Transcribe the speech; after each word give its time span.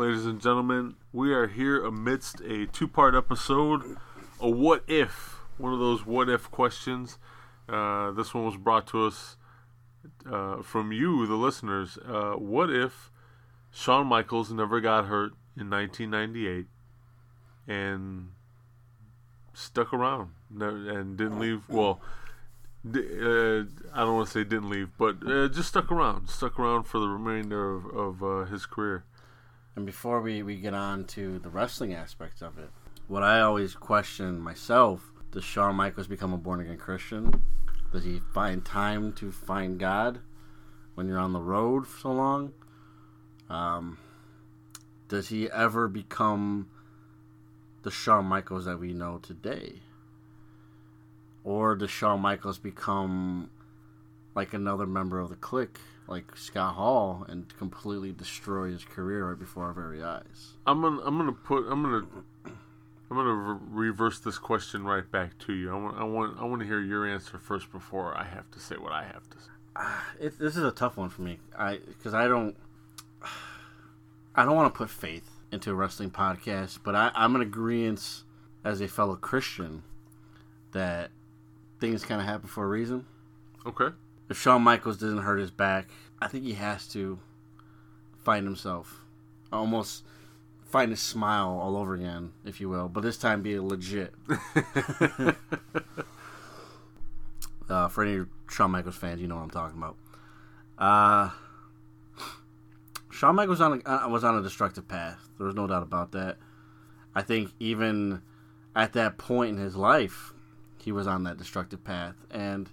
Ladies 0.00 0.24
and 0.24 0.40
gentlemen. 0.40 0.94
We 1.12 1.34
are 1.34 1.46
here 1.46 1.84
amidst 1.84 2.40
a 2.40 2.64
two 2.64 2.88
part 2.88 3.14
episode, 3.14 3.98
a 4.40 4.48
what 4.48 4.82
if, 4.88 5.36
one 5.58 5.74
of 5.74 5.78
those 5.78 6.06
what 6.06 6.30
if 6.30 6.50
questions. 6.50 7.18
Uh, 7.68 8.10
this 8.12 8.32
one 8.32 8.46
was 8.46 8.56
brought 8.56 8.86
to 8.88 9.04
us 9.04 9.36
uh, 10.24 10.62
from 10.62 10.90
you, 10.90 11.26
the 11.26 11.34
listeners. 11.34 11.98
Uh, 11.98 12.32
what 12.32 12.70
if 12.70 13.10
Shawn 13.70 14.06
Michaels 14.06 14.50
never 14.50 14.80
got 14.80 15.04
hurt 15.04 15.32
in 15.54 15.68
1998 15.68 16.64
and 17.68 18.30
stuck 19.52 19.92
around 19.92 20.30
and 20.58 21.18
didn't 21.18 21.38
leave? 21.38 21.68
Well, 21.68 22.00
uh, 22.86 23.64
I 23.92 23.98
don't 23.98 24.14
want 24.14 24.28
to 24.28 24.32
say 24.32 24.44
didn't 24.44 24.70
leave, 24.70 24.96
but 24.96 25.16
uh, 25.26 25.48
just 25.48 25.68
stuck 25.68 25.92
around, 25.92 26.30
stuck 26.30 26.58
around 26.58 26.84
for 26.84 26.98
the 26.98 27.08
remainder 27.08 27.74
of, 27.74 27.84
of 27.94 28.22
uh, 28.22 28.44
his 28.46 28.64
career. 28.64 29.04
And 29.76 29.86
before 29.86 30.20
we, 30.20 30.42
we 30.42 30.56
get 30.56 30.74
on 30.74 31.04
to 31.06 31.38
the 31.38 31.48
wrestling 31.48 31.94
aspects 31.94 32.42
of 32.42 32.58
it, 32.58 32.70
what 33.08 33.22
I 33.22 33.40
always 33.40 33.74
question 33.74 34.40
myself 34.40 35.10
does 35.32 35.44
Shawn 35.44 35.76
Michaels 35.76 36.08
become 36.08 36.32
a 36.32 36.36
born 36.36 36.60
again 36.60 36.76
Christian? 36.76 37.42
Does 37.92 38.04
he 38.04 38.20
find 38.32 38.64
time 38.64 39.12
to 39.14 39.30
find 39.30 39.78
God 39.78 40.20
when 40.94 41.06
you're 41.06 41.18
on 41.18 41.32
the 41.32 41.40
road 41.40 41.86
for 41.86 42.00
so 42.00 42.12
long? 42.12 42.52
Um, 43.48 43.98
does 45.08 45.28
he 45.28 45.50
ever 45.50 45.86
become 45.88 46.68
the 47.82 47.90
Shawn 47.90 48.24
Michaels 48.26 48.64
that 48.64 48.80
we 48.80 48.92
know 48.92 49.18
today? 49.18 49.82
Or 51.44 51.76
does 51.76 51.90
Shawn 51.90 52.20
Michaels 52.20 52.58
become 52.58 53.50
like 54.34 54.52
another 54.52 54.86
member 54.86 55.18
of 55.18 55.28
the 55.28 55.36
clique, 55.36 55.78
like 56.10 56.36
Scott 56.36 56.74
Hall, 56.74 57.24
and 57.28 57.56
completely 57.56 58.12
destroy 58.12 58.70
his 58.72 58.84
career 58.84 59.28
right 59.28 59.38
before 59.38 59.64
our 59.64 59.72
very 59.72 60.02
eyes? 60.02 60.54
I'm 60.66 60.82
gonna 60.82 61.00
I'm 61.02 61.16
gonna 61.16 61.32
put 61.32 61.66
I'm 61.70 61.82
gonna 61.82 62.06
I'm 63.10 63.16
gonna 63.16 63.32
re- 63.32 63.88
reverse 63.88 64.18
this 64.18 64.38
question 64.38 64.84
right 64.84 65.08
back 65.10 65.38
to 65.46 65.52
you. 65.52 65.70
I 65.70 65.76
want 65.76 65.98
I 65.98 66.04
want 66.04 66.38
I 66.40 66.44
want 66.44 66.60
to 66.60 66.66
hear 66.66 66.80
your 66.80 67.06
answer 67.06 67.38
first 67.38 67.70
before 67.72 68.16
I 68.16 68.24
have 68.24 68.50
to 68.50 68.60
say 68.60 68.76
what 68.76 68.92
I 68.92 69.04
have 69.04 69.28
to 69.30 69.38
say. 69.38 69.50
It, 70.20 70.38
this 70.38 70.56
is 70.56 70.64
a 70.64 70.72
tough 70.72 70.96
one 70.96 71.08
for 71.08 71.22
me. 71.22 71.38
I 71.56 71.78
because 71.86 72.12
I 72.12 72.28
don't 72.28 72.56
I 74.34 74.44
don't 74.44 74.56
want 74.56 74.72
to 74.72 74.76
put 74.76 74.90
faith 74.90 75.30
into 75.52 75.70
a 75.70 75.74
wrestling 75.74 76.10
podcast, 76.10 76.80
but 76.84 76.94
I, 76.94 77.10
I'm 77.14 77.34
in 77.34 77.42
agreement 77.42 78.22
as 78.64 78.80
a 78.80 78.88
fellow 78.88 79.16
Christian 79.16 79.82
that 80.72 81.10
things 81.80 82.04
kind 82.04 82.20
of 82.20 82.26
happen 82.26 82.48
for 82.48 82.64
a 82.64 82.68
reason. 82.68 83.06
Okay. 83.66 83.88
If 84.30 84.40
Shawn 84.40 84.62
Michaels 84.62 84.96
doesn't 84.96 85.18
hurt 85.18 85.40
his 85.40 85.50
back, 85.50 85.88
I 86.22 86.28
think 86.28 86.44
he 86.44 86.52
has 86.54 86.86
to 86.88 87.18
find 88.22 88.46
himself, 88.46 89.04
almost 89.52 90.04
find 90.64 90.92
his 90.92 91.00
smile 91.00 91.58
all 91.60 91.76
over 91.76 91.94
again, 91.94 92.30
if 92.44 92.60
you 92.60 92.68
will. 92.68 92.88
But 92.88 93.00
this 93.00 93.18
time, 93.18 93.42
be 93.42 93.58
legit. 93.58 94.14
uh, 97.68 97.88
for 97.88 98.04
any 98.04 98.24
Shawn 98.48 98.70
Michaels 98.70 98.94
fans, 98.94 99.20
you 99.20 99.26
know 99.26 99.34
what 99.34 99.42
I'm 99.42 99.50
talking 99.50 99.78
about. 99.78 99.96
Uh, 100.78 101.30
Shawn 103.10 103.34
Michaels 103.34 103.60
on 103.60 103.82
a, 103.84 104.04
uh, 104.04 104.08
was 104.08 104.22
on 104.22 104.38
a 104.38 104.42
destructive 104.42 104.86
path. 104.86 105.28
There 105.38 105.46
was 105.46 105.56
no 105.56 105.66
doubt 105.66 105.82
about 105.82 106.12
that. 106.12 106.38
I 107.16 107.22
think 107.22 107.50
even 107.58 108.22
at 108.76 108.92
that 108.92 109.18
point 109.18 109.58
in 109.58 109.62
his 109.64 109.74
life, 109.74 110.32
he 110.78 110.92
was 110.92 111.08
on 111.08 111.24
that 111.24 111.36
destructive 111.36 111.82
path, 111.82 112.14
and 112.30 112.70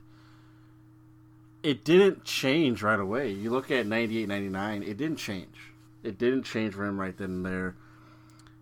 it 1.67 1.83
didn't 1.83 2.23
change 2.23 2.81
right 2.81 2.97
away. 2.97 3.29
You 3.29 3.49
look 3.49 3.69
at 3.71 3.85
98, 3.85 4.29
99, 4.29 4.83
it 4.83 4.95
didn't 4.95 5.17
change. 5.17 5.73
It 6.01 6.17
didn't 6.17 6.43
change 6.43 6.73
for 6.73 6.85
him 6.85 6.97
right 6.97 7.17
then 7.17 7.29
and 7.29 7.45
there. 7.45 7.75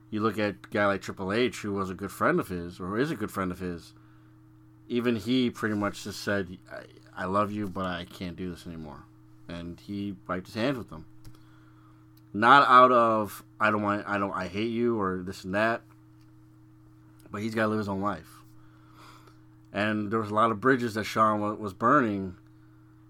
You 0.09 0.21
look 0.21 0.39
at 0.39 0.49
a 0.49 0.55
guy 0.71 0.87
like 0.87 1.03
Triple 1.03 1.31
H, 1.31 1.59
who 1.59 1.73
was 1.73 1.91
a 1.91 1.93
good 1.93 2.11
friend 2.11 2.39
of 2.39 2.47
his, 2.47 2.79
or 2.79 2.97
is 2.97 3.11
a 3.11 3.15
good 3.15 3.29
friend 3.29 3.51
of 3.51 3.59
his. 3.59 3.93
Even 4.87 5.17
he 5.17 5.51
pretty 5.51 5.75
much 5.75 6.03
just 6.03 6.21
said, 6.21 6.57
I, 6.71 6.85
I 7.15 7.25
love 7.25 7.51
you, 7.51 7.67
but 7.67 7.85
I 7.85 8.05
can't 8.05 8.35
do 8.35 8.49
this 8.49 8.65
anymore. 8.65 9.03
And 9.47 9.79
he 9.79 10.15
wiped 10.27 10.47
his 10.47 10.55
hands 10.55 10.79
with 10.79 10.89
them. 10.89 11.05
Not 12.33 12.67
out 12.67 12.91
of 12.91 13.43
I 13.59 13.69
don't 13.69 13.83
want 13.83 14.03
I 14.07 14.17
don't 14.17 14.33
I 14.33 14.47
hate 14.47 14.71
you 14.71 14.99
or 14.99 15.21
this 15.23 15.43
and 15.43 15.53
that. 15.53 15.83
But 17.31 17.43
he's 17.43 17.53
got 17.53 17.63
to 17.63 17.67
live 17.67 17.77
his 17.77 17.87
own 17.87 18.01
life. 18.01 18.41
And 19.71 20.09
there 20.09 20.19
was 20.19 20.31
a 20.31 20.33
lot 20.33 20.49
of 20.49 20.59
bridges 20.59 20.95
that 20.95 21.05
wa- 21.15 21.53
was 21.53 21.73
burning 21.73 22.37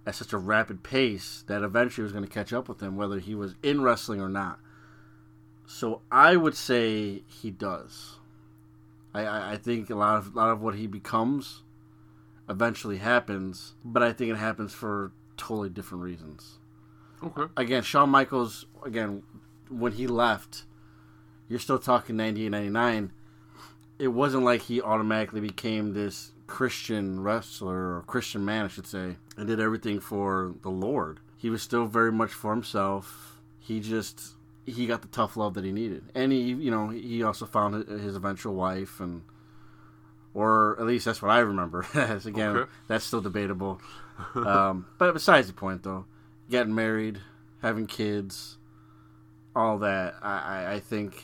at 0.05 0.15
such 0.15 0.33
a 0.33 0.37
rapid 0.37 0.83
pace 0.83 1.43
that 1.47 1.63
eventually 1.63 2.03
was 2.03 2.11
going 2.11 2.23
to 2.23 2.29
catch 2.29 2.53
up 2.53 2.69
with 2.69 2.81
him, 2.81 2.95
whether 2.95 3.19
he 3.19 3.33
was 3.33 3.55
in 3.63 3.81
wrestling 3.81 4.21
or 4.21 4.29
not. 4.29 4.59
So 5.65 6.01
I 6.11 6.35
would 6.35 6.55
say 6.55 7.23
he 7.27 7.49
does. 7.49 8.19
I, 9.13 9.25
I, 9.25 9.51
I 9.53 9.57
think 9.57 9.89
a 9.89 9.95
lot 9.95 10.17
of 10.17 10.35
a 10.35 10.37
lot 10.37 10.49
of 10.49 10.61
what 10.61 10.75
he 10.75 10.87
becomes 10.87 11.63
eventually 12.47 12.97
happens, 12.97 13.73
but 13.83 14.03
I 14.03 14.13
think 14.13 14.31
it 14.31 14.37
happens 14.37 14.73
for 14.73 15.11
totally 15.37 15.69
different 15.69 16.03
reasons. 16.03 16.59
Okay. 17.23 17.51
Again, 17.57 17.81
Shawn 17.81 18.09
Michaels, 18.09 18.65
again, 18.83 19.23
when 19.69 19.93
he 19.93 20.05
left, 20.05 20.65
you're 21.47 21.59
still 21.59 21.79
talking 21.79 22.17
98, 22.17 22.49
99. 22.49 23.11
It 23.97 24.09
wasn't 24.09 24.43
like 24.43 24.63
he 24.63 24.81
automatically 24.81 25.41
became 25.41 25.93
this 25.93 26.33
Christian 26.47 27.21
wrestler 27.21 27.97
or 27.97 28.03
Christian 28.07 28.45
man, 28.45 28.65
I 28.65 28.67
should 28.67 28.87
say, 28.87 29.17
and 29.37 29.47
did 29.47 29.59
everything 29.59 29.99
for 29.99 30.53
the 30.61 30.69
Lord. 30.69 31.19
He 31.37 31.49
was 31.49 31.61
still 31.61 31.85
very 31.85 32.11
much 32.11 32.31
for 32.31 32.51
himself. 32.51 33.39
He 33.59 33.79
just 33.79 34.21
he 34.65 34.85
got 34.87 35.01
the 35.01 35.07
tough 35.07 35.37
love 35.37 35.53
that 35.55 35.63
he 35.63 35.71
needed, 35.71 36.03
and 36.15 36.31
he 36.31 36.39
you 36.41 36.71
know 36.71 36.89
he 36.89 37.23
also 37.23 37.45
found 37.45 37.87
his 37.87 38.15
eventual 38.15 38.53
wife, 38.55 38.99
and 38.99 39.23
or 40.33 40.75
at 40.79 40.85
least 40.85 41.05
that's 41.05 41.21
what 41.21 41.31
I 41.31 41.39
remember. 41.39 41.85
As 41.93 42.25
again, 42.25 42.55
Okay. 42.55 42.71
that's 42.87 43.05
still 43.05 43.21
debatable. 43.21 43.81
um, 44.35 44.85
but 44.97 45.13
besides 45.13 45.47
the 45.47 45.53
point, 45.53 45.83
though, 45.83 46.05
getting 46.49 46.73
married, 46.75 47.19
having 47.61 47.85
kids, 47.87 48.57
all 49.55 49.77
that, 49.79 50.15
I, 50.21 50.37
I, 50.39 50.73
I 50.75 50.79
think 50.79 51.23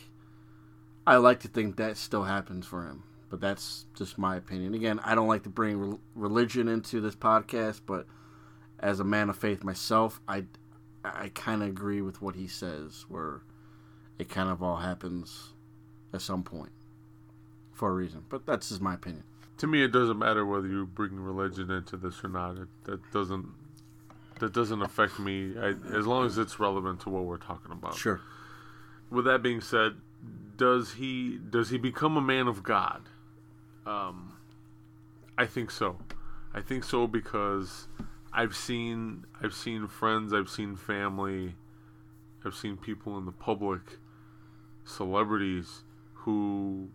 I 1.07 1.15
like 1.17 1.39
to 1.41 1.47
think 1.47 1.77
that 1.77 1.97
still 1.97 2.23
happens 2.23 2.65
for 2.65 2.85
him. 2.85 3.03
But 3.31 3.39
that's 3.39 3.85
just 3.95 4.17
my 4.17 4.35
opinion. 4.35 4.73
Again, 4.73 4.99
I 5.05 5.15
don't 5.15 5.29
like 5.29 5.43
to 5.43 5.49
bring 5.49 5.79
re- 5.79 5.97
religion 6.15 6.67
into 6.67 6.99
this 6.99 7.15
podcast, 7.15 7.79
but 7.85 8.05
as 8.77 8.99
a 8.99 9.05
man 9.05 9.29
of 9.29 9.37
faith 9.37 9.63
myself, 9.63 10.19
I, 10.27 10.43
I 11.05 11.31
kind 11.33 11.63
of 11.63 11.69
agree 11.69 12.01
with 12.01 12.21
what 12.21 12.35
he 12.35 12.45
says, 12.45 13.05
where 13.07 13.41
it 14.19 14.27
kind 14.27 14.49
of 14.49 14.61
all 14.61 14.75
happens 14.75 15.53
at 16.13 16.21
some 16.21 16.43
point 16.43 16.73
for 17.71 17.89
a 17.89 17.93
reason. 17.93 18.25
But 18.27 18.45
that's 18.45 18.67
just 18.67 18.81
my 18.81 18.95
opinion. 18.95 19.23
To 19.59 19.67
me, 19.67 19.81
it 19.81 19.93
doesn't 19.93 20.19
matter 20.19 20.45
whether 20.45 20.67
you 20.67 20.85
bring 20.85 21.17
religion 21.17 21.71
into 21.71 21.95
this 21.95 22.23
or 22.25 22.27
not. 22.27 22.57
It, 22.57 22.67
that 22.83 23.11
doesn't 23.13 23.47
that 24.39 24.53
doesn't 24.53 24.81
affect 24.81 25.19
me 25.19 25.53
I, 25.57 25.75
as 25.95 26.05
long 26.05 26.25
as 26.25 26.37
it's 26.37 26.59
relevant 26.59 26.99
to 27.01 27.09
what 27.09 27.23
we're 27.23 27.37
talking 27.37 27.71
about. 27.71 27.95
Sure. 27.95 28.19
With 29.09 29.23
that 29.25 29.41
being 29.41 29.61
said, 29.61 29.93
does 30.57 30.93
he 30.93 31.37
does 31.37 31.69
he 31.69 31.77
become 31.77 32.17
a 32.17 32.21
man 32.21 32.47
of 32.47 32.61
God? 32.61 33.03
Um, 33.91 34.33
I 35.37 35.45
think 35.45 35.71
so. 35.71 35.97
I 36.53 36.61
think 36.61 36.83
so 36.83 37.07
because 37.07 37.87
I've 38.33 38.55
seen 38.55 39.25
I've 39.41 39.53
seen 39.53 39.87
friends, 39.87 40.33
I've 40.33 40.49
seen 40.49 40.75
family, 40.75 41.55
I've 42.45 42.55
seen 42.55 42.77
people 42.77 43.17
in 43.17 43.25
the 43.25 43.31
public, 43.31 43.81
celebrities 44.83 45.83
who 46.13 46.89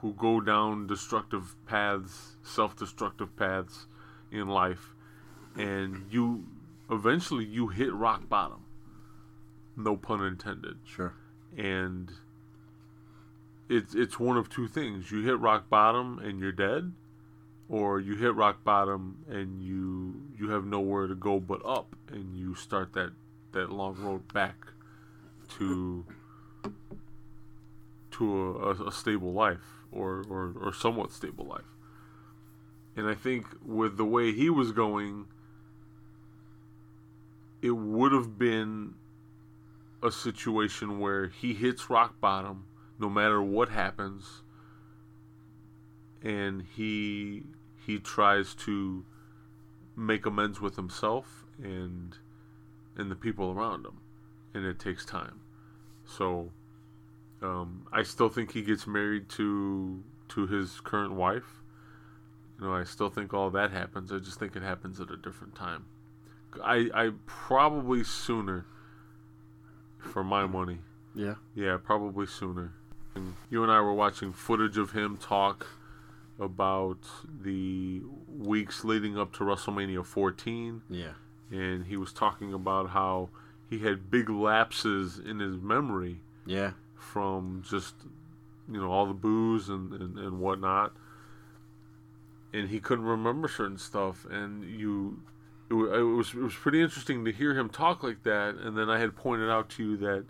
who 0.00 0.12
go 0.14 0.40
down 0.40 0.86
destructive 0.86 1.54
paths, 1.66 2.36
self-destructive 2.42 3.36
paths 3.36 3.86
in 4.32 4.48
life 4.48 4.94
and 5.56 6.06
you 6.10 6.44
eventually 6.90 7.44
you 7.44 7.68
hit 7.68 7.92
rock 7.92 8.28
bottom. 8.28 8.64
No 9.76 9.96
pun 9.96 10.24
intended 10.24 10.78
Sure. 10.84 11.14
and 11.56 12.12
it's 13.72 13.94
it's 13.94 14.20
one 14.20 14.36
of 14.36 14.50
two 14.50 14.68
things: 14.68 15.10
you 15.10 15.22
hit 15.22 15.38
rock 15.38 15.70
bottom 15.70 16.18
and 16.18 16.38
you're 16.38 16.52
dead, 16.52 16.92
or 17.68 18.00
you 18.00 18.16
hit 18.16 18.34
rock 18.34 18.62
bottom 18.62 19.24
and 19.28 19.62
you 19.62 20.14
you 20.38 20.50
have 20.50 20.66
nowhere 20.66 21.06
to 21.06 21.14
go 21.14 21.40
but 21.40 21.64
up, 21.64 21.96
and 22.10 22.36
you 22.36 22.54
start 22.54 22.92
that 22.92 23.12
that 23.52 23.72
long 23.72 23.96
road 23.98 24.32
back 24.32 24.66
to 25.56 26.04
to 28.10 28.56
a, 28.56 28.88
a 28.88 28.92
stable 28.92 29.32
life 29.32 29.84
or, 29.90 30.24
or 30.28 30.54
or 30.60 30.72
somewhat 30.72 31.10
stable 31.10 31.46
life. 31.46 31.64
And 32.94 33.08
I 33.08 33.14
think 33.14 33.46
with 33.64 33.96
the 33.96 34.04
way 34.04 34.32
he 34.32 34.50
was 34.50 34.70
going, 34.72 35.26
it 37.62 37.70
would 37.70 38.12
have 38.12 38.38
been 38.38 38.94
a 40.02 40.10
situation 40.12 40.98
where 40.98 41.28
he 41.28 41.54
hits 41.54 41.88
rock 41.88 42.20
bottom 42.20 42.66
no 42.98 43.08
matter 43.08 43.42
what 43.42 43.68
happens. 43.68 44.42
And 46.22 46.62
he 46.76 47.44
he 47.84 47.98
tries 47.98 48.54
to 48.54 49.04
make 49.96 50.24
amends 50.24 50.60
with 50.60 50.76
himself 50.76 51.44
and 51.62 52.16
and 52.96 53.10
the 53.10 53.16
people 53.16 53.50
around 53.50 53.84
him. 53.84 53.98
And 54.54 54.64
it 54.64 54.78
takes 54.78 55.04
time. 55.04 55.40
So 56.04 56.52
um, 57.40 57.86
I 57.92 58.02
still 58.02 58.28
think 58.28 58.52
he 58.52 58.62
gets 58.62 58.86
married 58.86 59.28
to 59.30 60.02
to 60.28 60.46
his 60.46 60.80
current 60.80 61.14
wife. 61.14 61.62
You 62.58 62.66
know 62.66 62.74
I 62.74 62.84
still 62.84 63.10
think 63.10 63.34
all 63.34 63.50
that 63.50 63.72
happens. 63.72 64.12
I 64.12 64.18
just 64.18 64.38
think 64.38 64.54
it 64.54 64.62
happens 64.62 65.00
at 65.00 65.10
a 65.10 65.16
different 65.16 65.54
time. 65.54 65.86
I 66.62 66.90
I 66.94 67.10
probably 67.26 68.04
sooner 68.04 68.66
for 69.98 70.22
my 70.22 70.46
money. 70.46 70.78
Yeah. 71.14 71.34
yeah, 71.54 71.76
probably 71.82 72.26
sooner. 72.26 72.72
And 73.14 73.34
you 73.50 73.62
and 73.62 73.70
I 73.70 73.80
were 73.80 73.92
watching 73.92 74.32
footage 74.32 74.78
of 74.78 74.92
him 74.92 75.16
talk 75.16 75.66
about 76.38 76.98
the 77.42 78.00
weeks 78.28 78.84
leading 78.84 79.18
up 79.18 79.32
to 79.34 79.44
WrestleMania 79.44 80.04
14, 80.04 80.82
Yeah. 80.88 81.12
and 81.50 81.84
he 81.86 81.96
was 81.96 82.12
talking 82.12 82.52
about 82.54 82.90
how 82.90 83.28
he 83.68 83.80
had 83.80 84.10
big 84.10 84.28
lapses 84.30 85.18
in 85.18 85.38
his 85.40 85.56
memory 85.58 86.20
Yeah. 86.46 86.72
from 86.96 87.62
just 87.68 87.94
you 88.70 88.80
know 88.80 88.90
all 88.90 89.06
the 89.06 89.12
booze 89.14 89.68
and, 89.68 89.92
and, 89.92 90.18
and 90.18 90.38
whatnot 90.40 90.92
and 92.52 92.68
he 92.68 92.78
couldn't 92.78 93.04
remember 93.04 93.48
certain 93.48 93.76
stuff 93.78 94.24
and 94.30 94.62
you 94.64 95.20
it, 95.68 95.74
it 95.74 96.02
was 96.02 96.28
it 96.32 96.40
was 96.40 96.54
pretty 96.54 96.80
interesting 96.80 97.24
to 97.24 97.32
hear 97.32 97.54
him 97.58 97.68
talk 97.68 98.02
like 98.04 98.22
that 98.22 98.54
and 98.54 98.76
then 98.78 98.88
I 98.88 98.98
had 98.98 99.16
pointed 99.16 99.50
out 99.50 99.68
to 99.70 99.82
you 99.82 99.96
that 99.98 100.24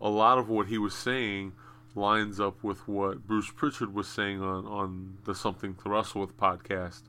a 0.00 0.08
lot 0.10 0.38
of 0.38 0.48
what 0.50 0.66
he 0.66 0.76
was 0.76 0.94
saying 0.94 1.52
lines 1.98 2.40
up 2.40 2.62
with 2.62 2.86
what 2.88 3.26
Bruce 3.26 3.50
Pritchard 3.50 3.94
was 3.94 4.08
saying 4.08 4.42
on 4.42 4.66
on 4.66 5.18
the 5.24 5.34
Something 5.34 5.74
to 5.82 5.88
Wrestle 5.88 6.20
with 6.20 6.36
podcast. 6.36 7.02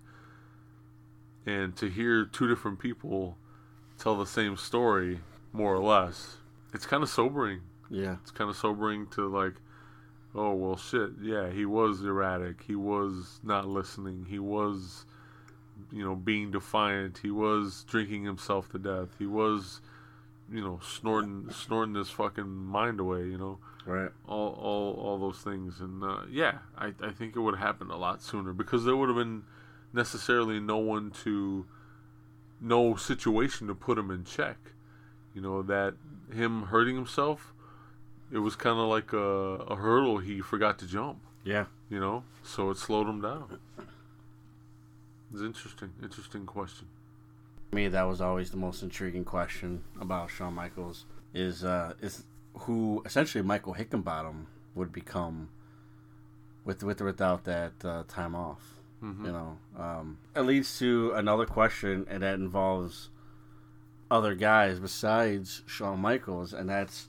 And 1.45 1.75
to 1.77 1.89
hear 1.89 2.25
two 2.25 2.47
different 2.47 2.79
people 2.79 3.37
tell 3.97 4.17
the 4.17 4.25
same 4.25 4.55
story 4.57 5.19
more 5.51 5.73
or 5.73 5.79
less 5.79 6.37
it's 6.73 6.85
kind 6.85 7.03
of 7.03 7.09
sobering. 7.09 7.61
Yeah. 7.89 8.17
it's 8.21 8.31
kind 8.31 8.49
of 8.49 8.55
sobering 8.55 9.07
to 9.11 9.27
like 9.27 9.55
oh 10.35 10.53
well 10.53 10.77
shit 10.77 11.11
yeah 11.21 11.49
he 11.49 11.65
was 11.65 12.03
erratic. 12.03 12.63
He 12.63 12.75
was 12.75 13.39
not 13.43 13.67
listening. 13.67 14.27
He 14.29 14.39
was 14.39 15.05
you 15.91 16.03
know 16.03 16.15
being 16.15 16.51
defiant. 16.51 17.19
He 17.21 17.31
was 17.31 17.83
drinking 17.87 18.25
himself 18.25 18.69
to 18.69 18.79
death. 18.79 19.09
He 19.17 19.25
was 19.25 19.81
you 20.51 20.61
know 20.61 20.79
snorting 20.83 21.49
snorting 21.51 21.95
his 21.95 22.09
fucking 22.09 22.47
mind 22.47 22.99
away 22.99 23.25
you 23.25 23.37
know? 23.37 23.59
Right. 23.85 24.11
all 24.27 24.53
all 24.61 24.93
all 24.93 25.17
those 25.17 25.39
things. 25.39 25.79
And 25.79 26.03
uh, 26.03 26.21
yeah 26.29 26.59
I, 26.77 26.93
I 27.01 27.11
think 27.11 27.35
it 27.35 27.39
would 27.39 27.55
have 27.55 27.65
happened 27.65 27.91
a 27.91 27.97
lot 27.97 28.21
sooner 28.21 28.53
because 28.53 28.85
there 28.85 28.95
would 28.95 29.09
have 29.09 29.17
been 29.17 29.43
necessarily 29.93 30.59
no 30.59 30.77
one 30.77 31.11
to 31.23 31.65
no 32.61 32.95
situation 32.95 33.67
to 33.67 33.75
put 33.75 33.97
him 33.97 34.11
in 34.11 34.25
check. 34.25 34.57
You 35.33 35.41
know 35.41 35.61
that 35.63 35.95
him 36.33 36.63
hurting 36.63 36.95
himself 36.95 37.53
it 38.31 38.39
was 38.39 38.55
kind 38.55 38.77
of 38.79 38.87
like 38.87 39.11
a, 39.13 39.17
a 39.17 39.75
hurdle 39.75 40.19
he 40.19 40.39
forgot 40.39 40.77
to 40.79 40.85
jump. 40.85 41.19
Yeah. 41.43 41.65
you 41.89 41.99
know? 41.99 42.23
So 42.43 42.69
it 42.69 42.77
slowed 42.77 43.07
him 43.07 43.21
down. 43.21 43.57
It's 45.33 45.41
interesting 45.41 45.91
interesting 46.01 46.45
question 46.45 46.87
Me, 47.71 47.87
that 47.87 48.03
was 48.03 48.19
always 48.19 48.49
the 48.49 48.57
most 48.57 48.81
intriguing 48.81 49.23
question 49.23 49.83
about 50.01 50.29
Shawn 50.31 50.53
Michaels 50.55 51.05
is 51.33 51.63
uh, 51.63 51.93
is 52.01 52.23
who 52.53 53.01
essentially 53.05 53.43
Michael 53.43 53.75
Hickenbottom 53.75 54.45
would 54.73 54.91
become 54.91 55.49
with 56.65 56.83
with 56.83 56.99
or 57.01 57.05
without 57.05 57.43
that 57.43 57.73
uh, 57.85 58.03
time 58.07 58.33
off. 58.35 58.79
Mhm. 59.03 59.25
You 59.25 59.31
know, 59.31 59.57
um, 59.77 60.17
it 60.35 60.41
leads 60.41 60.77
to 60.79 61.11
another 61.15 61.45
question, 61.45 62.05
and 62.09 62.23
that 62.23 62.35
involves 62.35 63.09
other 64.11 64.33
guys 64.33 64.79
besides 64.79 65.61
Shawn 65.67 65.99
Michaels, 65.99 66.53
and 66.53 66.67
that's 66.69 67.07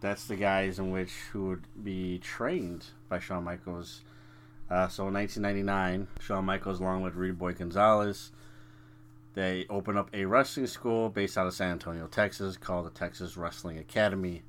that's 0.00 0.24
the 0.26 0.36
guys 0.36 0.78
in 0.78 0.90
which 0.90 1.12
who 1.32 1.48
would 1.48 1.64
be 1.84 2.18
trained 2.18 2.86
by 3.10 3.18
Shawn 3.18 3.44
Michaels. 3.44 4.00
Uh, 4.70 4.88
so 4.88 5.06
in 5.08 5.14
1999, 5.14 6.08
Shawn 6.18 6.46
Michaels, 6.46 6.80
along 6.80 7.02
with 7.02 7.14
Rudy 7.14 7.34
Boy 7.34 7.52
Gonzales, 7.52 8.32
they 9.34 9.66
open 9.70 9.96
up 9.96 10.10
a 10.12 10.24
wrestling 10.24 10.66
school 10.66 11.08
based 11.08 11.38
out 11.38 11.46
of 11.46 11.54
San 11.54 11.72
Antonio, 11.72 12.06
Texas, 12.06 12.56
called 12.56 12.86
the 12.86 12.90
Texas 12.90 13.36
Wrestling 13.36 13.78
Academy. 13.78 14.42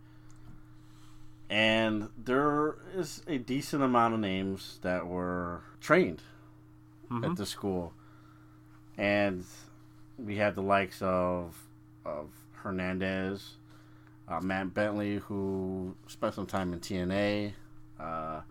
And 1.49 2.09
there 2.17 2.75
is 2.95 3.21
a 3.27 3.37
decent 3.37 3.83
amount 3.83 4.13
of 4.13 4.19
names 4.19 4.79
that 4.81 5.05
were 5.07 5.61
trained 5.79 6.21
Mhm. 7.09 7.29
at 7.31 7.35
the 7.37 7.45
school. 7.45 7.93
And 8.97 9.45
we 10.17 10.37
had 10.37 10.55
the 10.55 10.61
likes 10.63 11.01
of 11.01 11.59
of 12.05 12.31
Hernandez, 12.55 13.55
uh, 14.27 14.41
Matt 14.41 14.73
Bentley, 14.73 15.19
who 15.19 15.95
spent 16.07 16.33
some 16.33 16.45
time 16.45 16.73
in 16.73 16.81
TNA, 16.81 17.53
uh, 17.97 18.41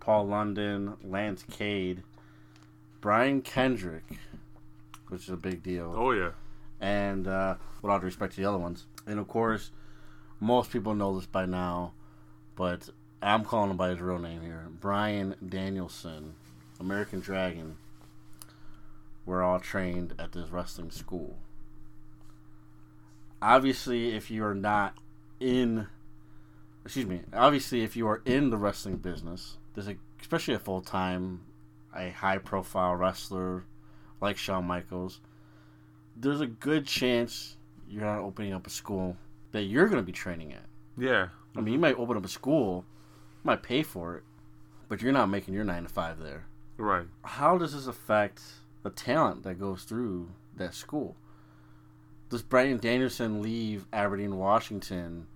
Paul 0.00 0.26
London, 0.26 0.98
Lance 1.02 1.42
Cade, 1.50 2.02
Brian 3.00 3.40
Kendrick, 3.40 4.04
which 5.10 5.24
is 5.24 5.30
a 5.30 5.36
big 5.36 5.62
deal 5.62 5.92
oh 5.96 6.12
yeah 6.12 6.30
and 6.80 7.28
uh, 7.28 7.56
with 7.82 7.90
all 7.90 7.98
due 7.98 8.06
respect 8.06 8.34
to 8.34 8.40
the 8.40 8.48
other 8.48 8.58
ones. 8.58 8.86
And 9.06 9.18
of 9.18 9.28
course, 9.28 9.70
most 10.40 10.72
people 10.72 10.94
know 10.94 11.14
this 11.14 11.26
by 11.26 11.46
now, 11.46 11.92
but 12.56 12.88
I'm 13.22 13.44
calling 13.44 13.70
him 13.70 13.76
by 13.76 13.90
his 13.90 14.00
real 14.00 14.18
name 14.18 14.40
here. 14.42 14.66
Bryan 14.80 15.36
Danielson, 15.46 16.34
American 16.78 17.20
Dragon. 17.20 17.76
We're 19.26 19.42
all 19.42 19.60
trained 19.60 20.14
at 20.18 20.32
this 20.32 20.50
wrestling 20.50 20.90
school. 20.90 21.36
Obviously, 23.42 24.14
if 24.14 24.30
you 24.30 24.44
are 24.44 24.54
not 24.54 24.96
in, 25.38 25.86
excuse 26.84 27.06
me, 27.06 27.20
obviously, 27.32 27.82
if 27.82 27.96
you 27.96 28.08
are 28.08 28.22
in 28.24 28.50
the 28.50 28.56
wrestling 28.56 28.96
business, 28.96 29.58
there's 29.74 29.88
a, 29.88 29.96
especially 30.20 30.54
a 30.54 30.58
full 30.58 30.80
time, 30.80 31.42
a 31.94 32.10
high 32.10 32.38
profile 32.38 32.96
wrestler 32.96 33.64
like 34.20 34.36
Shawn 34.36 34.64
Michaels 34.64 35.20
there's 36.16 36.40
a 36.40 36.46
good 36.46 36.86
chance 36.86 37.56
you're 37.88 38.04
not 38.04 38.20
opening 38.20 38.52
up 38.52 38.66
a 38.66 38.70
school 38.70 39.16
that 39.52 39.62
you're 39.62 39.86
going 39.86 40.00
to 40.00 40.06
be 40.06 40.12
training 40.12 40.52
at. 40.52 40.66
yeah 40.98 41.28
I 41.56 41.60
mean, 41.60 41.74
you 41.74 41.80
might 41.80 41.98
open 41.98 42.16
up 42.16 42.24
a 42.24 42.28
school, 42.28 42.84
you 43.32 43.40
might 43.42 43.62
pay 43.64 43.82
for 43.82 44.16
it, 44.16 44.22
but 44.88 45.02
you're 45.02 45.12
not 45.12 45.28
making 45.28 45.54
your 45.54 45.64
nine 45.64 45.82
to 45.82 45.88
five 45.88 46.20
there. 46.20 46.46
right 46.76 47.06
How 47.24 47.58
does 47.58 47.72
this 47.72 47.86
affect 47.86 48.42
the 48.82 48.90
talent 48.90 49.42
that 49.42 49.58
goes 49.58 49.84
through 49.84 50.28
that 50.56 50.74
school? 50.74 51.16
Does 52.28 52.42
Bryan 52.42 52.78
Danielson 52.78 53.42
leave 53.42 53.86
Aberdeen, 53.92 54.36
Washington, 54.36 55.26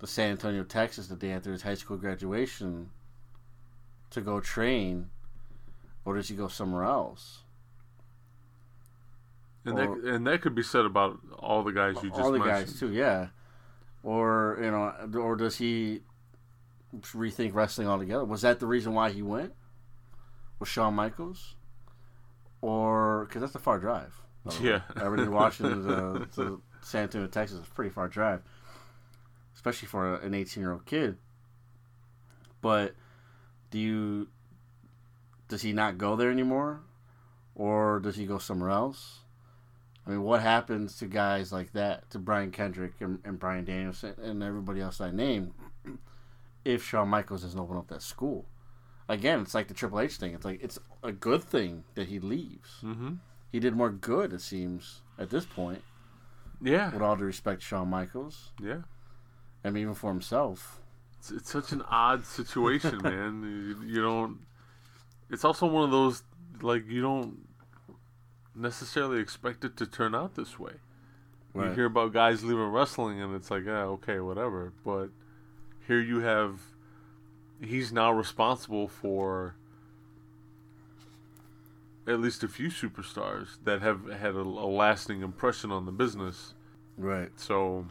to 0.00 0.06
San 0.08 0.32
Antonio, 0.32 0.64
Texas, 0.64 1.06
the 1.06 1.14
day 1.14 1.30
after 1.30 1.52
his 1.52 1.62
high 1.62 1.74
school 1.74 1.96
graduation 1.96 2.90
to 4.10 4.20
go 4.20 4.40
train, 4.40 5.10
or 6.04 6.16
does 6.16 6.28
he 6.28 6.34
go 6.34 6.48
somewhere 6.48 6.82
else? 6.82 7.42
And 9.64 9.78
Or- 9.78 10.00
that 10.00 10.14
and 10.14 10.26
that 10.26 10.42
could 10.42 10.54
be 10.54 10.62
said 10.62 10.84
about 10.84 11.18
all 11.38 11.62
the 11.62 11.72
guys 11.72 11.96
you 12.02 12.10
just 12.10 12.20
all 12.20 12.32
the 12.32 12.38
mentioned 12.38 12.66
guys 12.66 12.78
too, 12.78 12.92
yeah. 12.92 13.28
Or 14.02 14.58
you 14.60 14.70
know, 14.70 14.92
or 15.20 15.36
does 15.36 15.56
he 15.58 16.00
rethink 17.00 17.54
wrestling 17.54 17.88
altogether? 17.88 18.24
Was 18.24 18.42
that 18.42 18.58
the 18.60 18.66
reason 18.66 18.94
why 18.94 19.10
he 19.10 19.22
went? 19.22 19.52
Was 20.58 20.68
Shawn 20.68 20.94
Michaels? 20.94 21.54
Or 22.60 23.26
because 23.26 23.40
that's 23.42 23.54
a 23.54 23.58
far 23.60 23.78
drive. 23.78 24.20
Yeah. 24.60 24.82
Aberdeen, 24.96 25.30
Washington 25.30 25.84
to, 25.84 26.26
to 26.36 26.62
San 26.80 27.04
Antonio, 27.04 27.28
Texas 27.28 27.58
is 27.58 27.66
a 27.66 27.70
pretty 27.70 27.90
far 27.90 28.08
drive, 28.08 28.42
especially 29.54 29.86
for 29.88 30.16
an 30.16 30.34
eighteen-year-old 30.34 30.84
kid. 30.86 31.16
But 32.60 32.94
do 33.70 33.78
you? 33.78 34.28
Does 35.48 35.62
he 35.62 35.72
not 35.72 35.98
go 35.98 36.16
there 36.16 36.30
anymore, 36.30 36.80
or 37.54 38.00
does 38.00 38.16
he 38.16 38.26
go 38.26 38.38
somewhere 38.38 38.70
else? 38.70 39.20
I 40.06 40.10
mean, 40.10 40.22
what 40.22 40.42
happens 40.42 40.96
to 40.98 41.06
guys 41.06 41.52
like 41.52 41.72
that, 41.72 42.10
to 42.10 42.18
Brian 42.18 42.50
Kendrick 42.50 42.94
and, 43.00 43.20
and 43.24 43.38
Bryan 43.38 43.64
Danielson 43.64 44.14
and 44.20 44.42
everybody 44.42 44.80
else 44.80 45.00
I 45.00 45.10
named, 45.10 45.52
if 46.64 46.84
Shawn 46.84 47.08
Michaels 47.08 47.42
doesn't 47.42 47.58
open 47.58 47.76
up 47.76 47.88
that 47.88 48.02
school? 48.02 48.46
Again, 49.08 49.40
it's 49.40 49.54
like 49.54 49.68
the 49.68 49.74
Triple 49.74 50.00
H 50.00 50.16
thing. 50.16 50.34
It's 50.34 50.44
like 50.44 50.62
it's 50.62 50.78
a 51.02 51.12
good 51.12 51.42
thing 51.44 51.84
that 51.94 52.08
he 52.08 52.18
leaves. 52.18 52.78
mm-hmm. 52.82 53.14
He 53.50 53.60
did 53.60 53.76
more 53.76 53.90
good, 53.90 54.32
it 54.32 54.40
seems, 54.40 55.02
at 55.18 55.28
this 55.28 55.44
point. 55.44 55.82
yeah 56.62 56.90
With 56.92 57.02
all 57.02 57.16
due 57.16 57.24
respect, 57.24 57.60
to 57.60 57.66
Shawn 57.66 57.88
Michaels, 57.88 58.52
yeah 58.60 58.82
and 59.64 59.76
even 59.76 59.94
for 59.94 60.10
himself. 60.10 60.80
it's, 61.18 61.30
it's 61.30 61.50
such 61.52 61.72
an 61.72 61.82
odd 61.88 62.24
situation, 62.26 62.98
man. 63.02 63.42
You, 63.42 63.86
you 63.86 64.02
don't. 64.02 64.40
It's 65.30 65.44
also 65.44 65.66
one 65.66 65.84
of 65.84 65.90
those 65.90 66.22
like 66.60 66.88
you 66.88 67.02
don't 67.02 67.38
necessarily 68.54 69.20
expect 69.20 69.64
it 69.64 69.76
to 69.78 69.86
turn 69.86 70.14
out 70.14 70.34
this 70.34 70.58
way. 70.58 70.74
You 71.54 71.70
hear 71.72 71.84
about 71.84 72.14
guys 72.14 72.42
leaving 72.42 72.64
wrestling, 72.64 73.20
and 73.20 73.34
it's 73.34 73.50
like, 73.50 73.66
yeah, 73.66 73.84
okay, 73.84 74.20
whatever. 74.20 74.72
But 74.84 75.10
here 75.86 76.00
you 76.00 76.20
have, 76.20 76.60
he's 77.60 77.92
now 77.92 78.10
responsible 78.10 78.88
for 78.88 79.54
at 82.06 82.20
least 82.20 82.42
a 82.42 82.48
few 82.48 82.68
superstars 82.68 83.58
that 83.64 83.82
have 83.82 84.10
had 84.10 84.34
a, 84.34 84.40
a 84.40 84.66
lasting 84.66 85.22
impression 85.22 85.70
on 85.70 85.84
the 85.84 85.92
business. 85.92 86.54
Right. 86.96 87.30
So, 87.36 87.86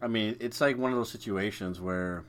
I 0.00 0.06
mean, 0.06 0.36
it's 0.38 0.60
like 0.60 0.78
one 0.78 0.92
of 0.92 0.96
those 0.96 1.10
situations 1.10 1.80
where 1.80 2.24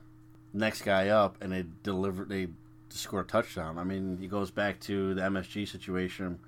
next 0.51 0.81
guy 0.81 1.09
up 1.09 1.37
and 1.41 1.51
they 1.51 1.65
deliver 1.83 2.25
they 2.25 2.47
score 2.89 3.21
a 3.21 3.23
touchdown. 3.23 3.77
I 3.77 3.83
mean, 3.83 4.17
he 4.19 4.27
goes 4.27 4.49
back 4.51 4.79
to 4.81 5.13
the 5.13 5.21
MSG 5.21 5.67
situation 5.67 6.39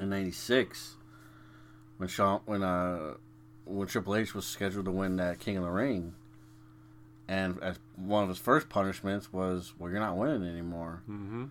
in 0.00 0.10
'96 0.10 0.96
when 1.98 2.08
Shawn 2.08 2.40
when 2.46 2.62
uh 2.62 3.14
when 3.64 3.86
Triple 3.88 4.16
H 4.16 4.34
was 4.34 4.46
scheduled 4.46 4.84
to 4.86 4.90
win 4.90 5.16
that 5.16 5.38
King 5.40 5.56
of 5.56 5.64
the 5.64 5.70
Ring, 5.70 6.14
and 7.28 7.62
as 7.62 7.78
one 7.96 8.22
of 8.22 8.28
his 8.28 8.38
first 8.38 8.68
punishments 8.68 9.32
was, 9.32 9.72
"Well, 9.78 9.90
you're 9.90 10.00
not 10.00 10.16
winning 10.16 10.48
anymore." 10.48 11.02
hmm 11.06 11.44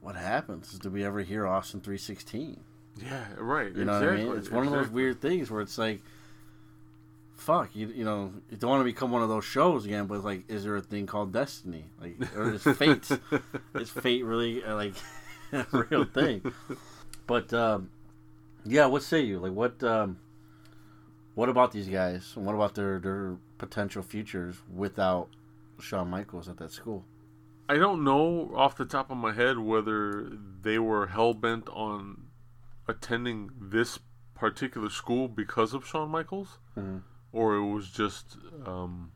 What 0.00 0.14
happens? 0.16 0.78
Do 0.78 0.90
we 0.90 1.04
ever 1.04 1.20
hear 1.22 1.46
Austin 1.46 1.80
three 1.80 1.98
sixteen? 1.98 2.60
yeah, 3.02 3.26
right. 3.38 3.74
You 3.74 3.84
know 3.84 3.98
exactly, 3.98 4.24
what 4.24 4.30
I 4.30 4.30
mean? 4.30 4.38
It's 4.38 4.50
one 4.50 4.66
of 4.66 4.72
those 4.72 4.88
weird 4.88 5.20
things 5.20 5.50
where 5.50 5.60
it's 5.60 5.76
like, 5.78 6.00
fuck, 7.34 7.74
you 7.74 7.88
you 7.88 8.04
know, 8.04 8.32
you 8.50 8.56
don't 8.56 8.70
want 8.70 8.80
to 8.80 8.84
become 8.84 9.10
one 9.10 9.22
of 9.22 9.28
those 9.28 9.44
shows 9.44 9.84
again. 9.84 10.06
But 10.06 10.22
like, 10.24 10.48
is 10.48 10.64
there 10.64 10.76
a 10.76 10.80
thing 10.80 11.06
called 11.06 11.32
destiny? 11.32 11.86
Like, 12.00 12.16
or 12.36 12.52
is 12.52 12.62
fate? 12.62 13.10
is 13.74 13.90
fate 13.90 14.24
really 14.24 14.62
uh, 14.64 14.74
like 14.76 14.94
a 15.52 15.66
real 15.72 16.04
thing? 16.04 16.42
But 17.26 17.52
um, 17.52 17.90
yeah, 18.64 18.86
what 18.86 19.02
say 19.02 19.20
you? 19.20 19.38
Like, 19.38 19.52
what 19.52 19.82
um, 19.82 20.18
what 21.34 21.48
about 21.48 21.72
these 21.72 21.88
guys? 21.88 22.32
And 22.36 22.46
what 22.46 22.54
about 22.54 22.74
their 22.74 22.98
their 22.98 23.36
potential 23.58 24.02
futures 24.02 24.56
without 24.72 25.28
Shawn 25.80 26.08
Michaels 26.08 26.48
at 26.48 26.56
that 26.58 26.72
school? 26.72 27.04
I 27.68 27.76
don't 27.76 28.04
know 28.04 28.52
off 28.54 28.76
the 28.76 28.84
top 28.84 29.10
of 29.10 29.16
my 29.16 29.32
head 29.32 29.58
whether 29.58 30.30
they 30.62 30.78
were 30.78 31.08
hell 31.08 31.34
bent 31.34 31.68
on 31.68 32.22
attending 32.86 33.50
this 33.60 33.98
particular 34.34 34.88
school 34.88 35.26
because 35.26 35.74
of 35.74 35.84
Shawn 35.84 36.08
Michaels, 36.10 36.58
Mhm. 36.76 37.02
or 37.32 37.56
it 37.56 37.64
was 37.66 37.90
just, 37.90 38.36
um, 38.64 39.10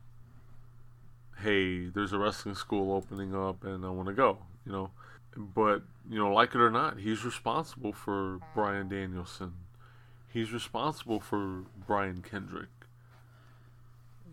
hey, 1.37 1.87
there's 1.87 2.11
a 2.11 2.19
wrestling 2.19 2.55
school 2.55 2.91
opening 2.91 3.33
up 3.33 3.63
and 3.63 3.85
I 3.85 3.89
want 3.89 4.09
to 4.09 4.13
go, 4.13 4.39
you 4.65 4.71
know. 4.73 4.91
But, 5.35 5.83
you 6.09 6.19
know, 6.19 6.33
like 6.33 6.55
it 6.55 6.61
or 6.61 6.71
not, 6.71 6.99
he's 6.99 7.23
responsible 7.23 7.93
for 7.93 8.39
Bryan 8.53 8.89
Danielson. 8.89 9.53
He's 10.27 10.51
responsible 10.51 11.19
for 11.19 11.63
Brian 11.87 12.21
Kendrick 12.21 12.69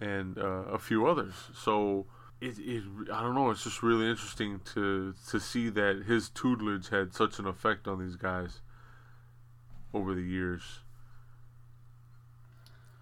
and 0.00 0.38
uh, 0.38 0.64
a 0.70 0.78
few 0.78 1.06
others. 1.06 1.34
So 1.54 2.06
it, 2.40 2.58
it, 2.58 2.84
I 3.12 3.22
don't 3.22 3.34
know. 3.34 3.50
It's 3.50 3.64
just 3.64 3.82
really 3.82 4.08
interesting 4.08 4.60
to 4.74 5.14
to 5.28 5.40
see 5.40 5.68
that 5.70 6.04
his 6.06 6.28
tutelage 6.28 6.88
had 6.90 7.14
such 7.14 7.38
an 7.38 7.46
effect 7.46 7.88
on 7.88 7.98
these 7.98 8.16
guys 8.16 8.60
over 9.92 10.14
the 10.14 10.22
years, 10.22 10.80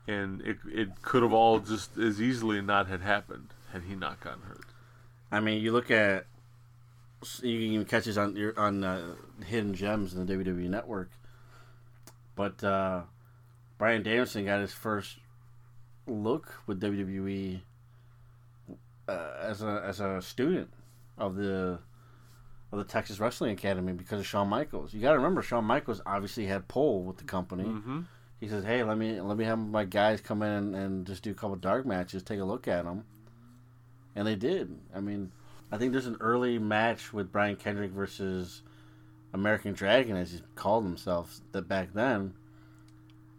and 0.09 0.41
it 0.43 0.59
it 0.67 1.03
could 1.03 1.23
have 1.23 1.33
all 1.33 1.59
just 1.59 1.99
as 1.99 2.21
easily 2.21 2.63
not 2.63 2.89
had 2.89 3.03
happened 3.03 3.49
had 3.73 3.83
he 3.83 3.95
not 3.95 4.21
gotten 4.21 4.43
hurt. 4.43 4.67
I 5.31 5.41
mean, 5.41 5.63
you 5.63 5.73
look 5.73 5.91
at 5.91 6.27
you 7.43 7.59
can 7.59 7.69
even 7.75 7.85
catch 7.87 8.05
this 8.05 8.17
on 8.17 8.37
your 8.37 8.59
on 8.59 8.85
uh, 8.85 9.15
hidden 9.45 9.75
gems 9.75 10.15
in 10.15 10.25
the 10.25 10.33
WWE 10.33 10.69
network. 10.69 11.11
But 12.35 12.63
uh, 12.63 13.03
Bryan 13.79 14.03
Danielson 14.03 14.45
got 14.45 14.61
his 14.61 14.73
first 14.73 15.19
look 16.07 16.55
with 16.67 16.81
WWE 16.81 17.61
uh, 19.09 19.31
as 19.41 19.63
a 19.63 19.83
as 19.87 20.01
a 20.01 20.21
student 20.23 20.71
of 21.19 21.37
the 21.37 21.79
of 22.73 22.79
the 22.79 22.85
Texas 22.85 23.21
Wrestling 23.21 23.53
Academy 23.53 23.93
because 23.93 24.21
of 24.21 24.27
Shawn 24.27 24.49
Michaels. 24.49 24.93
You 24.93 25.01
got 25.01 25.13
to 25.13 25.19
remember, 25.19 25.43
Shawn 25.43 25.65
Michaels 25.65 26.01
obviously 26.05 26.47
had 26.47 26.69
pull 26.69 27.05
with 27.05 27.19
the 27.19 27.25
company. 27.25 27.65
Mm-hmm. 27.65 28.01
He 28.41 28.49
says, 28.49 28.65
"Hey, 28.65 28.83
let 28.83 28.99
me 28.99 29.21
let 29.21 29.37
me 29.37 29.45
have 29.45 29.59
my 29.59 29.85
guys 29.85 30.21
come 30.21 30.43
in 30.43 30.51
and, 30.51 30.77
and 30.77 31.07
just 31.07 31.23
do 31.23 31.31
a 31.31 31.35
couple 31.35 31.57
dark 31.57 31.87
matches, 31.87 32.23
take 32.23 32.41
a 32.41 32.45
look 32.45 32.69
at 32.69 32.85
them." 32.85 33.05
And 34.15 34.27
they 34.27 34.35
did. 34.35 34.79
I 34.95 35.01
mean, 35.01 35.31
I 35.71 35.79
think 35.79 35.93
there's 35.93 36.07
an 36.07 36.19
early 36.21 36.59
match 36.59 37.13
with 37.13 37.33
Brian 37.33 37.57
Kendrick 37.57 37.91
versus 37.91 38.63
American 39.33 39.73
Dragon, 39.73 40.17
as 40.17 40.33
he 40.33 40.41
called 40.55 40.85
himself, 40.85 41.41
that 41.53 41.69
back 41.69 41.93
then. 41.93 42.35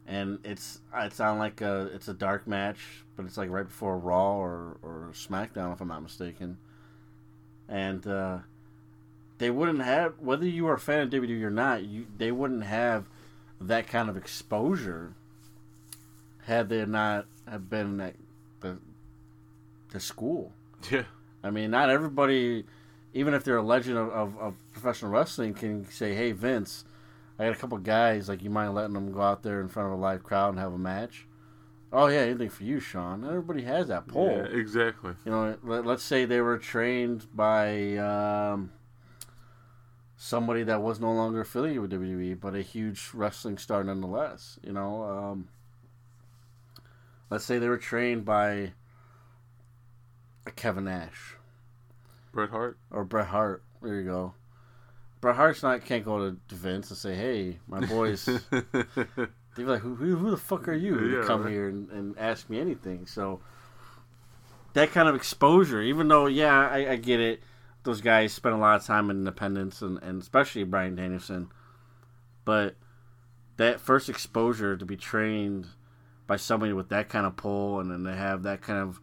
And 0.05 0.39
it's 0.43 0.79
it's 0.95 1.19
on 1.19 1.37
like 1.37 1.61
a 1.61 1.89
it's 1.93 2.07
a 2.07 2.13
dark 2.13 2.47
match, 2.47 3.03
but 3.15 3.25
it's 3.25 3.37
like 3.37 3.49
right 3.49 3.67
before 3.67 3.97
Raw 3.97 4.37
or 4.37 4.77
or 4.81 5.09
SmackDown, 5.13 5.73
if 5.73 5.81
I'm 5.81 5.89
not 5.89 6.03
mistaken. 6.03 6.57
And 7.67 8.05
uh, 8.07 8.39
they 9.37 9.49
wouldn't 9.49 9.81
have 9.81 10.19
whether 10.19 10.45
you 10.45 10.67
are 10.67 10.75
a 10.75 10.79
fan 10.79 11.01
of 11.01 11.09
WWE 11.09 11.43
or 11.43 11.49
not, 11.49 11.83
you 11.83 12.07
they 12.17 12.31
wouldn't 12.31 12.63
have 12.63 13.09
that 13.59 13.87
kind 13.87 14.09
of 14.09 14.15
exposure 14.15 15.13
had 16.43 16.69
they 16.69 16.85
not 16.85 17.25
have 17.49 17.69
been 17.69 17.99
at 17.99 18.15
the 18.61 18.77
the 19.89 19.99
school. 19.99 20.53
Yeah, 20.91 21.03
I 21.47 21.51
mean, 21.51 21.71
not 21.71 21.89
everybody, 21.89 22.65
even 23.13 23.33
if 23.33 23.43
they're 23.43 23.57
a 23.57 23.63
legend 23.63 23.97
of, 23.97 24.09
of, 24.09 24.37
of 24.37 24.55
professional 24.73 25.11
wrestling, 25.11 25.53
can 25.53 25.89
say, 25.89 26.13
"Hey, 26.13 26.33
Vince, 26.33 26.83
I 27.39 27.45
got 27.45 27.55
a 27.55 27.59
couple 27.59 27.77
guys. 27.77 28.27
Like, 28.27 28.43
you 28.43 28.49
mind 28.49 28.75
letting 28.75 28.93
them 28.93 29.11
go 29.11 29.21
out 29.21 29.43
there 29.43 29.61
in 29.61 29.69
front 29.69 29.87
of 29.87 29.97
a 29.97 30.01
live 30.01 30.23
crowd 30.23 30.49
and 30.49 30.59
have 30.59 30.73
a 30.73 30.77
match?" 30.77 31.25
Oh 31.91 32.07
yeah, 32.07 32.19
anything 32.19 32.49
for 32.49 32.63
you, 32.63 32.81
Shawn. 32.81 33.23
Everybody 33.23 33.61
has 33.63 33.87
that 33.87 34.07
pull. 34.07 34.29
yeah, 34.29 34.43
exactly. 34.43 35.13
You 35.23 35.31
know, 35.31 35.57
let, 35.63 35.85
let's 35.85 36.03
say 36.03 36.25
they 36.25 36.41
were 36.41 36.57
trained 36.57 37.25
by 37.33 37.95
um, 37.95 38.71
somebody 40.17 40.63
that 40.63 40.81
was 40.81 40.99
no 40.99 41.13
longer 41.13 41.39
affiliated 41.39 41.81
with 41.81 41.93
WWE, 41.93 42.39
but 42.41 42.55
a 42.55 42.61
huge 42.61 43.11
wrestling 43.13 43.57
star 43.57 43.85
nonetheless. 43.85 44.59
You 44.61 44.73
know, 44.73 45.03
um, 45.03 45.47
let's 47.29 47.45
say 47.45 47.57
they 47.57 47.69
were 47.69 47.77
trained 47.77 48.25
by 48.25 48.73
Kevin 50.57 50.83
Nash 50.83 51.36
Bret 52.37 52.51
Hart. 52.51 52.77
or 52.91 53.03
Bret 53.03 53.25
Hart. 53.25 53.63
There 53.81 53.95
you 53.95 54.03
go. 54.03 54.35
Bret 55.21 55.35
Hart's 55.35 55.63
not 55.63 55.83
can't 55.83 56.05
go 56.05 56.29
to 56.29 56.55
Vince 56.55 56.91
and 56.91 56.97
say, 56.97 57.15
"Hey, 57.15 57.57
my 57.67 57.83
boys." 57.83 58.25
They'd 58.51 59.63
be 59.63 59.63
like, 59.63 59.81
who, 59.81 59.95
who, 59.95 60.15
who 60.15 60.29
the 60.29 60.37
fuck 60.37 60.67
are 60.67 60.73
you 60.73 60.99
Yeah, 60.99 61.21
to 61.21 61.27
come 61.27 61.41
right. 61.41 61.51
here 61.51 61.67
and, 61.67 61.89
and 61.89 62.19
ask 62.19 62.47
me 62.47 62.59
anything? 62.59 63.07
So 63.07 63.39
that 64.73 64.91
kind 64.91 65.09
of 65.09 65.15
exposure, 65.15 65.81
even 65.81 66.07
though, 66.09 66.27
yeah, 66.27 66.69
I, 66.69 66.91
I 66.91 66.95
get 66.97 67.19
it. 67.19 67.41
Those 67.81 68.01
guys 68.01 68.33
spend 68.33 68.53
a 68.53 68.59
lot 68.59 68.75
of 68.79 68.85
time 68.85 69.09
in 69.09 69.17
independence, 69.17 69.81
and, 69.81 69.97
and 70.03 70.21
especially 70.21 70.63
Bryan 70.63 70.95
Danielson. 70.95 71.49
But 72.45 72.75
that 73.55 73.79
first 73.79 74.09
exposure 74.09 74.77
to 74.77 74.85
be 74.85 74.95
trained 74.95 75.65
by 76.27 76.35
somebody 76.35 76.73
with 76.73 76.89
that 76.89 77.09
kind 77.09 77.25
of 77.25 77.35
pull, 77.35 77.79
and 77.79 77.89
then 77.89 78.03
they 78.03 78.15
have 78.15 78.43
that 78.43 78.61
kind 78.61 78.77
of 78.77 78.99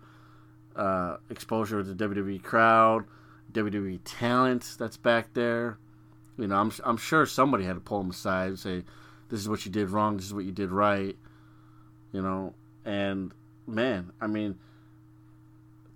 uh, 0.77 1.17
exposure 1.31 1.83
to 1.83 1.95
the 1.95 2.09
WWE 2.09 2.41
crowd, 2.45 3.07
WWE 3.55 4.01
talent 4.05 4.75
that's 4.79 4.97
back 4.97 5.33
there. 5.33 5.79
You 6.37 6.49
know, 6.49 6.57
I'm 6.57 6.73
I'm 6.85 6.97
sure 6.97 7.25
somebody 7.25 7.65
had 7.65 7.75
to 7.75 7.81
pull 7.81 7.99
them 7.99 8.11
aside 8.11 8.49
and 8.49 8.59
say, 8.59 8.85
"This 9.31 9.41
is 9.41 9.49
what 9.49 9.65
you 9.65 9.71
did 9.71 9.91
wrong. 9.91 10.17
This 10.17 10.27
is 10.27 10.35
what 10.35 10.45
you 10.45 10.53
did 10.53 10.71
right." 10.71 11.17
You 12.13 12.21
know, 12.21 12.55
and 12.85 13.33
man, 13.67 14.13
I 14.21 14.27
mean, 14.27 14.59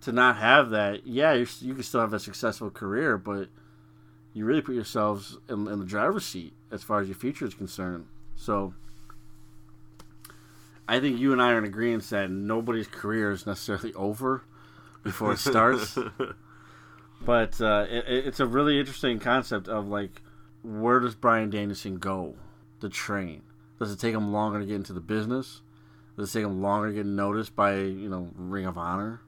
to 0.03 0.12
not 0.12 0.37
have 0.37 0.71
that, 0.71 1.07
yeah, 1.07 1.33
you 1.33 1.47
you 1.61 1.75
can 1.75 1.83
still 1.83 2.00
have 2.00 2.15
a 2.15 2.21
successful 2.21 2.71
career, 2.71 3.19
but 3.19 3.49
you 4.33 4.45
really 4.45 4.62
put 4.62 4.77
yourselves 4.77 5.37
in, 5.49 5.67
in 5.67 5.81
the 5.81 5.85
driver's 5.85 6.25
seat 6.25 6.53
as 6.71 6.85
far 6.85 7.00
as 7.00 7.09
your 7.09 7.17
future 7.17 7.45
is 7.45 7.55
concerned. 7.55 8.07
So. 8.37 8.75
I 10.91 11.00
think 11.00 11.19
you 11.19 11.33
and 11.33 11.43
I 11.43 11.53
are 11.53 11.59
in 11.59 11.67
agreement 11.67 12.09
that 12.09 12.31
nobody's 12.31 12.88
career 12.88 13.31
is 13.31 13.47
necessarily 13.47 13.93
over 13.95 14.43
before 15.03 15.33
it 15.33 15.38
starts. 15.38 15.99
but 17.21 17.61
uh, 17.61 17.87
it, 17.89 18.05
it- 18.09 18.27
it's 18.27 18.41
a 18.41 18.47
really 18.47 18.79
interesting 18.79 19.19
concept 19.19 19.69
of 19.69 19.89
like, 19.89 20.23
where 20.63 21.01
does 21.01 21.15
Bryan 21.15 21.51
Danielson 21.51 21.99
go 21.99 22.37
to 22.81 22.89
train? 22.89 23.43
Does 23.79 23.93
it 23.93 24.01
take 24.01 24.15
him 24.15 24.33
longer 24.33 24.59
to 24.61 24.67
get 24.67 24.75
into 24.77 24.93
the 24.93 25.01
business? 25.01 25.63
Does 26.17 26.31
it 26.35 26.39
take 26.39 26.45
him 26.47 26.61
longer 26.61 26.89
to 26.89 26.95
get 26.95 27.07
noticed 27.07 27.55
by 27.55 27.77
you 27.77 28.09
know 28.09 28.31
Ring 28.35 28.67
of 28.67 28.77
Honor? 28.77 29.21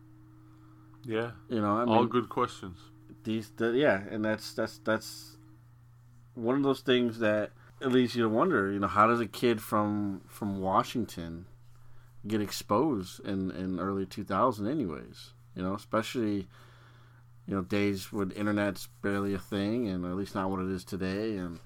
yeah, 1.05 1.31
You 1.49 1.61
know, 1.61 1.77
I 1.79 1.85
mean, 1.85 1.95
all 1.95 2.07
good 2.07 2.29
questions. 2.29 2.77
these 3.25 3.51
the, 3.57 3.71
yeah 3.73 4.03
and 4.11 4.25
that's 4.25 4.53
that's 4.55 4.79
that's 4.79 5.37
one 6.35 6.57
of 6.57 6.63
those 6.63 6.81
things 6.81 7.19
that 7.21 7.51
it 7.81 7.89
leads 7.89 8.15
you 8.15 8.23
to 8.23 8.29
wonder 8.29 8.71
you 8.71 8.79
know 8.79 8.87
how 8.87 9.07
does 9.07 9.21
a 9.21 9.27
kid 9.27 9.61
from 9.63 10.21
from 10.29 10.61
washington 10.61 11.47
get 12.27 12.41
exposed 12.43 13.21
in 13.27 13.51
in 13.51 13.79
early 13.81 14.05
2000 14.07 14.67
anyways 14.67 15.31
You 15.55 15.63
know, 15.63 15.75
especially 15.75 16.49
you 17.51 17.57
know 17.57 17.63
days 17.63 18.13
when 18.13 18.31
internet's 18.31 18.87
barely 19.03 19.35
a 19.35 19.39
thing, 19.39 19.89
and 19.89 20.07
at 20.07 20.15
least 20.15 20.37
not 20.37 20.51
what 20.51 20.61
it 20.61 20.71
is 20.71 20.85
today, 20.85 21.37
and 21.37 21.59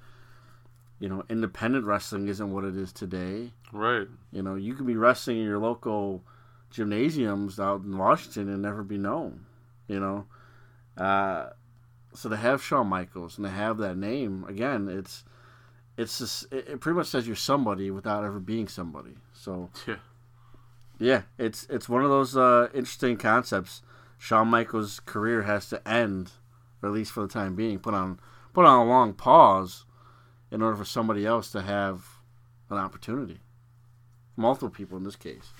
you 0.98 1.10
know, 1.10 1.22
independent 1.28 1.84
wrestling 1.84 2.28
isn't 2.28 2.52
what 2.52 2.64
it 2.64 2.76
is 2.76 2.90
today. 2.90 3.52
Right. 3.72 4.06
You 4.32 4.42
know, 4.42 4.54
you 4.54 4.74
could 4.74 4.86
be 4.86 4.96
wrestling 4.96 5.36
in 5.38 5.44
your 5.44 5.58
local 5.58 6.22
gymnasiums 6.70 7.60
out 7.60 7.82
in 7.82 7.98
Washington 7.98 8.48
and 8.48 8.62
never 8.62 8.82
be 8.82 8.96
known. 8.96 9.44
You 9.86 10.00
know, 10.00 10.26
uh, 10.96 11.50
so 12.14 12.30
to 12.30 12.36
have 12.36 12.62
Shawn 12.62 12.86
Michaels 12.86 13.36
and 13.36 13.44
to 13.44 13.50
have 13.50 13.76
that 13.78 13.98
name 13.98 14.46
again, 14.48 14.88
it's 14.88 15.24
it's 15.98 16.18
just, 16.18 16.50
it, 16.50 16.68
it 16.68 16.80
pretty 16.80 16.96
much 16.96 17.08
says 17.08 17.26
you're 17.26 17.36
somebody 17.36 17.90
without 17.90 18.24
ever 18.24 18.40
being 18.40 18.66
somebody. 18.66 19.16
So 19.34 19.68
Yeah. 19.86 19.96
yeah, 20.98 21.22
it's 21.36 21.66
it's 21.68 21.88
one 21.88 22.02
of 22.02 22.08
those 22.08 22.34
uh, 22.34 22.68
interesting 22.72 23.18
concepts. 23.18 23.82
Shawn 24.24 24.48
Michaels' 24.48 25.00
career 25.00 25.42
has 25.42 25.68
to 25.68 25.86
end, 25.86 26.32
or 26.80 26.88
at 26.88 26.94
least 26.94 27.12
for 27.12 27.20
the 27.20 27.28
time 27.28 27.54
being, 27.54 27.78
put 27.78 27.92
on 27.92 28.18
put 28.54 28.64
on 28.64 28.86
a 28.86 28.88
long 28.88 29.12
pause, 29.12 29.84
in 30.50 30.62
order 30.62 30.76
for 30.78 30.84
somebody 30.86 31.26
else 31.26 31.50
to 31.52 31.60
have 31.60 32.06
an 32.70 32.78
opportunity. 32.78 33.40
Multiple 34.34 34.70
people 34.70 34.96
in 34.96 35.04
this 35.04 35.14
case, 35.16 35.50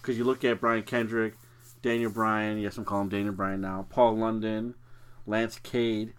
because 0.00 0.16
Mhm. 0.16 0.18
you 0.18 0.24
look 0.24 0.42
at 0.44 0.60
Brian 0.60 0.82
Kendrick, 0.82 1.36
Daniel 1.82 2.10
Bryan. 2.10 2.58
Yes, 2.58 2.76
I'm 2.76 2.84
calling 2.84 3.04
him 3.04 3.10
Daniel 3.10 3.32
Bryan 3.34 3.60
now. 3.60 3.86
Paul 3.90 4.16
London, 4.16 4.74
Lance 5.24 5.60
Cade. 5.62 6.12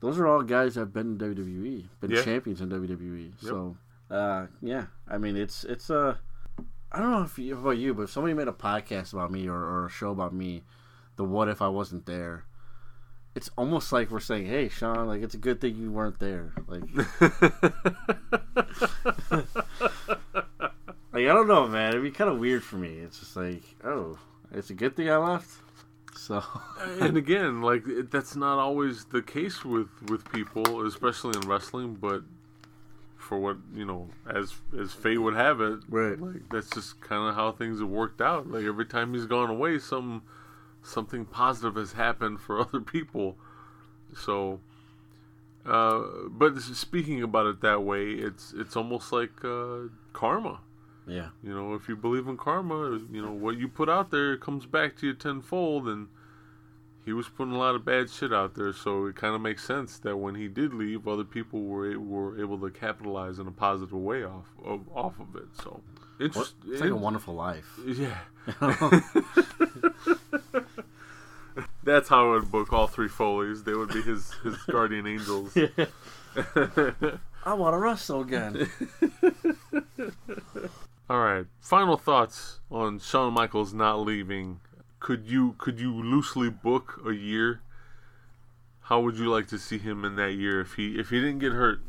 Those 0.00 0.18
are 0.18 0.26
all 0.26 0.42
guys 0.42 0.74
that 0.74 0.80
have 0.80 0.92
been 0.92 1.12
in 1.12 1.18
WWE, 1.18 1.88
been 2.02 2.10
Yeah. 2.10 2.22
champions 2.22 2.60
in 2.60 2.68
WWE. 2.68 3.32
So, 3.40 3.76
uh, 4.10 4.48
yeah, 4.60 4.86
I 5.08 5.16
mean, 5.16 5.36
it's 5.38 5.64
it's 5.64 5.88
Uh, 5.88 6.18
I 6.92 6.98
don't 7.00 7.10
know 7.12 7.22
if 7.22 7.38
you, 7.38 7.56
about 7.56 7.78
you, 7.78 7.94
but 7.94 8.02
if 8.02 8.10
somebody 8.10 8.34
made 8.34 8.46
a 8.46 8.52
podcast 8.52 9.14
about 9.14 9.32
me 9.32 9.48
or, 9.48 9.56
or 9.56 9.86
a 9.86 9.90
show 9.90 10.10
about 10.10 10.34
me, 10.34 10.62
the 11.16 11.24
what 11.24 11.48
if 11.48 11.62
I 11.62 11.68
wasn't 11.68 12.06
there, 12.06 12.44
it's 13.34 13.50
almost 13.56 13.92
like 13.92 14.10
we're 14.10 14.20
saying, 14.20 14.46
"Hey, 14.46 14.68
Shawn, 14.68 15.06
like 15.06 15.22
it's 15.22 15.34
a 15.34 15.38
good 15.38 15.60
thing 15.60 15.76
you 15.76 15.90
weren't 15.90 16.18
there." 16.20 16.52
Like, 16.66 16.82
like 21.12 21.22
I 21.22 21.32
don't 21.32 21.48
know, 21.48 21.66
man. 21.66 21.90
It'd 21.90 22.02
be 22.02 22.10
kind 22.10 22.30
of 22.30 22.38
weird 22.38 22.62
for 22.62 22.76
me. 22.76 22.98
It's 22.98 23.18
just 23.20 23.36
like, 23.36 23.62
oh, 23.84 24.18
it's 24.52 24.70
a 24.70 24.74
good 24.74 24.96
thing 24.96 25.10
I 25.10 25.16
left. 25.16 25.50
So, 26.16 26.42
and 27.00 27.16
again, 27.16 27.60
like 27.62 27.86
it, 27.86 28.10
that's 28.10 28.36
not 28.36 28.58
always 28.58 29.04
the 29.06 29.22
case 29.22 29.64
with 29.64 29.88
with 30.08 30.30
people, 30.32 30.86
especially 30.86 31.38
in 31.40 31.48
wrestling. 31.48 31.94
But 31.94 32.22
for 33.16 33.38
what 33.38 33.56
you 33.74 33.84
know, 33.84 34.08
as 34.28 34.54
as 34.78 34.92
fate 34.92 35.18
would 35.18 35.34
have 35.34 35.60
it, 35.60 35.80
Right. 35.88 36.20
Like 36.20 36.48
that's 36.50 36.70
just 36.70 37.00
kind 37.00 37.28
of 37.28 37.34
how 37.34 37.52
things 37.52 37.80
have 37.80 37.88
worked 37.88 38.20
out. 38.20 38.48
Like 38.48 38.64
every 38.64 38.86
time 38.86 39.12
he's 39.14 39.26
gone 39.26 39.50
away, 39.50 39.78
some 39.80 40.22
something 40.84 41.24
positive 41.24 41.76
has 41.76 41.92
happened 41.94 42.40
for 42.40 42.60
other 42.60 42.80
people. 42.80 43.36
So, 44.16 44.60
uh, 45.66 46.02
but 46.28 46.58
speaking 46.60 47.22
about 47.22 47.46
it 47.46 47.60
that 47.62 47.82
way, 47.82 48.10
it's 48.12 48.52
it's 48.56 48.76
almost 48.76 49.12
like 49.12 49.44
uh, 49.44 49.88
karma. 50.12 50.60
yeah, 51.06 51.28
You 51.42 51.54
know, 51.54 51.74
if 51.74 51.88
you 51.88 51.96
believe 51.96 52.28
in 52.28 52.36
karma, 52.36 53.00
you 53.10 53.22
know 53.22 53.32
what 53.32 53.56
you 53.58 53.68
put 53.68 53.88
out 53.88 54.10
there 54.10 54.36
comes 54.36 54.66
back 54.66 54.96
to 54.98 55.06
you 55.08 55.14
tenfold. 55.14 55.88
And 55.88 56.08
he 57.04 57.12
was 57.12 57.28
putting 57.28 57.54
a 57.54 57.58
lot 57.58 57.74
of 57.74 57.84
bad 57.84 58.08
shit 58.08 58.32
out 58.32 58.54
there, 58.54 58.72
so 58.72 59.06
it 59.06 59.16
kind 59.16 59.34
of 59.34 59.40
makes 59.40 59.64
sense 59.64 59.98
that 59.98 60.16
when 60.16 60.36
he 60.36 60.48
did 60.48 60.72
leave, 60.72 61.06
other 61.08 61.24
people 61.24 61.62
were 61.62 61.98
were 61.98 62.40
able 62.40 62.58
to 62.60 62.70
capitalize 62.70 63.38
in 63.38 63.46
a 63.46 63.52
positive 63.52 63.92
way 63.92 64.24
off 64.24 64.46
of, 64.64 64.82
off 64.94 65.18
of 65.18 65.34
it. 65.36 65.48
So 65.62 65.82
interest, 66.20 66.54
it's 66.66 66.80
like 66.80 66.90
a 66.90 66.96
wonderful 66.96 67.34
life. 67.34 67.78
yeah. 67.84 68.18
That's 71.84 72.08
how 72.08 72.30
I 72.30 72.34
would 72.36 72.50
book 72.50 72.72
all 72.72 72.86
three 72.86 73.08
Foley's. 73.08 73.64
They 73.64 73.74
would 73.74 73.92
be 73.92 74.02
his 74.02 74.32
his 74.42 74.56
guardian 74.70 75.06
angels. 75.06 75.56
I 77.46 77.52
want 77.52 77.74
to 77.74 77.78
wrestle 77.78 78.22
again. 78.22 78.70
All 81.10 81.20
right. 81.20 81.44
Final 81.60 81.98
thoughts 81.98 82.60
on 82.70 82.98
Shawn 82.98 83.34
Michaels 83.34 83.74
not 83.74 84.00
leaving. 84.00 84.60
Could 84.98 85.26
you 85.26 85.54
could 85.58 85.78
you 85.78 85.92
loosely 85.92 86.48
book 86.48 87.02
a 87.06 87.12
year? 87.12 87.60
How 88.84 89.00
would 89.00 89.18
you 89.18 89.30
like 89.30 89.46
to 89.48 89.58
see 89.58 89.76
him 89.76 90.04
in 90.04 90.16
that 90.16 90.32
year 90.32 90.62
if 90.62 90.74
he 90.74 90.98
if 90.98 91.10
he 91.10 91.20
didn't 91.20 91.40
get 91.40 91.52
hurt? 91.52 91.80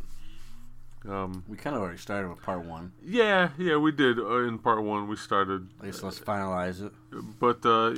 Um, 1.07 1.43
we 1.47 1.55
kind 1.57 1.75
of 1.75 1.81
already 1.81 1.97
started 1.97 2.29
with 2.29 2.41
part 2.41 2.63
one. 2.65 2.91
yeah, 3.05 3.49
yeah, 3.57 3.77
we 3.77 3.91
did 3.91 4.17
uh, 4.19 4.37
in 4.47 4.57
part 4.59 4.83
one. 4.83 5.07
We 5.07 5.15
started, 5.15 5.67
I 5.81 5.85
guess 5.87 6.01
let's 6.03 6.19
finalize 6.19 6.81
it. 6.83 6.91
but 7.39 7.65
uh, 7.65 7.91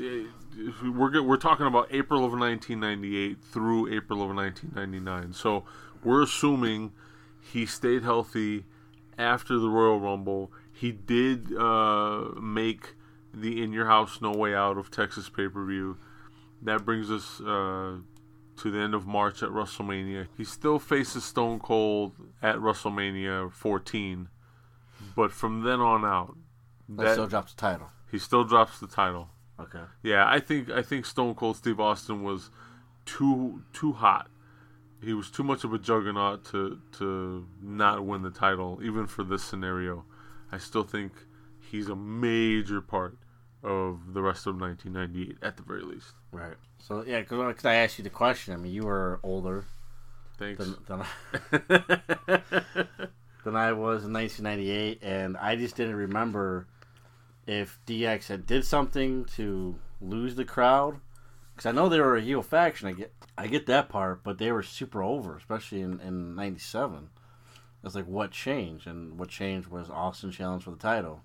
we- 0.82 0.90
we're 0.90 1.22
we're 1.22 1.38
talking 1.38 1.68
about 1.68 1.88
April 1.92 2.26
of 2.26 2.32
1998 2.32 3.38
through 3.52 3.94
April 3.96 4.24
of 4.24 4.36
1999. 4.36 5.34
So 5.34 5.64
we're 6.04 6.24
assuming 6.24 6.92
he 7.40 7.66
stayed 7.68 8.04
healthy 8.04 8.66
after 9.20 9.58
the 9.60 9.70
Royal 9.70 10.00
Rumble. 10.00 10.52
He 10.74 10.92
did 10.92 11.56
uh, 11.56 12.30
make 12.42 12.96
the 13.34 13.62
In 13.64 13.72
Your 13.72 13.86
House 13.86 14.20
No 14.20 14.32
Way 14.32 14.56
Out 14.56 14.78
of 14.80 14.90
Texas 14.90 15.30
pay 15.30 15.48
per 15.48 15.64
view. 15.64 15.98
That 16.64 16.84
brings 16.86 17.12
us 17.12 17.40
uh, 17.42 17.98
to 18.58 18.72
the 18.72 18.80
end 18.80 18.94
of 18.94 19.06
March 19.06 19.44
at 19.44 19.50
WrestleMania. 19.50 20.28
He 20.38 20.44
still 20.44 20.80
faces 20.80 21.24
Stone 21.24 21.60
Cold 21.60 22.14
at 22.42 22.58
WrestleMania 22.58 23.52
14, 23.52 24.30
but 25.16 25.32
from 25.32 25.64
then 25.64 25.80
on 25.80 26.04
out, 26.06 26.36
that, 26.90 27.14
still 27.14 27.28
drop 27.28 27.50
the 27.50 27.56
title. 27.56 27.90
he 28.12 28.20
still 28.20 28.44
drops 28.44 28.80
the 28.80 28.88
title. 28.88 29.30
Okay. 29.60 29.84
Yeah, 30.04 30.26
I 30.28 30.40
think 30.40 30.70
I 30.70 30.82
think 30.82 31.06
Stone 31.06 31.36
Cold 31.36 31.58
Steve 31.58 31.80
Austin 31.80 32.24
was 32.24 32.50
too 33.06 33.64
too 33.74 33.94
hot. 33.94 34.30
He 35.04 35.14
was 35.14 35.30
too 35.30 35.44
much 35.44 35.64
of 35.64 35.74
a 35.74 35.80
juggernaut 35.80 36.46
to 36.46 36.80
to 36.94 37.48
not 37.62 38.06
win 38.06 38.22
the 38.22 38.32
title, 38.32 38.80
even 38.84 39.08
for 39.08 39.24
this 39.24 39.44
scenario. 39.44 40.06
I 40.52 40.58
still 40.58 40.84
think 40.84 41.12
he's 41.60 41.90
a 41.90 41.96
major 41.96 42.82
part 42.82 43.18
of 43.68 44.14
the 44.14 44.22
rest 44.22 44.48
of 44.48 44.60
1998 44.60 45.38
at 45.42 45.58
the 45.58 45.64
very 45.64 45.82
least. 45.82 46.14
Right. 46.32 46.56
So 46.80 47.04
yeah, 47.06 47.20
because 47.20 47.66
I 47.66 47.76
asked 47.76 47.98
you 47.98 48.04
the 48.04 48.10
question. 48.10 48.54
I 48.54 48.58
mean, 48.58 48.72
you 48.72 48.84
were 48.84 49.20
older 49.24 49.66
Thanks. 50.40 50.64
than 50.64 50.78
than 50.88 51.02
I, 51.02 52.42
than 53.44 53.56
I 53.56 53.74
was 53.74 54.06
in 54.06 54.14
1998, 54.14 55.00
and 55.02 55.36
I 55.38 55.58
just 55.58 55.76
didn't 55.76 55.96
remember 55.96 56.68
if 57.46 57.80
DX 57.86 58.28
had 58.28 58.46
did 58.46 58.66
something 58.66 59.26
to 59.36 59.76
lose 60.02 60.36
the 60.36 60.46
crowd. 60.46 61.00
Because 61.54 61.66
I 61.66 61.72
know 61.72 61.90
they 61.90 62.00
were 62.00 62.16
a 62.16 62.22
heel 62.22 62.44
faction. 62.44 62.88
I 62.88 62.94
get 62.94 63.14
I 63.38 63.48
get 63.48 63.66
that 63.66 63.90
part, 63.90 64.24
but 64.24 64.38
they 64.38 64.52
were 64.52 64.64
super 64.64 65.04
over, 65.04 65.36
especially 65.36 65.82
in 65.82 66.00
in 66.00 66.36
'97. 66.36 67.10
It's 67.84 67.96
like 67.96 68.08
what 68.08 68.32
changed, 68.32 68.88
and 68.88 69.20
what 69.20 69.30
changed 69.30 69.68
was 69.68 69.90
Austin 69.90 70.32
challenge 70.32 70.64
for 70.64 70.72
the 70.72 70.78
title. 70.78 71.22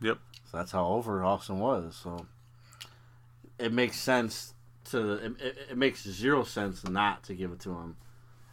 Yep. 0.00 0.18
So 0.50 0.56
that's 0.56 0.72
how 0.72 0.86
over 0.86 1.24
Austin 1.24 1.58
was. 1.58 1.98
So 2.02 2.26
it 3.58 3.72
makes 3.72 3.98
sense 3.98 4.54
to 4.90 5.12
it, 5.14 5.32
it, 5.70 5.76
makes 5.76 6.02
zero 6.04 6.44
sense 6.44 6.86
not 6.88 7.24
to 7.24 7.34
give 7.34 7.52
it 7.52 7.60
to 7.60 7.70
him 7.70 7.96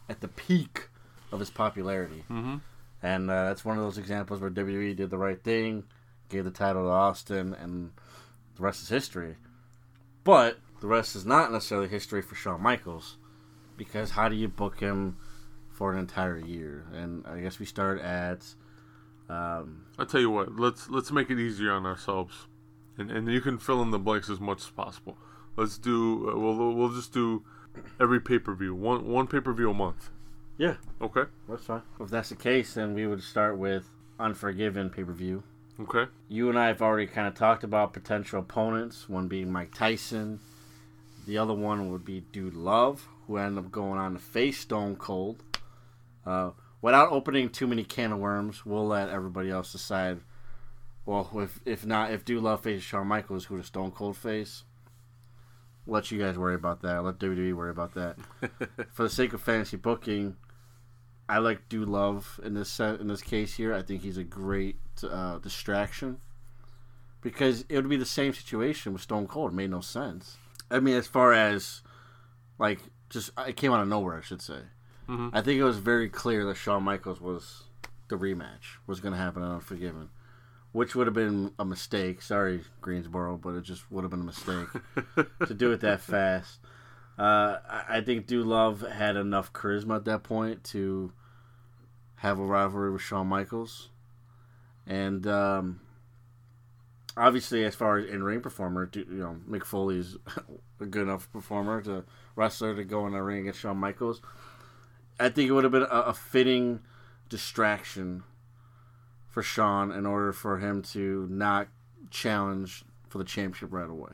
at 0.08 0.20
the 0.20 0.28
peak 0.28 0.88
of 1.30 1.40
his 1.40 1.50
popularity. 1.50 2.24
Mm-hmm. 2.30 2.56
And 3.02 3.30
uh, 3.30 3.44
that's 3.44 3.64
one 3.64 3.76
of 3.76 3.84
those 3.84 3.98
examples 3.98 4.40
where 4.40 4.50
WWE 4.50 4.96
did 4.96 5.10
the 5.10 5.18
right 5.18 5.42
thing, 5.42 5.84
gave 6.30 6.44
the 6.44 6.50
title 6.50 6.84
to 6.84 6.88
Austin, 6.88 7.54
and 7.54 7.90
the 8.56 8.62
rest 8.62 8.82
is 8.82 8.88
history. 8.88 9.36
But 10.24 10.58
the 10.80 10.86
rest 10.86 11.14
is 11.14 11.26
not 11.26 11.52
necessarily 11.52 11.88
history 11.88 12.22
for 12.22 12.34
Shawn 12.34 12.62
Michaels, 12.62 13.18
because 13.76 14.10
how 14.10 14.28
do 14.28 14.36
you 14.36 14.48
book 14.48 14.80
him 14.80 15.18
for 15.68 15.92
an 15.92 15.98
entire 15.98 16.38
year? 16.38 16.86
And 16.94 17.26
I 17.26 17.40
guess 17.40 17.58
we 17.58 17.66
start 17.66 18.00
at 18.00 18.42
um, 19.28 19.86
I 19.98 20.04
tell 20.04 20.20
you 20.20 20.30
what, 20.30 20.58
let's 20.58 20.88
let's 20.90 21.10
make 21.10 21.30
it 21.30 21.38
easier 21.38 21.72
on 21.72 21.86
ourselves, 21.86 22.46
and 22.98 23.10
and 23.10 23.28
you 23.30 23.40
can 23.40 23.58
fill 23.58 23.80
in 23.82 23.90
the 23.90 23.98
blanks 23.98 24.28
as 24.30 24.40
much 24.40 24.58
as 24.62 24.70
possible. 24.70 25.16
Let's 25.56 25.78
do 25.78 26.30
uh, 26.30 26.38
we'll 26.38 26.74
we'll 26.74 26.90
just 26.94 27.12
do 27.12 27.44
every 28.00 28.20
pay 28.20 28.38
per 28.38 28.54
view 28.54 28.74
one 28.74 29.06
one 29.06 29.26
pay 29.26 29.40
per 29.40 29.52
view 29.52 29.70
a 29.70 29.74
month. 29.74 30.10
yeah, 30.58 30.76
Okay. 31.00 31.24
that's 31.48 31.64
fine. 31.64 31.82
If 32.00 32.10
that's 32.10 32.28
the 32.28 32.36
case, 32.36 32.74
then 32.74 32.94
we 32.94 33.06
would 33.06 33.22
start 33.22 33.56
with 33.58 33.88
Unforgiven 34.20 34.90
pay 34.90 35.04
per 35.04 35.12
view. 35.12 35.42
Okay. 35.80 36.04
You 36.28 36.48
and 36.50 36.56
I 36.58 36.68
have 36.68 36.80
already 36.82 37.06
kind 37.08 37.26
of 37.26 37.34
talked 37.34 37.64
about 37.64 37.92
potential 37.92 38.38
opponents. 38.40 39.08
One 39.08 39.26
being 39.26 39.50
Mike 39.50 39.74
Tyson. 39.74 40.38
The 41.26 41.38
other 41.38 41.54
one 41.54 41.90
would 41.90 42.04
be 42.04 42.20
Dude 42.32 42.54
Love, 42.54 43.08
who 43.26 43.38
ended 43.38 43.64
up 43.64 43.72
going 43.72 43.98
on 43.98 44.12
to 44.12 44.18
face 44.20 44.58
Stone 44.58 44.96
Cold. 44.96 45.42
Uh, 46.24 46.50
without 46.84 47.10
opening 47.12 47.48
too 47.48 47.66
many 47.66 47.82
can 47.82 48.12
of 48.12 48.18
worms, 48.18 48.66
we'll 48.66 48.86
let 48.86 49.08
everybody 49.08 49.50
else 49.50 49.72
decide. 49.72 50.20
Well, 51.06 51.30
if 51.36 51.58
if 51.64 51.86
not, 51.86 52.12
if 52.12 52.26
Dude 52.26 52.42
Love 52.42 52.60
faces 52.60 52.84
Shawn 52.84 53.06
Michaels, 53.06 53.46
who 53.46 53.56
does 53.56 53.66
Stone 53.66 53.92
Cold 53.92 54.18
face? 54.18 54.64
Let 55.86 56.10
you 56.10 56.20
guys 56.20 56.36
worry 56.36 56.54
about 56.54 56.82
that. 56.82 57.02
Let 57.02 57.18
WWE 57.18 57.54
worry 57.54 57.70
about 57.70 57.94
that. 57.94 58.16
For 58.92 59.04
the 59.04 59.08
sake 59.08 59.32
of 59.32 59.40
fantasy 59.40 59.78
booking, 59.78 60.36
I 61.26 61.38
like 61.38 61.70
Dude 61.70 61.88
Love 61.88 62.38
in 62.44 62.52
this 62.52 62.68
set, 62.68 63.00
in 63.00 63.08
this 63.08 63.22
case 63.22 63.54
here. 63.54 63.72
I 63.72 63.80
think 63.80 64.02
he's 64.02 64.18
a 64.18 64.24
great 64.24 64.76
uh, 65.02 65.38
distraction 65.38 66.18
because 67.22 67.64
it 67.70 67.76
would 67.76 67.88
be 67.88 67.96
the 67.96 68.04
same 68.04 68.34
situation 68.34 68.92
with 68.92 69.00
Stone 69.00 69.28
Cold. 69.28 69.52
It 69.52 69.54
made 69.54 69.70
no 69.70 69.80
sense. 69.80 70.36
I 70.70 70.80
mean, 70.80 70.96
as 70.96 71.06
far 71.06 71.32
as 71.32 71.80
like 72.58 72.80
just 73.08 73.30
it 73.46 73.56
came 73.56 73.72
out 73.72 73.80
of 73.80 73.88
nowhere, 73.88 74.18
I 74.18 74.20
should 74.20 74.42
say. 74.42 74.60
Mhm. 75.08 75.30
I 75.32 75.40
think 75.42 75.58
it 75.60 75.64
was 75.64 75.78
very 75.78 76.08
clear 76.08 76.44
that 76.46 76.54
Shawn 76.56 76.82
Michaels 76.82 77.20
was 77.20 77.64
the 78.08 78.16
rematch 78.16 78.78
was 78.86 79.00
going 79.00 79.12
to 79.12 79.18
happen 79.18 79.42
on 79.42 79.52
Unforgiven, 79.56 80.10
which 80.72 80.94
would 80.94 81.06
have 81.06 81.14
been 81.14 81.52
a 81.58 81.64
mistake. 81.64 82.22
Sorry, 82.22 82.62
Greensboro, 82.80 83.36
but 83.36 83.54
it 83.54 83.62
just 83.62 83.90
would 83.90 84.04
have 84.04 84.10
been 84.10 84.20
a 84.20 84.24
mistake 84.24 84.68
to 85.46 85.54
do 85.54 85.72
it 85.72 85.80
that 85.80 86.00
fast. 86.00 86.60
Uh, 87.18 87.58
I 87.88 88.00
think 88.00 88.26
Dude 88.26 88.46
Love 88.46 88.80
had 88.82 89.16
enough 89.16 89.52
charisma 89.52 89.96
at 89.96 90.04
that 90.06 90.22
point 90.24 90.64
to 90.64 91.12
have 92.16 92.38
a 92.38 92.44
rivalry 92.44 92.90
with 92.90 93.02
Shawn 93.02 93.26
Michaels, 93.28 93.90
and 94.86 95.26
um, 95.26 95.80
obviously, 97.16 97.64
as 97.64 97.74
far 97.74 97.98
as 97.98 98.06
in 98.06 98.22
ring 98.22 98.40
performer, 98.40 98.90
you 98.94 99.04
know, 99.08 99.36
Mick 99.48 99.64
Foley's 99.64 100.16
a 100.80 100.86
good 100.86 101.02
enough 101.02 101.30
performer 101.32 101.80
to 101.82 102.04
wrestler 102.36 102.74
to 102.74 102.84
go 102.84 103.06
in 103.06 103.12
the 103.12 103.22
ring 103.22 103.42
against 103.42 103.60
Shawn 103.60 103.76
Michaels. 103.78 104.20
I 105.18 105.28
think 105.28 105.48
it 105.48 105.52
would 105.52 105.64
have 105.64 105.72
been 105.72 105.82
a, 105.82 105.86
a 105.86 106.14
fitting 106.14 106.80
distraction 107.28 108.22
for 109.28 109.42
Shawn 109.42 109.90
in 109.90 110.06
order 110.06 110.32
for 110.32 110.58
him 110.58 110.82
to 110.82 111.26
not 111.30 111.68
challenge 112.10 112.84
for 113.08 113.18
the 113.18 113.24
championship 113.24 113.72
right 113.72 113.88
away. 113.88 114.12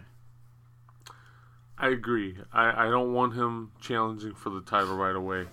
I 1.78 1.88
agree. 1.88 2.36
I, 2.52 2.86
I 2.86 2.90
don't 2.90 3.12
want 3.14 3.34
him 3.34 3.72
challenging 3.80 4.34
for 4.34 4.50
the 4.50 4.60
title 4.60 4.96
right 4.96 5.14
away. 5.16 5.46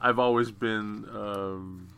I've 0.00 0.18
always 0.18 0.50
been 0.50 1.04
um, 1.12 1.88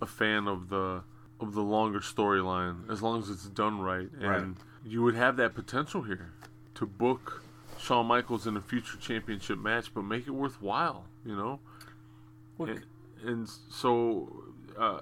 a 0.00 0.06
fan 0.06 0.46
of 0.48 0.68
the 0.68 1.02
of 1.40 1.54
the 1.54 1.62
longer 1.62 2.00
storyline, 2.00 2.90
as 2.90 3.00
long 3.00 3.20
as 3.20 3.30
it's 3.30 3.46
done 3.46 3.80
right. 3.80 4.08
And 4.20 4.22
Right. 4.56 4.56
you 4.84 5.02
would 5.02 5.14
have 5.14 5.36
that 5.36 5.54
potential 5.54 6.02
here 6.02 6.32
to 6.74 6.84
book 6.86 7.44
Shawn 7.78 8.06
Michaels 8.06 8.46
in 8.46 8.56
a 8.56 8.60
future 8.60 8.96
championship 8.98 9.58
match, 9.58 9.94
but 9.94 10.02
make 10.02 10.26
it 10.26 10.32
worthwhile. 10.32 11.04
You 11.24 11.36
know, 11.36 11.60
and, 12.58 12.84
and 13.24 13.48
so 13.70 14.44
uh, 14.78 15.00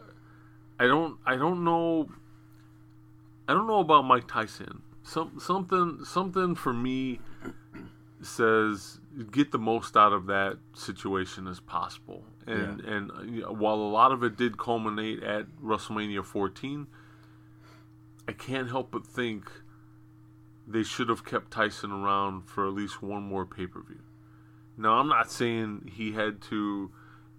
I 0.79 0.87
don't 0.87 1.19
I 1.25 1.37
don't 1.37 1.65
know 1.65 2.09
I 3.49 3.55
don't 3.55 3.67
know 3.67 3.81
about 3.81 4.03
Mike 4.03 4.29
Tyson. 4.29 4.83
Some 5.03 5.39
something 5.39 6.05
something 6.05 6.55
for 6.55 6.73
me 6.73 7.21
says 8.23 8.99
get 9.31 9.53
the 9.53 9.59
most 9.59 9.97
out 9.97 10.13
of 10.13 10.27
that 10.27 10.59
situation 10.75 11.47
as 11.47 11.61
possible. 11.61 12.25
And 12.47 12.81
and 12.81 13.11
uh, 13.11 13.23
you 13.23 13.43
know, 13.43 13.53
while 13.53 13.77
a 13.77 13.91
lot 13.91 14.13
of 14.13 14.23
it 14.23 14.37
did 14.37 14.59
culminate 14.59 15.23
at 15.23 15.47
WrestleMania 15.63 16.25
14, 16.25 16.87
I 18.29 18.33
can't 18.33 18.69
help 18.69 18.91
but 18.91 19.07
think 19.07 19.51
they 20.67 20.83
should 20.83 21.09
have 21.09 21.25
kept 21.25 21.53
Tyson 21.53 21.93
around 21.93 22.49
for 22.49 22.67
at 22.67 22.73
least 22.73 23.03
one 23.03 23.23
more 23.23 23.47
pay-per-view. 23.47 24.01
Now, 24.77 24.95
I'm 24.95 25.09
not 25.09 25.31
saying 25.31 25.93
he 25.95 26.13
had 26.13 26.41
to 26.43 26.91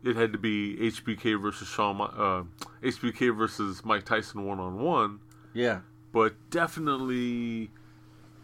it 0.07 0.15
had 0.15 0.31
to 0.31 0.39
be 0.39 0.77
HBK 0.77 1.41
versus 1.41 1.67
Shawn 1.67 1.99
uh, 2.01 2.43
HBK 2.81 3.35
versus 3.37 3.83
Mike 3.83 4.05
Tyson 4.05 4.45
one 4.45 4.59
on 4.59 4.79
one 4.79 5.19
Yeah, 5.53 5.81
but 6.13 6.35
definitely 6.49 7.71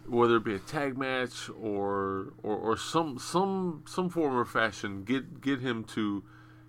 whether 0.06 0.36
it 0.38 0.43
be 0.43 0.56
a 0.56 0.60
tag 0.60 0.97
match 0.97 1.49
or 1.49 2.34
or, 2.43 2.56
or 2.56 2.78
some 2.78 3.17
some 3.17 3.84
some 3.88 4.10
form 4.10 4.36
or 4.36 4.45
fashion 4.45 5.04
get 5.04 5.41
get 5.41 5.60
him 5.60 5.84
to 5.84 6.23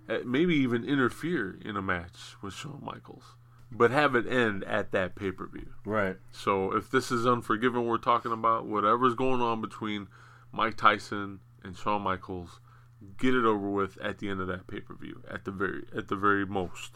uh, 0.07 0.19
maybe 0.25 0.55
even 0.55 0.85
interfere 0.85 1.59
in 1.63 1.75
a 1.75 1.81
match 1.81 2.35
with 2.41 2.53
Shawn 2.53 2.81
Michaels 2.83 3.35
but 3.71 3.91
have 3.91 4.15
it 4.15 4.25
end 4.27 4.63
at 4.63 4.91
that 4.91 5.15
pay-per-view. 5.15 5.69
Right. 5.83 6.15
so 6.31 6.71
if 6.73 6.89
this 6.89 7.11
is 7.11 7.25
unforgiven 7.25 7.85
we're 7.85 7.97
talking 7.97 8.31
about 8.31 8.65
whatever's 8.67 9.15
going 9.15 9.41
on 9.41 9.59
between 9.59 10.07
Mike 10.53 10.77
Tyson 10.77 11.39
and 11.63 11.75
Shawn 11.75 12.01
Michaels 12.03 12.61
get 13.17 13.33
it 13.33 13.45
over 13.45 13.69
with 13.69 13.97
at 14.01 14.19
the 14.19 14.29
end 14.29 14.41
of 14.41 14.47
that 14.47 14.67
pay-per-view 14.67 15.23
at 15.29 15.45
the 15.45 15.51
very 15.51 15.83
at 15.95 16.07
the 16.07 16.15
very 16.15 16.45
most 16.45 16.91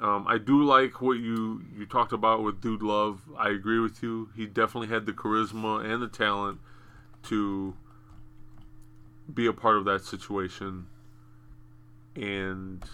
um, 0.00 0.26
I 0.28 0.38
do 0.38 0.62
like 0.62 1.02
what 1.02 1.18
you 1.18 1.64
you 1.76 1.84
talked 1.84 2.12
about 2.12 2.42
with 2.42 2.60
Dude 2.60 2.82
Love. 2.82 3.22
I 3.36 3.48
agree 3.48 3.80
with 3.80 4.02
you. 4.02 4.30
He 4.36 4.46
definitely 4.46 4.88
had 4.88 5.06
the 5.06 5.12
charisma 5.12 5.84
and 5.84 6.00
the 6.00 6.08
talent 6.08 6.60
to 7.24 7.74
be 9.32 9.46
a 9.46 9.52
part 9.52 9.76
of 9.76 9.84
that 9.86 10.04
situation. 10.04 10.86
And 12.14 12.84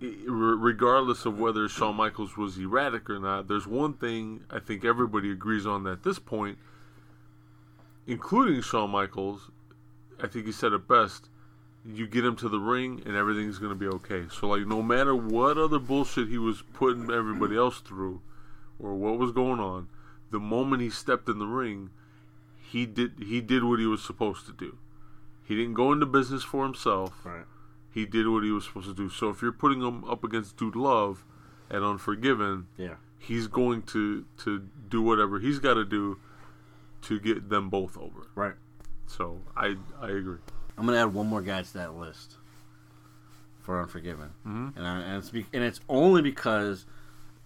regardless 0.00 1.26
of 1.26 1.38
whether 1.38 1.68
Shawn 1.68 1.96
Michaels 1.96 2.36
was 2.36 2.56
erratic 2.56 3.10
or 3.10 3.18
not, 3.18 3.48
there's 3.48 3.66
one 3.66 3.94
thing 3.94 4.44
I 4.50 4.60
think 4.60 4.84
everybody 4.84 5.32
agrees 5.32 5.66
on 5.66 5.86
at 5.86 6.04
this 6.04 6.18
point, 6.18 6.58
including 8.06 8.62
Shawn 8.62 8.90
Michaels. 8.90 9.50
I 10.22 10.26
think 10.26 10.46
he 10.46 10.52
said 10.52 10.72
it 10.72 10.88
best 10.88 11.28
you 11.86 12.06
get 12.06 12.24
him 12.24 12.36
to 12.36 12.48
the 12.48 12.58
ring 12.58 13.02
and 13.06 13.14
everything's 13.14 13.58
gonna 13.58 13.74
be 13.74 13.86
okay. 13.86 14.24
So 14.30 14.48
like 14.48 14.66
no 14.66 14.82
matter 14.82 15.14
what 15.14 15.56
other 15.56 15.78
bullshit 15.78 16.28
he 16.28 16.38
was 16.38 16.62
putting 16.74 17.10
everybody 17.10 17.52
mm-hmm. 17.52 17.60
else 17.60 17.80
through 17.80 18.20
or 18.78 18.94
what 18.94 19.18
was 19.18 19.32
going 19.32 19.60
on, 19.60 19.88
the 20.30 20.40
moment 20.40 20.82
he 20.82 20.90
stepped 20.90 21.28
in 21.28 21.38
the 21.38 21.46
ring, 21.46 21.90
he 22.60 22.86
did 22.86 23.12
he 23.18 23.40
did 23.40 23.62
what 23.62 23.78
he 23.78 23.86
was 23.86 24.02
supposed 24.02 24.46
to 24.46 24.52
do. 24.52 24.78
He 25.44 25.54
didn't 25.54 25.74
go 25.74 25.92
into 25.92 26.06
business 26.06 26.42
for 26.42 26.64
himself. 26.64 27.24
Right. 27.24 27.44
He 27.92 28.04
did 28.04 28.28
what 28.28 28.42
he 28.42 28.50
was 28.50 28.64
supposed 28.64 28.88
to 28.88 28.94
do. 28.94 29.08
So 29.08 29.30
if 29.30 29.40
you're 29.40 29.52
putting 29.52 29.80
him 29.80 30.04
up 30.04 30.24
against 30.24 30.56
Dude 30.56 30.76
Love 30.76 31.24
and 31.70 31.84
Unforgiven, 31.84 32.66
Yeah. 32.76 32.96
he's 33.18 33.46
going 33.46 33.82
to 33.82 34.24
to 34.38 34.68
do 34.88 35.02
whatever 35.02 35.38
he's 35.38 35.60
got 35.60 35.74
to 35.74 35.84
do 35.84 36.18
to 37.02 37.20
get 37.20 37.48
them 37.48 37.70
both 37.70 37.96
over. 37.96 38.26
Right. 38.34 38.54
So 39.06 39.40
I 39.56 39.76
I 40.00 40.08
agree. 40.10 40.38
I'm 40.76 40.84
gonna 40.86 40.98
add 40.98 41.14
one 41.14 41.26
more 41.26 41.42
guy 41.42 41.62
to 41.62 41.74
that 41.74 41.94
list 41.94 42.36
for 43.60 43.80
Unforgiven, 43.80 44.30
Mhm. 44.46 44.76
and 44.76 44.86
I, 44.86 45.00
and 45.00 45.16
it's 45.18 45.30
be, 45.30 45.46
and 45.52 45.64
it's 45.64 45.80
only 45.88 46.22
because 46.22 46.86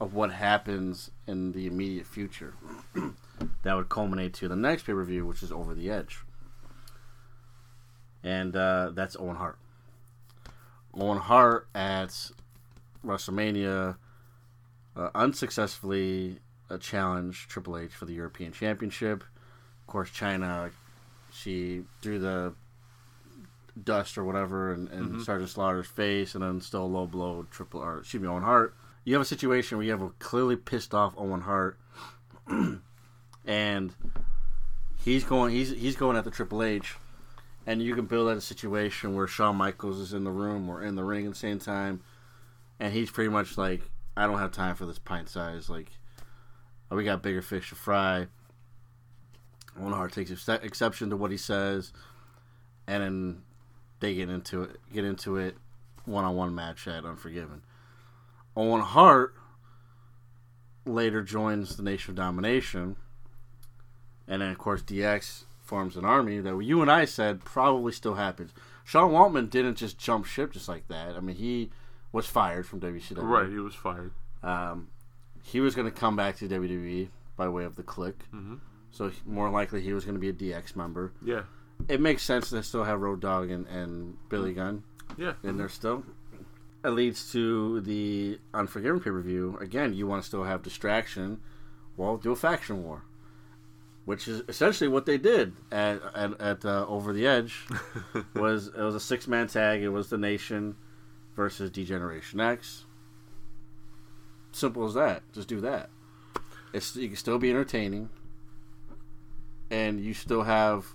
of 0.01 0.13
what 0.15 0.33
happens 0.33 1.11
in 1.27 1.53
the 1.53 1.67
immediate 1.67 2.07
future 2.07 2.55
that 3.63 3.75
would 3.75 3.89
culminate 3.89 4.35
to 4.35 4.49
the 4.49 4.57
next 4.57 4.83
pay 4.85 4.93
per 4.93 5.05
view, 5.05 5.25
which 5.27 5.43
is 5.43 5.51
Over 5.53 5.75
the 5.75 5.91
Edge, 5.91 6.21
and 8.23 8.55
uh, 8.57 8.91
that's 8.93 9.17
Owen 9.19 9.37
Hart. 9.37 9.59
Owen 10.95 11.19
Hart 11.19 11.69
at 11.75 12.31
WrestleMania 13.07 13.97
uh, 14.97 15.11
unsuccessfully 15.15 16.41
uh, 16.69 16.79
challenged 16.79 17.49
Triple 17.49 17.79
H 17.79 17.93
for 17.93 18.05
the 18.07 18.13
European 18.15 18.53
Championship. 18.53 19.23
Of 19.83 19.87
course, 19.87 20.11
Chyna, 20.11 20.71
she 21.41 21.83
threw 22.03 22.19
the 22.19 22.55
dust 23.83 24.19
or 24.19 24.25
whatever 24.25 24.73
and, 24.73 24.89
and 24.89 25.07
mm-hmm. 25.07 25.23
Sergeant 25.23 25.51
Slaughter's 25.51 25.87
face 25.87 26.35
and 26.35 26.45
then 26.45 26.61
still 26.61 26.91
low 26.91 27.07
blow 27.07 27.47
triple 27.51 27.81
or 27.81 27.99
excuse 27.99 28.23
me 28.23 28.29
Owen 28.29 28.43
Hart. 28.43 28.75
You 29.05 29.15
have 29.15 29.23
a 29.23 29.27
situation 29.27 29.79
where 29.79 29.85
you 29.85 29.93
have 29.93 30.03
a 30.03 30.11
clearly 30.19 30.57
pissed 30.57 30.95
off 30.95 31.15
Owen 31.17 31.41
Hart 31.41 31.79
and 33.47 33.95
he's 35.05 35.25
going 35.25 35.53
he's 35.53 35.71
he's 35.71 35.97
going 35.97 36.17
at 36.17 36.25
the 36.25 36.31
Triple 36.31 36.63
H 36.63 36.97
and 37.67 37.83
you 37.83 37.95
can 37.95 38.07
build 38.07 38.29
at 38.29 38.37
a 38.37 38.43
situation 38.43 39.15
where 39.15 39.27
Shawn 39.27 39.57
Michaels 39.57 39.99
is 39.99 40.13
in 40.13 40.25
the 40.25 40.31
room 40.31 40.69
or 40.69 40.83
in 40.83 40.97
the 40.97 41.05
ring 41.05 41.27
at 41.27 41.33
the 41.33 41.39
same 41.39 41.59
time 41.59 42.03
and 42.79 42.93
he's 42.93 43.11
pretty 43.11 43.31
much 43.31 43.57
like 43.57 43.83
I 44.17 44.27
don't 44.27 44.39
have 44.39 44.53
time 44.53 44.75
for 44.75 44.87
this 44.87 44.99
pint 44.99 45.29
size 45.29 45.71
like 45.71 45.91
we 46.91 47.05
got 47.05 47.23
bigger 47.23 47.43
fish 47.43 47.69
to 47.71 47.77
fry. 47.77 48.27
Owen 49.79 49.93
Hart 49.93 50.13
takes 50.13 50.31
ex- 50.31 50.49
exception 50.49 51.11
to 51.11 51.17
what 51.17 51.31
he 51.31 51.37
says 51.37 51.93
and 52.87 53.03
then 53.03 53.43
they 54.01 54.15
get 54.15 54.29
into 54.31 54.63
it 54.63 54.77
get 54.93 55.05
into 55.05 55.37
it 55.37 55.57
one 56.07 56.25
on 56.25 56.35
one 56.35 56.55
match 56.55 56.89
at 56.89 57.05
Unforgiven. 57.05 57.63
Owen 58.57 58.81
Hart 58.81 59.35
later 60.87 61.23
joins 61.23 61.77
the 61.77 61.83
Nation 61.83 62.13
of 62.13 62.17
Domination, 62.17 62.97
and 64.27 64.43
then 64.43 64.51
of 64.51 64.59
course 64.59 64.83
DX 64.83 65.45
forms 65.63 65.97
an 65.97 66.05
army 66.05 66.41
that 66.41 66.59
you 66.59 66.83
and 66.83 66.91
I 66.91 67.05
said 67.05 67.45
probably 67.45 67.93
still 67.93 68.15
happens. 68.15 68.53
Sean 68.85 69.13
Waltman 69.13 69.51
didn't 69.51 69.77
just 69.77 69.99
jump 69.99 70.25
ship 70.27 70.53
just 70.53 70.69
like 70.69 70.89
that. 70.89 71.15
I 71.17 71.21
mean, 71.21 71.37
he 71.37 71.71
was 72.11 72.27
fired 72.27 72.67
from 72.67 72.81
WCW. 72.81 73.19
Right, 73.23 73.49
he 73.49 73.59
was 73.59 73.75
fired. 73.75 74.11
Um, 74.43 74.89
he 75.45 75.61
was 75.61 75.77
going 75.77 75.87
to 75.87 75.97
come 75.97 76.17
back 76.17 76.37
to 76.39 76.49
WWE 76.49 77.09
by 77.37 77.49
way 77.49 77.65
of 77.65 77.77
the 77.77 77.85
Clique. 77.85 78.25
Mhm. 78.35 78.59
So 78.93 79.11
more 79.25 79.51
likely 79.51 79.81
he 79.81 79.93
was 79.93 80.05
going 80.05 80.21
to 80.21 80.21
be 80.21 80.29
a 80.29 80.33
DX 80.33 80.75
member 80.77 81.13
Yeah, 81.25 81.43
it 81.89 82.01
makes 82.01 82.23
sense 82.23 82.51
to 82.51 82.63
still 82.63 82.85
have 82.85 83.01
Road 83.01 83.21
Dogg 83.21 83.51
and, 83.51 83.67
and 83.67 84.17
Billy 84.29 84.53
Gunn 84.53 84.83
yeah. 85.17 85.35
in 85.43 85.57
there 85.57 85.69
still. 85.69 86.05
It 86.85 86.91
leads 86.91 87.31
to 87.33 87.81
the 87.83 88.39
Unforgiven 88.55 89.01
pay 89.01 89.11
per 89.11 89.21
view. 89.21 89.59
Again, 89.61 89.95
you 89.95 90.07
want 90.07 90.23
to 90.23 90.27
still 90.27 90.45
have 90.45 90.63
distraction. 90.63 91.41
Well, 91.97 92.17
do 92.17 92.33
a 92.33 92.37
faction 92.37 92.83
war, 92.83 93.03
which 94.07 94.27
is 94.27 94.43
essentially 94.49 94.89
what 94.89 95.05
they 95.05 95.19
did 95.19 95.53
at 95.71 96.01
at, 96.15 96.41
at 96.41 96.65
uh, 96.65 96.87
Over 96.89 97.13
the 97.13 97.27
Edge. 97.27 97.67
was 98.35 98.69
it 98.69 98.81
was 98.81 98.95
a 98.95 99.01
six 99.01 99.29
man 99.29 99.47
tag? 99.47 99.83
It 99.83 99.91
was 99.91 100.09
the 100.09 100.17
Nation 100.17 100.77
versus 101.37 101.71
D-Generation 101.71 102.41
X. 102.41 102.85
Simple 104.53 104.85
as 104.85 104.95
that. 104.95 105.23
Just 105.33 105.49
do 105.49 105.61
that. 105.61 105.91
It's 106.73 106.97
you 106.97 107.09
can 107.09 107.17
still 107.17 107.39
be 107.39 107.51
entertaining. 107.51 108.09
And 109.71 110.01
you 110.01 110.15
still 110.15 110.43
have 110.43 110.95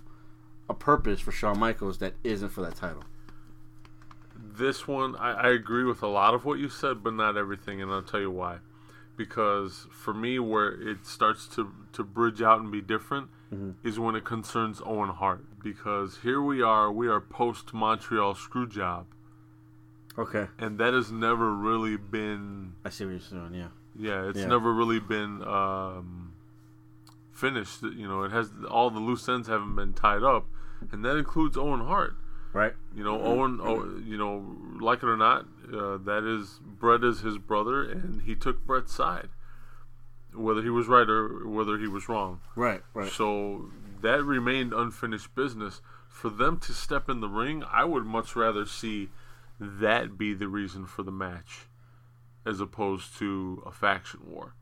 a 0.68 0.74
purpose 0.74 1.20
for 1.20 1.32
Shawn 1.32 1.58
Michaels 1.58 1.98
that 1.98 2.14
isn't 2.24 2.50
for 2.50 2.60
that 2.62 2.76
title. 2.76 3.04
This 4.36 4.86
one, 4.88 5.16
I, 5.16 5.32
I 5.32 5.48
agree 5.50 5.84
with 5.84 6.02
a 6.02 6.06
lot 6.08 6.34
of 6.34 6.44
what 6.44 6.58
you 6.58 6.68
said, 6.68 7.02
but 7.02 7.14
not 7.14 7.36
everything, 7.36 7.80
and 7.82 7.90
I'll 7.90 8.02
tell 8.02 8.20
you 8.20 8.30
why. 8.30 8.58
Because 9.16 9.86
for 9.90 10.12
me, 10.12 10.38
where 10.38 10.68
it 10.72 11.06
starts 11.06 11.46
to, 11.56 11.72
to 11.92 12.04
bridge 12.04 12.42
out 12.42 12.60
and 12.60 12.70
be 12.70 12.80
different 12.82 13.28
is 13.82 13.98
when 13.98 14.14
it 14.16 14.24
concerns 14.24 14.82
Owen 14.84 15.08
Hart. 15.08 15.44
Because 15.62 16.18
here 16.22 16.42
we 16.42 16.60
are, 16.60 16.92
we 16.92 17.08
are 17.08 17.20
post 17.20 17.72
Montreal 17.72 18.34
Screwjob, 18.34 19.04
Okay, 20.18 20.48
and 20.58 20.78
that 20.78 20.92
has 20.92 21.10
never 21.12 21.54
really 21.54 21.96
been 21.96 22.72
I 22.84 22.90
see 22.90 23.04
what 23.04 23.12
you're 23.12 23.20
saying. 23.20 23.52
Yeah, 23.54 23.68
Yeah, 23.98 24.28
it's 24.28 24.40
Yeah. 24.40 24.46
never 24.48 24.72
really 24.74 24.98
been 25.00 25.42
um, 25.44 26.25
finished. 27.36 27.82
You 27.82 28.08
know, 28.08 28.22
it 28.22 28.32
has 28.32 28.50
all 28.68 28.90
the 28.90 29.00
loose 29.00 29.28
ends 29.28 29.48
haven't 29.48 29.76
been 29.76 29.92
tied 29.92 30.22
up, 30.22 30.46
and 30.90 31.04
that 31.04 31.16
includes 31.16 31.56
Owen 31.56 31.80
Hart. 31.80 32.16
right. 32.52 32.74
You 32.94 33.04
know, 33.04 33.20
Owen. 33.22 33.60
Oh, 33.62 33.98
you 34.04 34.16
know, 34.16 34.56
like 34.80 35.02
it 35.02 35.06
or 35.06 35.16
not, 35.16 35.46
uh, 35.72 35.98
that 35.98 36.24
is 36.24 36.58
Bret 36.62 37.04
is 37.04 37.20
his 37.20 37.38
brother, 37.38 37.84
and 37.84 38.22
he 38.22 38.34
took 38.34 38.66
Bret's 38.66 38.94
side, 38.94 39.28
whether 40.34 40.62
he 40.62 40.70
was 40.70 40.86
right 40.86 41.08
or 41.08 41.46
whether 41.46 41.78
he 41.78 41.86
was 41.86 42.08
wrong. 42.08 42.40
Right, 42.54 42.82
right. 42.94 43.10
So 43.10 43.70
that 44.00 44.22
remained 44.24 44.72
unfinished 44.72 45.34
business. 45.34 45.80
For 46.08 46.30
them 46.30 46.58
to 46.60 46.72
step 46.72 47.10
in 47.10 47.20
the 47.20 47.28
ring, 47.28 47.62
I 47.70 47.84
would 47.84 48.06
much 48.06 48.34
rather 48.34 48.64
see 48.64 49.10
that 49.60 50.16
be 50.16 50.32
the 50.32 50.48
reason 50.48 50.86
for 50.86 51.02
the 51.02 51.12
match, 51.12 51.66
as 52.46 52.58
opposed 52.58 53.18
to 53.18 53.62
a 53.66 53.70
faction 53.70 54.20
war. 54.26 54.54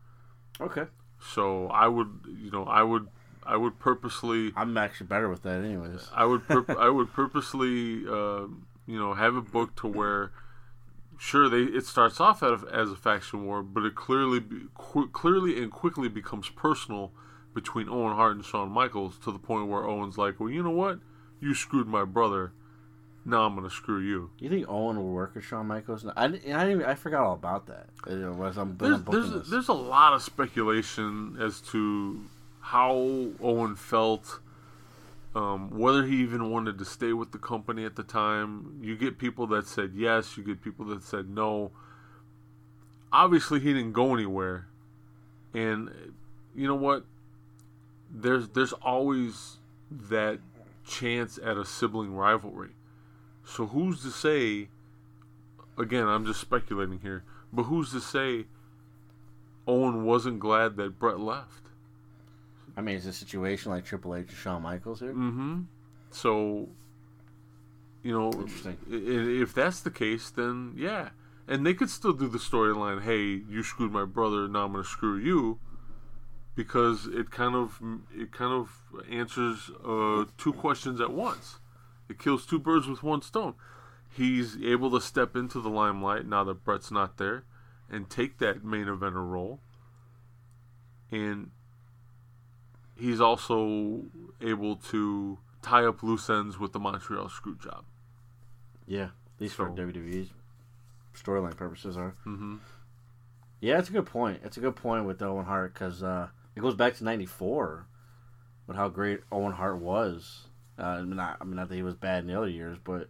Okay, 0.61 0.87
So 1.33 1.69
I 1.69 1.89
would, 1.89 2.21
you 2.27 2.51
know, 2.51 2.65
I 2.65 2.83
would, 2.83 3.09
I 3.47 3.57
would 3.57 3.79
purposely, 3.79 4.53
I'm 4.57 4.77
actually 4.77 5.07
better 5.07 5.29
with 5.29 5.43
that, 5.43 5.65
anyways. 5.65 6.09
I 6.15 6.25
would, 6.25 6.47
purp- 6.47 6.77
I 6.79 6.89
would 6.89 7.13
purposely, 7.13 8.07
uh, 8.07 8.47
you 8.87 8.99
know, 8.99 9.15
have 9.15 9.37
it 9.37 9.51
booked 9.53 9.79
to 9.81 9.87
where, 9.87 10.33
sure, 11.19 11.49
they 11.49 11.63
it 11.63 11.87
starts 11.87 12.21
off 12.21 12.43
as, 12.43 12.63
as 12.65 12.91
a 12.91 12.97
faction 12.97 13.45
war, 13.47 13.63
but 13.63 13.85
it 13.85 13.95
clearly, 13.95 14.43
qu- 14.75 15.09
clearly 15.09 15.63
and 15.63 15.73
quickly 15.73 16.09
becomes 16.09 16.49
personal 16.51 17.13
between 17.55 17.89
Owen 17.89 18.15
Hart 18.15 18.37
and 18.37 18.45
Shawn 18.45 18.71
Michaels 18.71 19.19
to 19.25 19.33
the 19.33 19.39
point 19.39 19.69
where 19.69 19.85
Owen's 19.85 20.19
like, 20.19 20.41
well, 20.41 20.51
you 20.51 20.63
know 20.63 20.71
what, 20.71 20.99
you 21.41 21.55
screwed 21.55 21.87
my 21.87 22.05
brother, 22.05 22.53
now 23.25 23.43
I'm 23.43 23.55
gonna 23.55 23.71
screw 23.71 24.01
you. 24.01 24.31
You 24.39 24.51
think 24.51 24.67
Owen 24.69 24.97
will 24.97 25.13
work 25.13 25.35
with 25.35 25.45
Shawn 25.45 25.67
Michaels? 25.67 26.05
I, 26.17 26.25
I, 26.25 26.29
didn't 26.29 26.71
even, 26.71 26.85
I 26.85 26.95
forgot 26.95 27.25
all 27.25 27.35
about 27.35 27.67
that. 27.67 27.87
I'm, 28.59 28.77
There's 28.77 28.97
I'm 28.99 29.05
there's 29.11 29.31
this. 29.31 29.51
there's 29.51 29.69
a 29.69 29.75
lot 29.75 30.13
of 30.13 30.23
speculation 30.23 31.37
as 31.41 31.61
to 31.73 32.23
how 32.61 32.93
Owen 33.41 33.77
felt, 33.77 34.41
um, 35.35 35.71
whether 35.71 36.05
he 36.05 36.17
even 36.17 36.51
wanted 36.51 36.79
to 36.79 36.85
stay 36.85 37.13
with 37.13 37.33
the 37.33 37.39
company 37.39 37.85
at 37.85 37.97
the 37.97 38.03
time. 38.03 38.79
You 38.83 38.97
get 38.97 39.19
people 39.19 39.47
that 39.49 39.67
said 39.67 39.93
yes, 39.95 40.37
you 40.37 40.45
get 40.45 40.63
people 40.63 40.85
that 40.87 41.03
said 41.03 41.29
no. 41.29 41.73
Obviously, 43.11 43.61
he 43.61 43.73
didn't 43.73 43.93
go 43.93 44.13
anywhere, 44.13 44.67
and 45.55 46.15
you 46.55 46.67
know 46.67 46.75
what? 46.75 47.05
There's 48.11 48.49
there's 48.51 48.75
always 48.75 49.57
that 49.91 50.41
chance 50.87 51.39
at 51.43 51.57
a 51.57 51.65
sibling 51.65 52.15
rivalry. 52.15 52.71
So 53.45 53.67
who's 53.67 54.03
to 54.03 54.11
say? 54.11 54.69
Again, 55.77 56.07
I'm 56.07 56.25
just 56.25 56.41
speculating 56.41 57.01
here, 57.01 57.25
but 57.53 57.65
who's 57.65 57.91
to 57.91 58.01
say 58.01 58.47
Owen 59.67 60.05
wasn't 60.05 60.39
glad 60.39 60.77
that 60.77 60.99
Bret 61.01 61.19
left? 61.19 61.63
I 62.77 62.81
mean, 62.81 62.97
it's 62.97 63.07
a 63.07 63.13
situation 63.13 63.73
like 63.73 63.85
Triple 63.85 64.15
H 64.15 64.29
and 64.29 64.37
Shawn 64.37 64.63
Michaels 64.63 65.01
here. 65.01 65.13
Mm-hmm. 65.13 65.63
So, 66.13 66.69
you 68.05 68.13
know, 68.17 68.31
Interesting. 68.33 68.77
i- 68.89 68.95
i- 68.95 69.43
if 69.43 69.53
that's 69.53 69.81
the 69.81 69.91
case, 69.91 70.31
then 70.31 70.75
yeah, 70.77 71.09
and 71.49 71.67
they 71.67 71.75
could 71.75 71.91
still 71.91 72.13
do 72.13 72.29
the 72.29 72.39
storyline. 72.39 73.03
Hey, 73.03 73.43
you 73.49 73.63
screwed 73.65 73.91
my 73.93 74.05
brother, 74.05 74.47
now 74.47 74.67
I'm 74.67 74.73
gonna 74.73 74.85
screw 74.85 75.17
you, 75.17 75.59
because 76.55 77.07
it 77.07 77.33
kind 77.33 77.57
of 77.57 77.81
it 78.15 78.31
kind 78.31 78.53
of 78.53 78.71
answers 79.11 79.71
uh, 79.85 80.25
two 80.39 80.53
questions 80.53 81.01
at 81.01 81.11
once. 81.13 81.59
It 82.09 82.19
kills 82.19 82.47
two 82.47 82.59
birds 82.59 82.87
with 82.87 83.03
one 83.03 83.23
stone. 83.23 83.55
He's 84.09 84.57
able 84.63 84.91
to 84.93 85.01
step 85.01 85.35
into 85.35 85.61
the 85.61 85.71
limelight 85.71 86.27
now 86.27 86.45
that 86.45 86.65
Bret's 86.65 86.91
not 86.91 87.17
there, 87.17 87.45
and 87.91 88.09
take 88.09 88.39
that 88.39 88.65
main 88.65 88.87
eventer 88.87 89.29
role. 89.29 89.61
And 91.11 91.51
he's 92.97 93.21
also 93.21 94.05
able 94.41 94.77
to 94.77 95.39
tie 95.63 95.85
up 95.85 96.03
loose 96.03 96.29
ends 96.31 96.59
with 96.59 96.73
the 96.73 96.79
Montreal 96.79 97.29
screw 97.29 97.57
job. 97.57 97.85
Yeah, 98.87 99.05
at 99.05 99.41
least 99.41 99.55
for 99.55 99.71
WWE's 99.71 100.31
storyline 101.15 101.57
purposes 101.57 101.97
are. 101.97 102.15
Mm-hmm. 102.27 102.57
Yeah, 103.61 103.79
it's 103.79 103.89
a 103.89 103.93
good 103.93 104.07
point. 104.07 104.41
It's 104.45 104.57
a 104.57 104.61
good 104.61 104.77
point 104.77 105.07
with 105.07 105.23
Owen 105.23 105.47
Hart 105.47 105.73
because 105.73 106.03
uh, 106.03 106.29
it 106.55 106.61
goes 106.61 106.75
back 106.75 106.95
to 106.97 107.05
'94 107.05 107.87
with 108.67 108.77
how 108.77 108.89
great 108.89 109.21
Owen 109.33 109.53
Hart 109.53 109.79
was. 109.79 110.49
Uh, 110.79 111.03
not, 111.03 111.37
I 111.41 111.45
mean, 111.45 111.57
not 111.57 111.69
that 111.69 111.75
he 111.75 111.83
was 111.83 111.95
bad 111.95 112.21
in 112.23 112.27
the 112.29 112.37
other 112.37 112.49
years, 112.49 112.77
but 112.83 113.09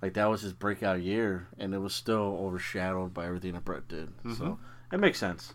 like 0.00 0.14
that 0.14 0.26
was 0.26 0.40
his 0.42 0.52
breakout 0.52 1.00
year, 1.02 1.48
and 1.58 1.74
it 1.74 1.78
was 1.78 1.94
still 1.94 2.38
overshadowed 2.40 3.12
by 3.12 3.26
everything 3.26 3.52
that 3.52 3.64
Bret 3.64 3.88
did. 3.88 4.10
So 4.36 4.58
it 4.92 4.98
makes 5.00 5.18
sense. 5.18 5.54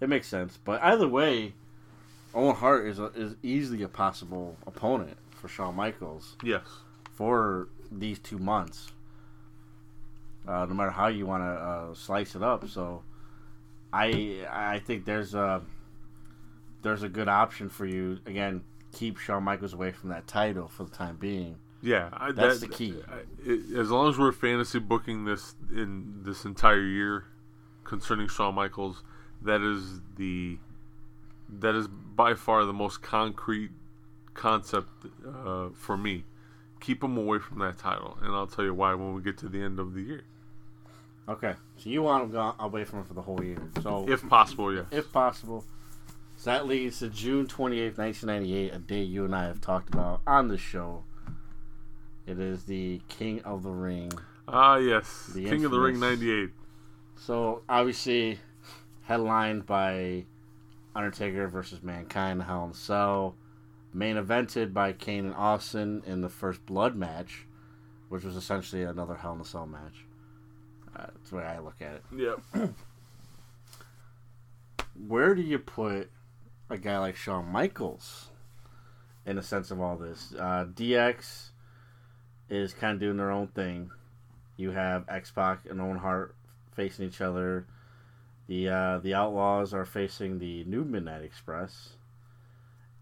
It 0.00 0.08
makes 0.08 0.28
sense. 0.28 0.58
But 0.64 0.82
either 0.82 1.08
way, 1.08 1.54
Owen 2.34 2.54
Hart 2.56 2.86
is 2.86 2.98
a, 2.98 3.06
is 3.06 3.34
easily 3.42 3.82
a 3.82 3.88
possible 3.88 4.56
opponent 4.66 5.16
for 5.32 5.48
Shawn 5.48 5.74
Michaels 5.74 6.36
Yes. 6.44 6.62
for 7.12 7.68
these 7.90 8.18
two 8.18 8.38
months. 8.38 8.92
Uh, 10.46 10.66
no 10.66 10.74
matter 10.74 10.90
how 10.90 11.06
you 11.08 11.24
want 11.26 11.42
to 11.42 11.46
uh, 11.46 11.94
slice 11.94 12.34
it 12.34 12.42
up, 12.42 12.68
so 12.68 13.02
I 13.92 14.44
I 14.50 14.80
think 14.80 15.04
there's 15.04 15.34
a 15.34 15.62
there's 16.82 17.04
a 17.04 17.08
good 17.08 17.28
option 17.28 17.68
for 17.68 17.86
you. 17.86 18.18
Again, 18.26 18.64
keep 18.92 19.18
Shawn 19.18 19.42
Michaels 19.44 19.72
away 19.72 19.92
from 19.92 20.10
that 20.10 20.26
title 20.26 20.68
for 20.68 20.84
the 20.84 20.90
time 20.90 21.16
being. 21.16 21.56
Yeah, 21.80 22.10
I, 22.12 22.30
That's 22.32 22.60
that- 22.60 22.68
the 22.70 22.72
key. 22.74 22.94
I- 23.08 23.24
it- 23.44 23.76
as 23.76 23.90
long 23.90 24.08
as 24.08 24.18
we're 24.18 24.32
fantasy 24.32 24.78
booking 24.78 25.24
this 25.24 25.54
in 25.74 26.22
this 26.22 26.44
entire 26.44 26.80
year 26.80 27.24
concerning 27.84 28.28
Shawn 28.28 28.54
Michaels, 28.54 29.02
that 29.42 29.60
is 29.60 30.00
the 30.16 30.58
that 31.60 31.74
is 31.74 31.86
by 31.88 32.34
far 32.34 32.64
the 32.64 32.72
most 32.72 33.02
concrete 33.02 33.72
concept 34.34 34.88
uh, 35.26 35.68
for 35.74 35.96
me. 35.96 36.24
Keep 36.80 37.04
him 37.04 37.16
away 37.16 37.38
from 37.38 37.58
that 37.60 37.78
title, 37.78 38.16
and 38.22 38.34
I'll 38.34 38.46
tell 38.46 38.64
you 38.64 38.74
why 38.74 38.94
when 38.94 39.14
we 39.14 39.22
get 39.22 39.36
to 39.38 39.48
the 39.48 39.62
end 39.62 39.78
of 39.78 39.94
the 39.94 40.02
year, 40.02 40.24
Okay, 41.28 41.54
so 41.76 41.88
you 41.88 42.02
want 42.02 42.24
him 42.24 42.30
gone 42.32 42.56
away 42.58 42.84
from 42.84 42.98
it 43.00 43.06
for 43.06 43.14
the 43.14 43.22
whole 43.22 43.42
year. 43.44 43.58
So 43.82 44.08
if 44.08 44.26
possible. 44.28 44.74
Yes. 44.74 44.86
if 44.90 45.12
possible. 45.12 45.64
So 46.42 46.50
that 46.50 46.66
leads 46.66 46.98
to 46.98 47.08
June 47.08 47.46
28th, 47.46 47.98
1998, 47.98 48.74
a 48.74 48.78
day 48.80 49.00
you 49.00 49.24
and 49.24 49.32
I 49.32 49.44
have 49.44 49.60
talked 49.60 49.94
about 49.94 50.22
on 50.26 50.48
the 50.48 50.58
show. 50.58 51.04
It 52.26 52.40
is 52.40 52.64
the 52.64 53.00
King 53.08 53.42
of 53.42 53.62
the 53.62 53.70
Ring. 53.70 54.10
Ah, 54.48 54.74
yes, 54.74 55.30
The 55.32 55.44
King 55.44 55.64
of 55.64 55.70
the 55.70 55.78
Ring 55.78 56.00
'98. 56.00 56.50
So 57.14 57.62
obviously, 57.68 58.40
headlined 59.02 59.66
by 59.66 60.24
Undertaker 60.96 61.46
versus 61.46 61.80
Mankind, 61.80 62.42
Hell 62.42 62.64
in 62.64 62.70
a 62.72 62.74
Cell, 62.74 63.36
main 63.94 64.16
evented 64.16 64.72
by 64.72 64.94
Kane 64.94 65.26
and 65.26 65.36
Austin 65.36 66.02
in 66.06 66.22
the 66.22 66.28
first 66.28 66.66
Blood 66.66 66.96
match, 66.96 67.46
which 68.08 68.24
was 68.24 68.34
essentially 68.34 68.82
another 68.82 69.14
Hell 69.14 69.34
in 69.34 69.40
a 69.42 69.44
Cell 69.44 69.68
match. 69.68 70.06
Uh, 70.96 71.06
that's 71.06 71.30
the 71.30 71.36
way 71.36 71.44
I 71.44 71.60
look 71.60 71.80
at 71.80 71.94
it. 71.94 72.02
Yep. 72.16 72.74
Where 75.06 75.36
do 75.36 75.42
you 75.42 75.60
put 75.60 76.10
a 76.72 76.78
guy 76.78 76.98
like 76.98 77.16
Shawn 77.16 77.52
Michaels 77.52 78.30
in 79.26 79.36
the 79.36 79.42
sense 79.42 79.70
of 79.70 79.80
all 79.80 79.96
this? 79.96 80.32
Uh, 80.38 80.66
DX 80.72 81.50
is 82.48 82.72
kind 82.72 82.94
of 82.94 83.00
doing 83.00 83.18
their 83.18 83.30
own 83.30 83.48
thing. 83.48 83.90
You 84.56 84.70
have 84.70 85.04
X 85.08 85.30
Pac 85.30 85.66
and 85.68 85.80
Owen 85.80 85.98
Hart 85.98 86.34
facing 86.74 87.06
each 87.06 87.20
other. 87.20 87.66
The 88.48 88.68
uh, 88.68 88.98
the 88.98 89.14
Outlaws 89.14 89.72
are 89.74 89.84
facing 89.84 90.38
the 90.38 90.64
New 90.64 90.84
Midnight 90.84 91.22
Express, 91.22 91.90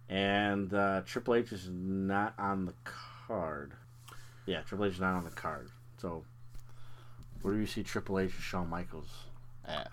and 0.08 0.72
uh, 0.74 1.02
Triple 1.06 1.36
H 1.36 1.52
is 1.52 1.68
not 1.72 2.34
on 2.38 2.66
the 2.66 2.74
card. 3.26 3.72
Yeah, 4.46 4.62
Triple 4.62 4.86
H 4.86 4.94
is 4.94 5.00
not 5.00 5.14
on 5.14 5.24
the 5.24 5.30
card. 5.30 5.70
So, 5.98 6.24
where 7.42 7.54
do 7.54 7.60
you 7.60 7.66
see 7.66 7.82
Triple 7.82 8.18
H 8.18 8.34
and 8.34 8.42
Shawn 8.42 8.68
Michaels 8.68 9.26
at? 9.64 9.90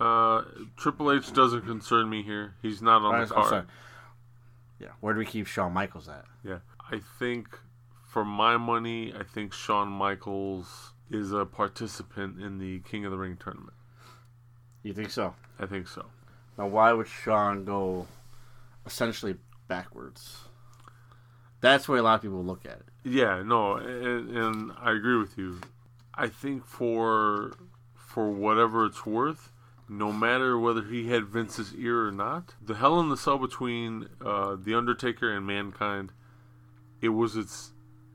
Uh, 0.00 0.42
Triple 0.76 1.12
H 1.12 1.32
doesn't 1.32 1.62
concern 1.66 2.08
me 2.08 2.22
here. 2.22 2.54
He's 2.62 2.80
not 2.80 3.02
on 3.02 3.14
I'm 3.14 3.20
the 3.22 3.26
sorry. 3.28 3.48
card. 3.48 3.66
Yeah, 4.78 4.88
where 5.00 5.12
do 5.12 5.18
we 5.18 5.26
keep 5.26 5.46
Shawn 5.46 5.72
Michaels 5.72 6.08
at? 6.08 6.24
Yeah, 6.42 6.60
I 6.90 7.00
think 7.18 7.48
for 8.06 8.24
my 8.24 8.56
money, 8.56 9.12
I 9.12 9.24
think 9.24 9.52
Shawn 9.52 9.88
Michaels 9.88 10.94
is 11.10 11.32
a 11.32 11.44
participant 11.44 12.40
in 12.40 12.58
the 12.58 12.78
King 12.80 13.04
of 13.04 13.10
the 13.10 13.18
Ring 13.18 13.36
tournament. 13.38 13.74
You 14.82 14.94
think 14.94 15.10
so? 15.10 15.34
I 15.58 15.66
think 15.66 15.86
so. 15.86 16.06
Now, 16.56 16.68
why 16.68 16.92
would 16.92 17.08
Shawn 17.08 17.64
go 17.64 18.06
essentially 18.86 19.36
backwards. 19.68 20.48
That's 21.60 21.86
the 21.86 21.92
way 21.92 21.98
a 21.98 22.02
lot 22.02 22.16
of 22.16 22.22
people 22.22 22.42
look 22.44 22.64
at 22.64 22.72
it. 22.72 22.84
Yeah, 23.04 23.42
no, 23.42 23.76
and, 23.76 24.36
and 24.36 24.72
I 24.78 24.92
agree 24.92 25.16
with 25.16 25.38
you. 25.38 25.60
I 26.14 26.26
think 26.26 26.66
for 26.66 27.52
for 27.94 28.30
whatever 28.30 28.84
it's 28.84 29.06
worth, 29.06 29.52
no 29.90 30.12
matter 30.12 30.56
whether 30.56 30.84
he 30.84 31.08
had 31.08 31.26
Vince's 31.26 31.74
ear 31.74 32.06
or 32.06 32.12
not, 32.12 32.54
the 32.64 32.76
Hell 32.76 33.00
in 33.00 33.08
the 33.08 33.16
Cell 33.16 33.38
between 33.38 34.08
uh, 34.24 34.56
the 34.56 34.72
Undertaker 34.72 35.32
and 35.32 35.44
Mankind, 35.44 36.12
it 37.00 37.08
was 37.08 37.34
its 37.36 37.72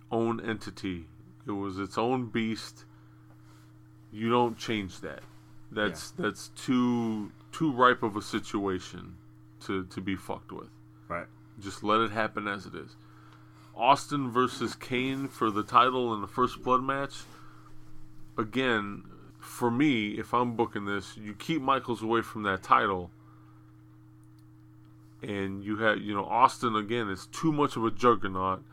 own 0.10 0.40
entity. 0.40 1.08
It 1.46 1.52
was 1.52 1.78
its 1.78 1.98
own 1.98 2.28
beast. 2.28 2.86
You 4.10 4.30
don't 4.30 4.58
change 4.58 5.02
that. 5.02 5.20
That's 5.70 6.12
that's 6.12 6.48
too 6.50 7.34
too 7.52 7.74
ripe 7.74 8.04
of 8.04 8.16
a 8.16 8.22
situation 8.22 9.18
to 9.66 9.84
to 9.88 10.00
be 10.00 10.16
fucked 10.16 10.54
with. 10.54 10.70
Right. 11.10 11.28
Just 11.60 11.84
let 11.84 12.00
it 12.00 12.12
happen 12.12 12.48
as 12.48 12.66
it 12.66 12.74
is. 12.74 12.96
Austin 13.76 14.32
versus 14.32 14.76
Kane 14.76 15.28
for 15.28 15.52
the 15.52 15.64
title 15.64 16.14
in 16.14 16.22
the 16.22 16.28
first 16.28 16.64
blood 16.64 16.84
match. 16.84 17.16
Again, 18.38 19.04
for 19.46 19.70
me, 19.72 20.10
if 20.12 20.34
I'm 20.34 20.56
booking 20.56 20.86
this, 20.86 21.16
you 21.16 21.34
keep 21.34 21.62
Michaels 21.62 22.02
away 22.02 22.22
from 22.22 22.44
that 22.44 22.64
title. 22.64 23.12
And 25.22 25.64
you 25.64 25.78
have, 25.78 26.00
you 26.00 26.14
know, 26.14 26.26
Austin 26.26 26.76
again 26.76 27.10
is 27.10 27.28
too 27.28 27.52
much 27.52 27.76
of 27.76 27.86
a 27.86 27.92
juggernaut. 27.92 28.64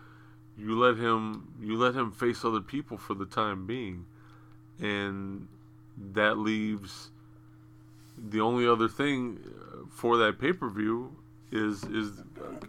You 0.57 0.79
let 0.79 0.97
him, 0.97 1.55
you 1.61 1.77
let 1.77 1.95
him 1.95 2.11
face 2.11 2.45
other 2.45 2.61
people 2.61 2.99
for 2.99 3.15
the 3.15 3.25
time 3.25 3.67
being, 3.67 4.07
and 4.79 5.49
that 6.13 6.37
leaves 6.39 7.11
the 8.19 8.41
only 8.41 8.67
other 8.67 8.89
thing 8.89 9.39
uh, 9.45 9.87
for 9.89 10.17
that 10.19 10.39
pay 10.39 10.53
per 10.53 10.69
view 10.69 11.17
is 11.51 11.85
is 11.85 12.23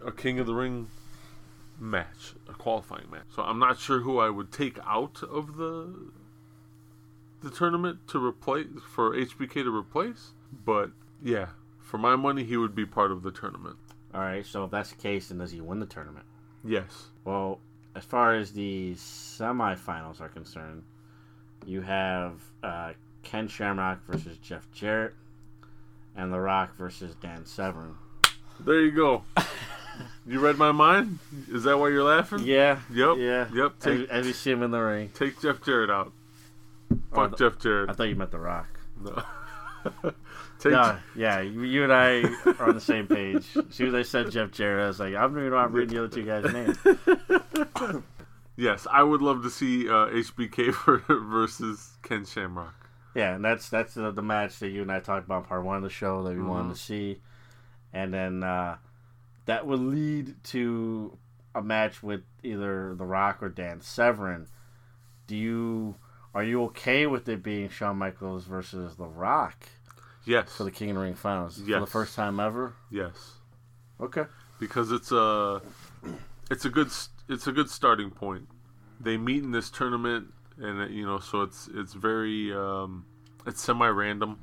a 0.04 0.12
King 0.12 0.38
of 0.38 0.46
the 0.46 0.54
Ring 0.54 0.88
match, 1.78 2.34
a 2.48 2.52
qualifying 2.52 3.10
match. 3.10 3.26
So 3.34 3.42
I'm 3.42 3.58
not 3.58 3.78
sure 3.78 4.00
who 4.00 4.18
I 4.18 4.30
would 4.30 4.50
take 4.50 4.78
out 4.86 5.22
of 5.22 5.56
the 5.56 5.94
the 7.44 7.50
tournament 7.50 8.08
to 8.08 8.24
replace 8.24 8.66
for 8.88 9.14
HBK 9.14 9.52
to 9.64 9.74
replace, 9.74 10.32
but 10.64 10.90
yeah, 11.22 11.48
for 11.80 11.98
my 11.98 12.16
money, 12.16 12.42
he 12.44 12.56
would 12.56 12.74
be 12.74 12.86
part 12.86 13.12
of 13.12 13.22
the 13.22 13.30
tournament. 13.30 13.76
All 14.12 14.20
right. 14.20 14.44
So 14.44 14.64
if 14.64 14.70
that's 14.70 14.90
the 14.90 14.96
case, 14.96 15.28
then 15.28 15.38
does 15.38 15.52
he 15.52 15.60
win 15.60 15.80
the 15.80 15.86
tournament? 15.86 16.24
Yes. 16.64 17.08
Well, 17.24 17.60
as 17.94 18.04
far 18.04 18.34
as 18.34 18.52
the 18.52 18.94
semifinals 18.94 20.20
are 20.20 20.28
concerned, 20.28 20.82
you 21.66 21.82
have 21.82 22.40
uh, 22.62 22.92
Ken 23.22 23.48
Shamrock 23.48 24.04
versus 24.06 24.38
Jeff 24.38 24.70
Jarrett, 24.72 25.14
and 26.16 26.32
The 26.32 26.40
Rock 26.40 26.76
versus 26.76 27.14
Dan 27.16 27.44
Severn. 27.46 27.96
There 28.60 28.80
you 28.80 28.92
go. 28.92 29.24
you 30.26 30.40
read 30.40 30.56
my 30.58 30.72
mind. 30.72 31.18
Is 31.50 31.64
that 31.64 31.78
why 31.78 31.88
you're 31.88 32.04
laughing? 32.04 32.40
Yeah. 32.44 32.80
Yep. 32.92 33.16
Yeah. 33.18 33.48
Yep. 33.52 33.72
As, 33.78 33.84
Take 33.84 34.08
as 34.10 34.26
you 34.26 34.32
see 34.32 34.50
him 34.50 34.62
in 34.62 34.70
the 34.70 34.80
ring. 34.80 35.10
take 35.14 35.40
Jeff 35.40 35.62
Jarrett 35.64 35.90
out. 35.90 36.12
Oh, 36.90 36.96
Fuck 37.14 37.38
Jeff 37.38 37.58
Jarrett. 37.58 37.90
I 37.90 37.92
thought 37.92 38.04
you 38.08 38.16
meant 38.16 38.30
The 38.30 38.38
Rock. 38.38 38.78
No. 39.02 39.22
yeah, 41.14 41.40
you, 41.40 41.84
and 41.84 41.92
I 41.92 42.22
are 42.58 42.68
on 42.68 42.74
the 42.74 42.80
same 42.80 43.06
page. 43.06 43.46
As 43.56 43.74
soon 43.74 43.88
as 43.88 43.94
I 43.94 44.02
said 44.02 44.30
Jeff 44.30 44.50
Jarrett, 44.50 44.84
I 44.84 44.88
was 44.88 45.00
like, 45.00 45.14
I'm 45.14 45.34
not 45.34 45.40
even 45.66 45.72
reading 45.72 45.94
the 45.96 46.04
other 46.04 46.08
two 46.08 46.24
guys' 46.24 46.52
names. 46.52 48.02
Yes, 48.56 48.86
I 48.88 49.02
would 49.02 49.20
love 49.20 49.42
to 49.42 49.50
see 49.50 49.88
uh, 49.88 50.06
HBK 50.06 51.02
versus 51.28 51.98
Ken 52.04 52.24
Shamrock. 52.24 52.88
Yeah, 53.16 53.34
and 53.34 53.44
that's 53.44 53.68
that's 53.68 53.94
the, 53.94 54.12
the 54.12 54.22
match 54.22 54.60
that 54.60 54.68
you 54.68 54.80
and 54.82 54.92
I 54.92 55.00
talked 55.00 55.26
about 55.26 55.42
in 55.42 55.48
part 55.48 55.64
one 55.64 55.76
of 55.76 55.82
the 55.82 55.90
show 55.90 56.22
that 56.22 56.36
we 56.36 56.42
wanted 56.42 56.68
Mhm. 56.68 56.74
to 56.74 56.78
see, 56.78 57.20
and 57.92 58.14
then 58.14 58.44
uh, 58.44 58.76
that 59.46 59.66
would 59.66 59.80
lead 59.80 60.36
to 60.44 61.18
a 61.52 61.62
match 61.62 62.00
with 62.00 62.22
either 62.44 62.94
The 62.94 63.04
Rock 63.04 63.42
or 63.42 63.48
Dan 63.48 63.80
Severn. 63.80 64.46
Do 65.26 65.34
you 65.36 65.96
are 66.34 66.42
you 66.44 66.64
okay 66.64 67.06
with 67.06 67.28
it 67.28 67.42
being 67.42 67.68
Shawn 67.68 67.96
Michaels 67.96 68.44
versus 68.44 68.96
The 68.96 69.06
Rock 69.06 69.66
Yes. 70.26 70.54
for 70.56 70.64
the 70.64 70.70
King 70.70 70.90
of 70.90 70.96
the 70.96 71.02
Ring 71.02 71.14
finals 71.14 71.58
for 71.58 71.80
the 71.80 71.86
first 71.86 72.14
time 72.16 72.40
ever? 72.40 72.74
yes. 72.90 73.34
Okay. 74.00 74.24
because 74.58 74.90
it's 74.90 75.12
a 75.12 75.62
it's 76.50 76.64
a 76.64 76.70
good 76.70 76.88
it's 77.28 77.46
a 77.46 77.52
good 77.52 77.70
starting 77.70 78.10
point. 78.10 78.48
They 79.00 79.16
meet 79.16 79.42
in 79.44 79.50
this 79.52 79.70
tournament, 79.70 80.32
and 80.58 80.82
uh, 80.82 80.86
you 80.86 81.06
know, 81.06 81.18
so 81.20 81.42
it's 81.42 81.68
it's 81.74 81.92
very 81.94 82.52
um, 82.52 83.06
it's 83.46 83.62
semi 83.62 83.88
random 83.88 84.38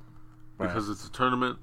because 0.58 0.90
it's 0.90 1.06
a 1.06 1.12
tournament. 1.12 1.60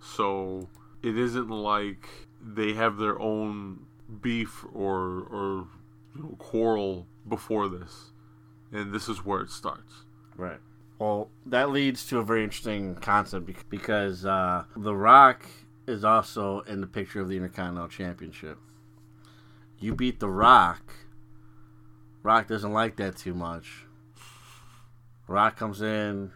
So 0.00 0.68
it 1.02 1.16
isn't 1.18 1.48
like 1.50 2.08
they 2.40 2.72
have 2.74 2.96
their 2.96 3.18
own 3.20 3.80
beef 4.22 4.64
or 4.72 4.98
or 5.30 5.66
you 6.14 6.22
know, 6.22 6.36
quarrel 6.38 7.06
before 7.28 7.68
this, 7.68 8.12
and 8.72 8.92
this 8.92 9.08
is 9.08 9.24
where 9.24 9.40
it 9.40 9.50
starts. 9.50 10.04
Right. 10.36 10.60
Well, 10.98 11.30
that 11.46 11.70
leads 11.70 12.06
to 12.06 12.18
a 12.18 12.24
very 12.24 12.42
interesting 12.42 12.94
concept 12.94 13.50
because 13.68 14.24
uh, 14.24 14.64
The 14.76 14.94
Rock 14.94 15.46
is 15.86 16.04
also 16.04 16.60
in 16.60 16.80
the 16.80 16.86
picture 16.86 17.20
of 17.20 17.28
the 17.28 17.36
Intercontinental 17.36 17.88
Championship. 17.88 18.58
You 19.78 19.94
beat 19.94 20.20
The 20.20 20.28
Rock. 20.28 20.94
Rock 22.22 22.48
doesn't 22.48 22.72
like 22.72 22.96
that 22.96 23.16
too 23.16 23.34
much. 23.34 23.84
Rock 25.28 25.56
comes 25.56 25.82
in, 25.82 26.32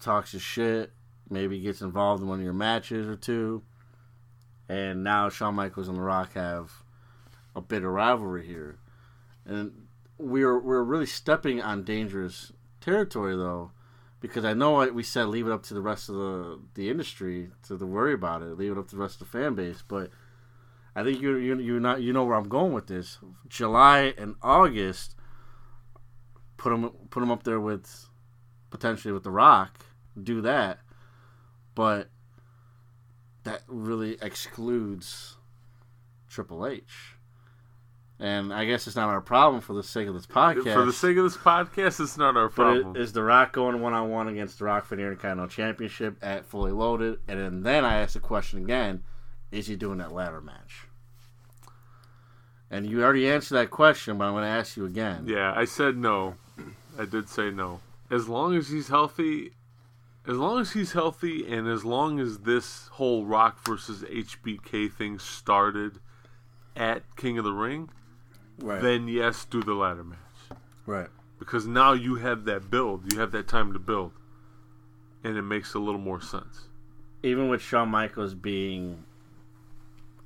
talks 0.00 0.32
his 0.32 0.42
shit, 0.42 0.92
maybe 1.28 1.60
gets 1.60 1.80
involved 1.80 2.22
in 2.22 2.28
one 2.28 2.38
of 2.38 2.44
your 2.44 2.52
matches 2.52 3.06
or 3.06 3.16
two, 3.16 3.62
and 4.68 5.04
now 5.04 5.28
Shawn 5.28 5.54
Michaels 5.54 5.88
and 5.88 5.96
The 5.96 6.02
Rock 6.02 6.34
have 6.34 6.72
a 7.54 7.60
bit 7.60 7.82
of 7.82 7.90
rivalry 7.90 8.46
here, 8.46 8.78
and 9.44 9.81
we're 10.18 10.58
we're 10.58 10.82
really 10.82 11.06
stepping 11.06 11.60
on 11.60 11.84
dangerous 11.84 12.52
territory 12.80 13.36
though, 13.36 13.70
because 14.20 14.44
I 14.44 14.54
know 14.54 14.86
we 14.92 15.02
said 15.02 15.26
leave 15.26 15.46
it 15.46 15.52
up 15.52 15.62
to 15.64 15.74
the 15.74 15.80
rest 15.80 16.08
of 16.08 16.16
the 16.16 16.60
the 16.74 16.90
industry 16.90 17.50
to, 17.68 17.78
to 17.78 17.86
worry 17.86 18.14
about 18.14 18.42
it, 18.42 18.58
leave 18.58 18.72
it 18.72 18.78
up 18.78 18.88
to 18.88 18.96
the 18.96 19.02
rest 19.02 19.20
of 19.20 19.30
the 19.30 19.38
fan 19.38 19.54
base, 19.54 19.82
but. 19.86 20.10
I 20.94 21.02
think 21.02 21.22
you 21.22 21.36
you 21.36 21.58
you 21.58 21.80
not 21.80 22.02
you 22.02 22.12
know 22.12 22.24
where 22.24 22.36
I'm 22.36 22.50
going 22.50 22.74
with 22.74 22.86
this. 22.86 23.18
July 23.48 24.12
and 24.18 24.34
August, 24.42 25.16
put 26.58 26.68
them 26.68 26.90
put 27.08 27.20
them 27.20 27.30
up 27.30 27.44
there 27.44 27.60
with 27.60 28.10
potentially 28.70 29.12
with 29.12 29.22
The 29.22 29.30
Rock. 29.30 29.86
Do 30.22 30.42
that, 30.42 30.80
but 31.74 32.10
that 33.44 33.62
really 33.66 34.18
excludes 34.20 35.36
Triple 36.28 36.66
H. 36.66 37.16
And 38.20 38.52
I 38.54 38.64
guess 38.66 38.86
it's 38.86 38.94
not 38.94 39.08
our 39.08 39.20
problem 39.20 39.60
for 39.60 39.72
the 39.72 39.82
sake 39.82 40.06
of 40.06 40.14
this 40.14 40.26
podcast. 40.26 40.74
For 40.74 40.84
the 40.84 40.92
sake 40.92 41.16
of 41.16 41.24
this 41.24 41.36
podcast, 41.36 41.98
it's 41.98 42.16
not 42.16 42.36
our 42.36 42.48
problem. 42.48 42.94
it- 42.96 43.00
is 43.02 43.12
The 43.12 43.22
Rock 43.24 43.52
going 43.52 43.80
one 43.80 43.94
on 43.94 44.10
one 44.10 44.28
against 44.28 44.58
The 44.60 44.66
Rock 44.66 44.84
for 44.84 44.94
the 44.94 45.02
Intercontinental 45.02 45.48
Championship 45.48 46.18
at 46.22 46.44
Fully 46.46 46.70
Loaded? 46.70 47.18
And 47.26 47.40
then, 47.40 47.62
then 47.62 47.84
I 47.84 47.96
ask 47.96 48.12
the 48.14 48.20
question 48.20 48.60
again: 48.60 49.02
Is 49.50 49.66
he 49.66 49.74
doing 49.76 49.98
that 49.98 50.12
ladder 50.12 50.40
match? 50.40 50.86
And 52.70 52.86
you 52.88 53.02
already 53.02 53.28
answered 53.28 53.56
that 53.56 53.70
question, 53.70 54.16
but 54.18 54.24
I'm 54.24 54.32
going 54.32 54.44
to 54.44 54.48
ask 54.48 54.76
you 54.76 54.86
again. 54.86 55.24
Yeah, 55.26 55.52
I 55.54 55.64
said 55.66 55.96
no. 55.96 56.36
I 56.98 57.04
did 57.04 57.28
say 57.28 57.50
no. 57.50 57.80
As 58.10 58.28
long 58.28 58.54
as 58.54 58.68
he's 58.68 58.88
healthy, 58.88 59.52
as 60.26 60.36
long 60.36 60.60
as 60.60 60.72
he's 60.72 60.92
healthy, 60.92 61.46
and 61.52 61.66
as 61.68 61.84
long 61.84 62.18
as 62.20 62.38
this 62.40 62.88
whole 62.92 63.26
Rock 63.26 63.62
versus 63.66 64.02
HBK 64.04 64.90
thing 64.90 65.18
started 65.18 65.98
at 66.76 67.02
King 67.16 67.36
of 67.36 67.44
the 67.44 67.52
Ring, 67.52 67.90
Right. 68.62 68.80
then 68.80 69.08
yes, 69.08 69.44
do 69.44 69.62
the 69.62 69.74
ladder 69.74 70.04
match 70.04 70.18
right. 70.86 71.08
because 71.38 71.66
now 71.66 71.92
you 71.92 72.16
have 72.16 72.44
that 72.44 72.70
build, 72.70 73.12
you 73.12 73.18
have 73.18 73.32
that 73.32 73.48
time 73.48 73.72
to 73.72 73.78
build, 73.78 74.12
and 75.24 75.36
it 75.36 75.42
makes 75.42 75.74
a 75.74 75.78
little 75.78 76.00
more 76.00 76.20
sense. 76.20 76.68
Even 77.22 77.48
with 77.48 77.60
Shawn 77.60 77.88
Michaels 77.88 78.34
being 78.34 79.04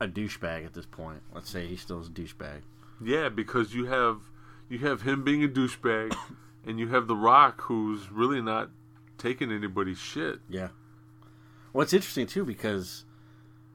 a 0.00 0.06
douchebag 0.06 0.64
at 0.64 0.74
this 0.74 0.86
point, 0.86 1.22
let's 1.34 1.50
say 1.50 1.66
he 1.66 1.76
still 1.76 2.00
is 2.00 2.08
a 2.08 2.10
douchebag. 2.10 2.60
Yeah, 3.02 3.28
because 3.28 3.74
you 3.74 3.86
have 3.86 4.20
you 4.68 4.78
have 4.80 5.02
him 5.02 5.22
being 5.22 5.44
a 5.44 5.48
douchebag, 5.48 6.16
and 6.66 6.78
you 6.78 6.88
have 6.88 7.06
The 7.06 7.16
Rock 7.16 7.62
who's 7.62 8.10
really 8.10 8.42
not 8.42 8.70
taking 9.18 9.52
anybody's 9.52 9.98
shit. 9.98 10.40
Yeah. 10.48 10.68
Well, 11.72 11.82
it's 11.82 11.92
interesting 11.92 12.26
too 12.26 12.44
because 12.44 13.04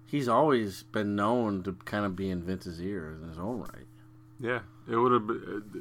he's 0.05 0.27
always 0.27 0.83
been 0.83 1.15
known 1.15 1.63
to 1.63 1.73
kind 1.85 2.05
of 2.05 2.15
be 2.15 2.29
in 2.29 2.43
Vince's 2.43 2.81
ear 2.81 3.17
in 3.21 3.29
his 3.29 3.37
own 3.37 3.59
right. 3.59 3.85
Yeah, 4.41 4.59
it 4.89 4.95
would 4.95 5.11
have 5.11 5.27
been. 5.27 5.63
Uh, 5.75 5.79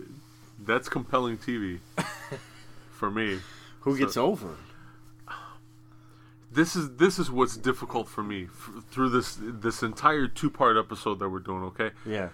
that's 0.64 0.88
compelling 0.88 1.38
TV 1.38 1.78
for 2.92 3.10
me. 3.10 3.40
Who 3.80 3.92
So- 3.94 3.98
gets 3.98 4.16
over? 4.16 4.56
This 6.52 6.74
is 6.74 6.96
this 6.96 7.18
is 7.20 7.30
what's 7.30 7.56
difficult 7.56 8.08
for 8.08 8.24
me 8.24 8.44
f- 8.46 8.70
through 8.90 9.10
this 9.10 9.38
this 9.40 9.82
entire 9.84 10.26
two 10.26 10.50
part 10.50 10.76
episode 10.76 11.20
that 11.20 11.28
we're 11.28 11.38
doing. 11.38 11.62
Okay, 11.64 11.92
Yeah. 12.04 12.30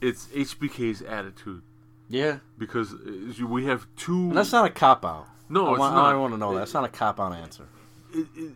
it's 0.00 0.26
HBK's 0.34 1.00
attitude 1.00 1.62
Yeah. 2.08 2.38
because 2.58 2.92
uh, 2.92 3.46
we 3.46 3.66
have 3.66 3.86
two. 3.96 4.14
And 4.28 4.36
that's 4.36 4.50
not 4.50 4.64
a 4.66 4.70
cop 4.70 5.04
out. 5.04 5.28
No, 5.48 5.68
I 5.68 5.70
it's 5.72 5.78
want, 5.78 5.94
not. 5.94 6.12
I 6.12 6.16
want 6.16 6.34
to 6.34 6.38
know 6.38 6.54
that. 6.54 6.58
That's 6.60 6.74
not 6.74 6.84
a 6.84 6.88
cop 6.88 7.20
out 7.20 7.32
answer. 7.32 7.66
it, 8.12 8.26
it, 8.34 8.52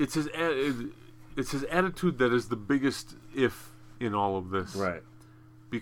it's 0.00 0.14
his. 0.14 0.26
It, 0.34 0.86
it's 1.36 1.52
his 1.52 1.62
attitude 1.64 2.18
that 2.18 2.32
is 2.32 2.48
the 2.48 2.56
biggest 2.56 3.14
if 3.34 3.70
in 4.00 4.12
all 4.12 4.36
of 4.36 4.50
this. 4.50 4.74
Right. 4.74 5.02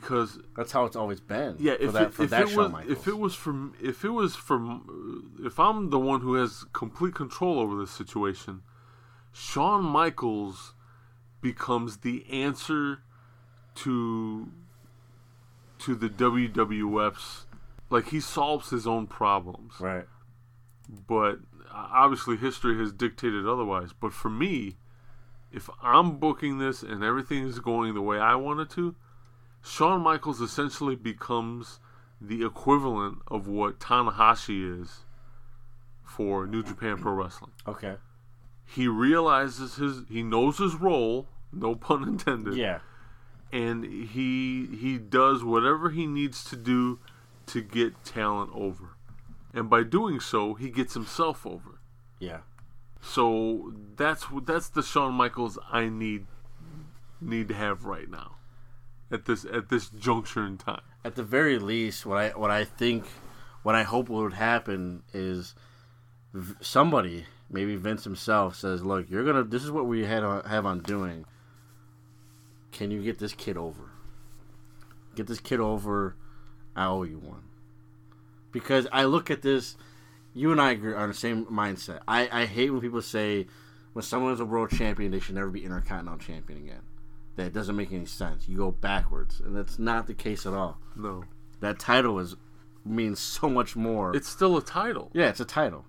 Because 0.00 0.38
That's 0.56 0.72
how 0.72 0.84
it's 0.84 0.96
always 0.96 1.20
been. 1.20 1.56
yeah, 1.58 1.76
for 1.76 1.82
if 1.82 1.92
that, 1.92 2.02
it, 2.02 2.14
for 2.14 2.22
if 2.24 2.30
that 2.30 2.42
it 2.48 2.56
was 2.56 2.72
Michaels. 2.72 2.98
if 2.98 3.08
it 3.08 3.18
was 3.18 3.34
from 3.34 3.74
if 3.82 4.04
it 4.04 4.10
was 4.10 4.36
from 4.36 5.34
uh, 5.42 5.46
if 5.46 5.58
I'm 5.58 5.90
the 5.90 5.98
one 5.98 6.20
who 6.20 6.34
has 6.34 6.64
complete 6.72 7.14
control 7.14 7.58
over 7.58 7.78
this 7.78 7.90
situation, 7.90 8.62
Shawn 9.32 9.84
Michaels 9.84 10.74
becomes 11.40 11.98
the 11.98 12.24
answer 12.30 13.00
to 13.76 14.48
to 15.80 15.94
the 15.94 16.08
WWF's 16.08 17.46
like 17.90 18.08
he 18.08 18.20
solves 18.20 18.70
his 18.70 18.86
own 18.86 19.06
problems 19.06 19.74
right. 19.80 20.06
but 21.08 21.38
obviously 21.72 22.36
history 22.36 22.78
has 22.78 22.92
dictated 22.92 23.46
otherwise. 23.46 23.90
But 23.98 24.12
for 24.12 24.30
me, 24.30 24.76
if 25.52 25.68
I'm 25.82 26.18
booking 26.18 26.58
this 26.58 26.82
and 26.82 27.02
everything 27.02 27.46
is 27.46 27.58
going 27.58 27.94
the 27.94 28.02
way 28.02 28.18
I 28.18 28.34
want 28.34 28.60
it 28.60 28.70
to, 28.70 28.94
Shawn 29.62 30.00
Michaels 30.02 30.40
essentially 30.40 30.96
becomes 30.96 31.78
the 32.20 32.44
equivalent 32.44 33.18
of 33.28 33.46
what 33.48 33.78
Tanahashi 33.80 34.80
is 34.80 35.04
for 36.04 36.46
New 36.46 36.62
Japan 36.62 36.98
Pro 36.98 37.12
Wrestling. 37.12 37.52
Okay. 37.66 37.96
He 38.64 38.88
realizes 38.88 39.76
his, 39.76 40.02
he 40.08 40.22
knows 40.22 40.58
his 40.58 40.74
role, 40.74 41.28
no 41.52 41.74
pun 41.74 42.02
intended, 42.08 42.54
Yeah. 42.56 42.80
and 43.52 43.84
he 43.84 44.66
he 44.66 44.98
does 44.98 45.44
whatever 45.44 45.90
he 45.90 46.06
needs 46.06 46.44
to 46.44 46.56
do 46.56 46.98
to 47.46 47.60
get 47.60 48.04
talent 48.04 48.50
over. 48.54 48.96
And 49.52 49.68
by 49.68 49.82
doing 49.82 50.20
so, 50.20 50.54
he 50.54 50.70
gets 50.70 50.94
himself 50.94 51.46
over. 51.46 51.80
Yeah. 52.18 52.38
So 53.00 53.74
that's 53.96 54.26
that's 54.44 54.68
the 54.68 54.82
Shawn 54.82 55.14
Michaels 55.14 55.58
I 55.70 55.88
need 55.88 56.26
need 57.20 57.48
to 57.48 57.54
have 57.54 57.84
right 57.84 58.08
now 58.10 58.36
at 59.12 59.26
this 59.26 59.44
at 59.44 59.68
this 59.68 59.88
juncture 59.90 60.44
in 60.46 60.58
time. 60.58 60.80
At 61.04 61.14
the 61.14 61.22
very 61.22 61.58
least, 61.58 62.06
what 62.06 62.18
I 62.18 62.28
what 62.30 62.50
I 62.50 62.64
think, 62.64 63.04
what 63.62 63.74
I 63.74 63.82
hope 63.82 64.08
would 64.08 64.32
happen 64.32 65.02
is 65.12 65.54
somebody, 66.60 67.26
maybe 67.50 67.76
Vince 67.76 68.04
himself, 68.04 68.56
says, 68.56 68.82
"Look, 68.82 69.10
you're 69.10 69.24
gonna. 69.24 69.44
This 69.44 69.62
is 69.62 69.70
what 69.70 69.86
we 69.86 70.04
had 70.04 70.24
on, 70.24 70.42
have 70.44 70.64
on 70.66 70.80
doing. 70.80 71.26
Can 72.72 72.90
you 72.90 73.02
get 73.02 73.18
this 73.18 73.34
kid 73.34 73.56
over? 73.56 73.90
Get 75.14 75.26
this 75.26 75.40
kid 75.40 75.60
over. 75.60 76.16
I 76.74 76.86
owe 76.86 77.02
you 77.02 77.18
one." 77.18 77.42
Because 78.50 78.86
I 78.92 79.04
look 79.04 79.30
at 79.30 79.42
this, 79.42 79.76
you 80.34 80.52
and 80.52 80.60
I 80.60 80.72
agree 80.72 80.94
on 80.94 81.08
the 81.08 81.14
same 81.14 81.46
mindset. 81.46 82.00
I, 82.06 82.28
I 82.30 82.44
hate 82.46 82.70
when 82.70 82.80
people 82.80 83.00
say 83.00 83.46
when 83.92 84.02
someone 84.02 84.32
is 84.32 84.40
a 84.40 84.44
world 84.44 84.70
champion, 84.70 85.10
they 85.10 85.20
should 85.20 85.34
never 85.34 85.50
be 85.50 85.64
intercontinental 85.64 86.18
champion 86.18 86.58
again. 86.58 86.82
That 87.36 87.52
doesn't 87.52 87.74
make 87.76 87.92
any 87.92 88.04
sense. 88.06 88.46
You 88.48 88.56
go 88.58 88.70
backwards, 88.70 89.40
and 89.40 89.56
that's 89.56 89.78
not 89.78 90.06
the 90.06 90.14
case 90.14 90.44
at 90.46 90.52
all. 90.52 90.78
No, 90.96 91.24
That 91.60 91.78
title 91.78 92.18
is 92.18 92.36
means 92.84 93.20
so 93.20 93.48
much 93.48 93.74
more. 93.76 94.14
it's 94.14 94.28
still 94.28 94.56
a 94.56 94.62
title. 94.62 95.10
yeah, 95.14 95.28
it's 95.28 95.40
a 95.40 95.44
title. 95.44 95.86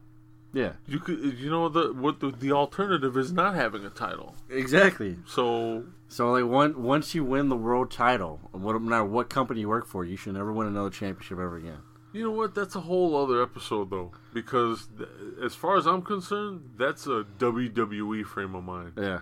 Yeah, 0.56 0.74
You 0.86 1.00
could 1.00 1.40
you 1.40 1.50
know 1.50 1.68
the 1.68 1.92
what 1.94 2.20
the, 2.20 2.30
the 2.32 2.52
alternative 2.52 3.18
is 3.18 3.32
not 3.34 3.56
having 3.56 3.84
a 3.84 3.90
title. 3.90 4.36
exactly. 4.50 5.18
So 5.26 5.86
So 6.08 6.32
like 6.32 6.46
one 6.46 6.84
once 6.84 7.16
you 7.16 7.24
win 7.26 7.50
the 7.50 7.56
world 7.58 7.90
title, 7.90 8.40
what 8.52 8.74
no 8.74 8.80
matter 8.80 9.04
what 9.04 9.30
company 9.32 9.62
you 9.62 9.70
work 9.70 9.88
for, 9.88 10.06
you 10.06 10.16
should 10.16 10.36
never 10.36 10.54
win 10.54 10.68
another 10.68 10.92
championship 10.92 11.40
ever 11.40 11.58
again. 11.58 11.80
you 12.14 12.24
know 12.24 12.30
what? 12.30 12.54
That's 12.54 12.76
a 12.76 12.82
whole 12.82 13.16
other 13.18 13.42
episode 13.42 13.90
though, 13.90 14.12
because 14.32 14.88
th- 14.96 15.10
as 15.44 15.56
far 15.56 15.76
as 15.78 15.88
I'm 15.88 16.04
concerned, 16.04 16.70
that's 16.78 17.08
a 17.08 17.26
WWE 17.40 18.24
frame 18.24 18.54
of 18.54 18.64
mind. 18.64 18.94
Yeah. 18.96 19.22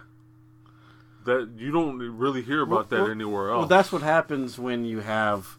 That 1.26 1.50
you 1.58 1.72
don't 1.72 2.00
really 2.00 2.42
hear 2.42 2.62
about 2.62 2.90
that 2.90 3.02
Well, 3.02 3.12
anywhere 3.12 3.50
else. 3.52 3.60
Well, 3.60 3.68
that's 3.68 3.92
what 3.92 4.02
happens 4.02 4.58
when 4.58 4.86
you 4.86 5.00
have 5.02 5.58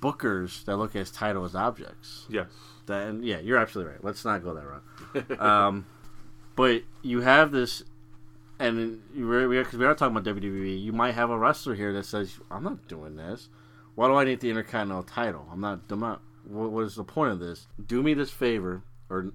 bookers 0.00 0.64
that 0.64 0.76
look 0.76 0.94
at 0.94 1.00
his 1.00 1.10
title 1.10 1.44
as 1.44 1.54
objects. 1.54 2.26
yes. 2.28 2.46
And 2.88 3.24
yeah, 3.24 3.38
you're 3.38 3.58
absolutely 3.58 3.92
right. 3.92 4.04
Let's 4.04 4.24
not 4.24 4.42
go 4.42 4.52
that 4.54 4.66
route. 4.66 5.40
um, 5.40 5.86
but 6.56 6.82
you 7.02 7.20
have 7.20 7.52
this, 7.52 7.84
and 8.58 9.00
you 9.14 9.26
re- 9.26 9.46
we 9.46 9.58
because 9.58 9.78
we 9.78 9.84
are 9.86 9.94
talking 9.94 10.16
about 10.16 10.34
WWE. 10.34 10.82
You 10.82 10.92
might 10.92 11.12
have 11.14 11.30
a 11.30 11.38
wrestler 11.38 11.76
here 11.76 11.92
that 11.92 12.04
says, 12.04 12.40
"I'm 12.50 12.64
not 12.64 12.88
doing 12.88 13.14
this. 13.14 13.48
Why 13.94 14.08
do 14.08 14.14
I 14.16 14.24
need 14.24 14.40
the 14.40 14.50
Intercontinental 14.50 15.04
title? 15.04 15.46
I'm 15.52 15.60
not. 15.60 15.82
I'm 15.88 16.00
not. 16.00 16.20
What, 16.42 16.72
what 16.72 16.84
is 16.84 16.96
the 16.96 17.04
point 17.04 17.30
of 17.30 17.38
this? 17.38 17.68
Do 17.86 18.02
me 18.02 18.12
this 18.12 18.30
favor, 18.32 18.82
or 19.08 19.32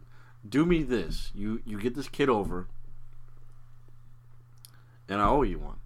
do 0.47 0.65
me 0.65 0.83
this. 0.83 1.31
You 1.33 1.61
you 1.65 1.79
get 1.79 1.95
this 1.95 2.09
kid 2.09 2.27
over, 2.27 2.67
and 5.09 5.21
I 5.21 5.27
owe 5.27 5.43
you 5.43 5.59
one. 5.59 5.79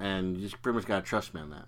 And 0.00 0.36
you 0.36 0.42
just 0.42 0.60
pretty 0.62 0.76
much 0.76 0.86
gotta 0.86 1.02
trust 1.02 1.34
me 1.34 1.40
on 1.40 1.50
that. 1.50 1.66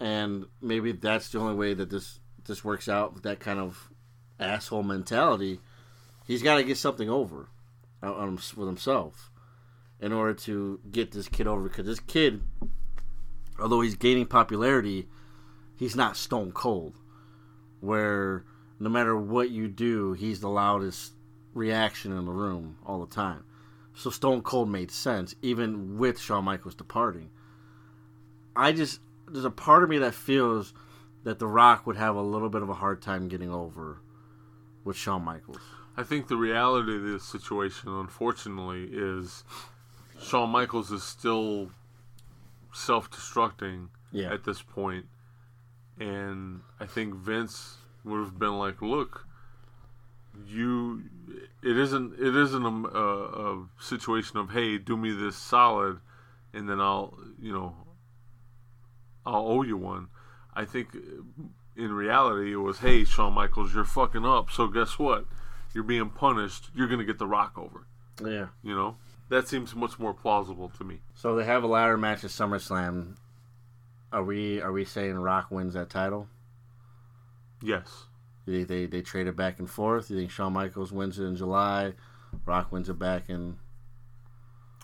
And 0.00 0.46
maybe 0.60 0.92
that's 0.92 1.28
the 1.28 1.38
only 1.38 1.54
way 1.54 1.74
that 1.74 1.90
this 1.90 2.20
this 2.46 2.64
works 2.64 2.88
out 2.88 3.14
with 3.14 3.22
that 3.24 3.40
kind 3.40 3.58
of 3.58 3.90
asshole 4.38 4.82
mentality. 4.82 5.60
He's 6.26 6.42
got 6.42 6.56
to 6.56 6.64
get 6.64 6.78
something 6.78 7.10
over 7.10 7.48
uh, 8.02 8.06
um, 8.06 8.12
on, 8.12 8.20
on, 8.20 8.34
with 8.56 8.66
himself 8.66 9.30
in 10.00 10.12
order 10.12 10.34
to 10.34 10.80
get 10.90 11.12
this 11.12 11.28
kid 11.28 11.46
over. 11.46 11.68
Because 11.68 11.86
this 11.86 12.00
kid, 12.00 12.42
although 13.60 13.80
he's 13.82 13.96
gaining 13.96 14.26
popularity, 14.26 15.08
he's 15.76 15.94
not 15.94 16.16
stone 16.16 16.52
cold. 16.52 16.96
Where 17.80 18.44
no 18.78 18.88
matter 18.88 19.16
what 19.16 19.50
you 19.50 19.68
do, 19.68 20.12
he's 20.14 20.40
the 20.40 20.48
loudest 20.48 21.12
reaction 21.54 22.12
in 22.12 22.24
the 22.24 22.32
room 22.32 22.78
all 22.86 23.04
the 23.04 23.14
time. 23.14 23.44
So 23.94 24.10
Stone 24.10 24.42
Cold 24.42 24.68
made 24.70 24.90
sense, 24.90 25.34
even 25.42 25.98
with 25.98 26.18
Shawn 26.18 26.44
Michaels 26.44 26.74
departing. 26.74 27.30
I 28.56 28.72
just 28.72 29.00
there's 29.28 29.44
a 29.44 29.50
part 29.50 29.82
of 29.82 29.88
me 29.90 29.98
that 29.98 30.14
feels 30.14 30.72
that 31.24 31.38
The 31.38 31.46
Rock 31.46 31.86
would 31.86 31.96
have 31.96 32.16
a 32.16 32.22
little 32.22 32.48
bit 32.48 32.62
of 32.62 32.68
a 32.68 32.74
hard 32.74 33.00
time 33.02 33.28
getting 33.28 33.50
over 33.50 34.00
with 34.84 34.96
Shawn 34.96 35.22
Michaels. 35.24 35.60
I 35.96 36.02
think 36.02 36.28
the 36.28 36.36
reality 36.36 36.96
of 36.96 37.02
this 37.02 37.24
situation, 37.24 37.90
unfortunately, 37.90 38.88
is 38.92 39.44
Shawn 40.18 40.50
Michaels 40.50 40.90
is 40.90 41.02
still 41.02 41.70
self-destructing 42.72 43.88
Yeah. 44.12 44.32
at 44.32 44.44
this 44.44 44.62
point, 44.62 45.06
and 45.98 46.62
I 46.78 46.86
think 46.86 47.14
Vince 47.14 47.78
would 48.04 48.20
have 48.20 48.38
been 48.38 48.58
like, 48.58 48.80
"Look, 48.80 49.26
you, 50.46 51.02
it 51.62 51.76
isn't, 51.76 52.14
it 52.18 52.36
isn't 52.36 52.64
a, 52.64 52.88
a, 52.88 53.58
a 53.58 53.66
situation 53.80 54.38
of 54.38 54.50
hey, 54.50 54.78
do 54.78 54.96
me 54.96 55.12
this 55.12 55.36
solid, 55.36 56.00
and 56.52 56.68
then 56.68 56.80
I'll, 56.80 57.18
you 57.40 57.52
know, 57.52 57.74
I'll 59.24 59.46
owe 59.46 59.62
you 59.62 59.76
one." 59.76 60.08
I 60.54 60.64
think 60.64 60.94
uh, 60.94 61.42
in 61.76 61.92
reality 61.92 62.52
it 62.52 62.56
was, 62.56 62.78
"Hey, 62.78 63.04
Shawn 63.04 63.34
Michaels, 63.34 63.74
you're 63.74 63.84
fucking 63.84 64.24
up. 64.24 64.50
So 64.50 64.66
guess 64.66 64.98
what? 64.98 65.26
You're 65.74 65.84
being 65.84 66.10
punished. 66.10 66.70
You're 66.74 66.88
gonna 66.88 67.04
get 67.04 67.18
the 67.18 67.26
Rock 67.26 67.56
over." 67.56 67.86
Yeah. 68.24 68.48
You 68.62 68.74
know, 68.74 68.96
that 69.28 69.48
seems 69.48 69.74
much 69.74 69.98
more 69.98 70.12
plausible 70.12 70.70
to 70.76 70.84
me. 70.84 71.00
So 71.14 71.34
they 71.36 71.44
have 71.44 71.62
a 71.62 71.66
ladder 71.66 71.96
match 71.96 72.24
at 72.24 72.30
SummerSlam. 72.30 73.16
Are 74.12 74.24
we 74.24 74.60
are 74.60 74.72
we 74.72 74.84
saying 74.84 75.14
Rock 75.14 75.50
wins 75.50 75.74
that 75.74 75.88
title? 75.88 76.28
Yes. 77.62 78.06
You 78.46 78.54
think 78.64 78.68
they, 78.68 78.86
they 78.86 79.02
trade 79.02 79.26
it 79.26 79.36
back 79.36 79.58
and 79.58 79.68
forth? 79.68 80.10
You 80.10 80.16
think 80.16 80.30
Shawn 80.30 80.52
Michaels 80.52 80.92
wins 80.92 81.18
it 81.18 81.24
in 81.24 81.36
July? 81.36 81.92
Rock 82.46 82.72
wins 82.72 82.88
it 82.88 82.98
back 82.98 83.28
in 83.28 83.58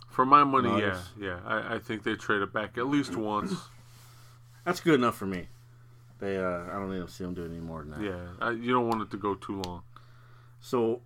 For 0.08 0.26
my 0.26 0.44
money, 0.44 0.80
yeah, 0.80 1.00
yeah. 1.18 1.38
I, 1.44 1.76
I 1.76 1.78
think 1.78 2.02
they 2.02 2.14
trade 2.14 2.42
it 2.42 2.52
back 2.52 2.76
at 2.78 2.86
least 2.86 3.16
once. 3.16 3.54
That's 4.64 4.80
good 4.80 4.94
enough 4.94 5.16
for 5.16 5.26
me. 5.26 5.48
They 6.18 6.38
uh 6.38 6.64
I 6.70 6.72
don't 6.72 6.90
to 6.90 7.08
see 7.12 7.24
them 7.24 7.34
do 7.34 7.44
any 7.44 7.60
more 7.60 7.82
than 7.82 7.90
that. 7.90 8.00
Yeah, 8.02 8.26
I, 8.40 8.50
you 8.52 8.72
don't 8.72 8.88
want 8.88 9.02
it 9.02 9.10
to 9.10 9.16
go 9.16 9.34
too 9.34 9.60
long. 9.62 9.82
So 10.60 11.02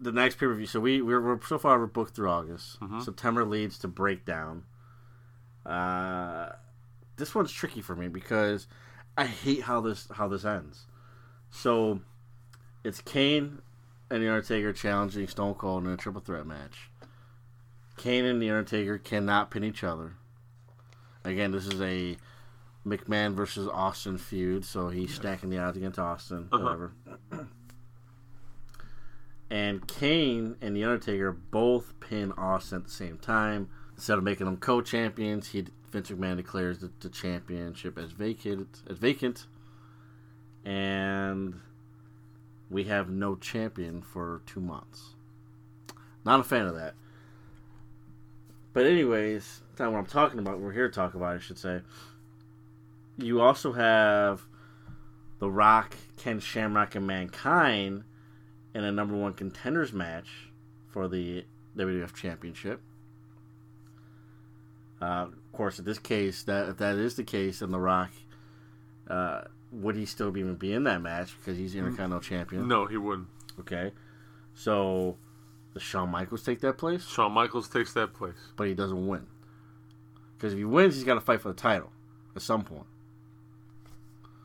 the 0.00 0.10
next 0.10 0.36
pay 0.36 0.46
per 0.46 0.54
view. 0.54 0.66
So 0.66 0.80
we 0.80 1.02
we're, 1.02 1.20
we're 1.20 1.40
so 1.42 1.58
far 1.58 1.78
we're 1.78 1.86
booked 1.86 2.16
through 2.16 2.30
August. 2.30 2.80
Mhm. 2.80 3.02
September 3.04 3.44
leads 3.44 3.78
to 3.80 3.88
breakdown. 3.88 4.64
Uh, 5.64 6.50
this 7.16 7.34
one's 7.34 7.52
tricky 7.52 7.80
for 7.80 7.94
me 7.94 8.08
because 8.08 8.66
I 9.16 9.26
hate 9.26 9.62
how 9.62 9.80
this 9.80 10.08
how 10.12 10.28
this 10.28 10.44
ends. 10.44 10.86
So 11.54 12.00
it's 12.82 13.00
Kane 13.00 13.62
and 14.10 14.22
the 14.22 14.28
Undertaker 14.28 14.72
challenging 14.72 15.28
Stone 15.28 15.54
Cold 15.54 15.84
in 15.84 15.92
a 15.92 15.96
triple 15.96 16.20
threat 16.20 16.46
match. 16.46 16.90
Kane 17.96 18.24
and 18.24 18.42
the 18.42 18.50
Undertaker 18.50 18.98
cannot 18.98 19.52
pin 19.52 19.62
each 19.62 19.84
other. 19.84 20.14
Again, 21.24 21.52
this 21.52 21.66
is 21.66 21.80
a 21.80 22.18
McMahon 22.84 23.34
versus 23.34 23.68
Austin 23.68 24.18
feud, 24.18 24.64
so 24.64 24.88
he's 24.88 25.14
stacking 25.14 25.48
the 25.48 25.58
odds 25.58 25.76
against 25.76 25.98
Austin. 25.98 26.48
Uh-huh. 26.52 26.62
Whatever. 26.62 26.92
and 29.48 29.86
Kane 29.86 30.56
and 30.60 30.76
the 30.76 30.84
Undertaker 30.84 31.30
both 31.32 31.98
pin 32.00 32.32
Austin 32.32 32.78
at 32.78 32.84
the 32.84 32.90
same 32.90 33.16
time. 33.16 33.70
Instead 33.94 34.18
of 34.18 34.24
making 34.24 34.46
them 34.46 34.56
co-champions, 34.56 35.48
he 35.48 35.64
Vince 35.92 36.10
McMahon 36.10 36.36
declares 36.36 36.80
the, 36.80 36.90
the 36.98 37.08
championship 37.08 37.96
as 37.96 38.10
vacant, 38.10 38.82
as 38.90 38.98
vacant, 38.98 39.46
and 40.64 41.60
we 42.70 42.84
have 42.84 43.08
no 43.08 43.36
champion 43.36 44.02
for 44.02 44.42
two 44.46 44.60
months. 44.60 45.14
Not 46.24 46.40
a 46.40 46.44
fan 46.44 46.66
of 46.66 46.74
that. 46.74 46.94
But 48.72 48.86
anyways, 48.86 49.62
not 49.78 49.92
what 49.92 49.98
I'm 49.98 50.06
talking 50.06 50.38
about. 50.38 50.58
We're 50.58 50.72
here 50.72 50.88
to 50.88 50.94
talk 50.94 51.14
about. 51.14 51.36
I 51.36 51.38
should 51.38 51.58
say. 51.58 51.82
You 53.16 53.40
also 53.40 53.72
have 53.72 54.42
The 55.38 55.50
Rock, 55.50 55.94
Ken 56.16 56.40
Shamrock, 56.40 56.96
and 56.96 57.06
Mankind 57.06 58.02
in 58.74 58.84
a 58.84 58.90
number 58.90 59.14
one 59.14 59.34
contenders 59.34 59.92
match 59.92 60.50
for 60.88 61.06
the 61.06 61.44
WWF 61.76 62.14
Championship. 62.14 62.80
Uh, 65.00 65.26
of 65.28 65.52
course, 65.52 65.78
in 65.78 65.84
this 65.84 65.98
case, 65.98 66.42
that 66.44 66.68
if 66.70 66.78
that 66.78 66.96
is 66.96 67.14
the 67.14 67.22
case, 67.22 67.60
then 67.60 67.70
The 67.70 67.78
Rock 67.78 68.10
uh, 69.08 69.42
would 69.74 69.96
he 69.96 70.06
still 70.06 70.36
even 70.36 70.54
be 70.54 70.72
in 70.72 70.84
that 70.84 71.02
match 71.02 71.36
because 71.38 71.58
he's 71.58 71.72
the 71.72 71.80
mm. 71.80 71.86
Intercontinental 71.86 72.20
Champion? 72.20 72.68
No, 72.68 72.86
he 72.86 72.96
wouldn't. 72.96 73.28
Okay, 73.60 73.92
so 74.54 75.16
does 75.72 75.82
Shawn 75.82 76.10
Michaels 76.10 76.42
take 76.42 76.60
that 76.60 76.78
place? 76.78 77.06
Shawn 77.06 77.32
Michaels 77.32 77.68
takes 77.68 77.92
that 77.94 78.14
place. 78.14 78.52
but 78.56 78.68
he 78.68 78.74
doesn't 78.74 79.06
win. 79.06 79.26
Because 80.36 80.52
if 80.52 80.58
he 80.58 80.64
wins, 80.64 80.94
he's 80.94 81.04
got 81.04 81.14
to 81.14 81.20
fight 81.20 81.40
for 81.40 81.48
the 81.48 81.54
title 81.54 81.90
at 82.34 82.42
some 82.42 82.62
point. 82.62 82.86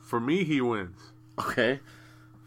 For 0.02 0.20
me, 0.20 0.44
he 0.44 0.62
wins. 0.62 0.98
Okay. 1.40 1.80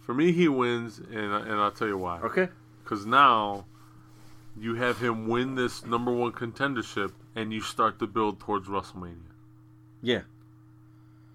For 0.01 0.14
me, 0.14 0.33
he 0.33 0.49
wins, 0.49 0.99
and 0.99 1.33
and 1.33 1.53
I'll 1.53 1.70
tell 1.70 1.89
you 1.89 1.99
why. 1.99 2.20
Okay. 2.20 2.49
Because 2.83 3.07
now 3.07 3.66
you 4.57 4.74
have 4.74 4.99
him 4.99 5.28
win 5.28 5.55
this 5.55 5.87
number 5.87 6.12
one 6.12 6.33
contendership, 6.33 7.12
and 7.37 7.53
you 7.53 7.61
start 7.61 7.99
to 8.01 8.07
build 8.07 8.41
towards 8.41 8.68
WrestleMania. 8.68 9.30
Yeah. 10.03 10.22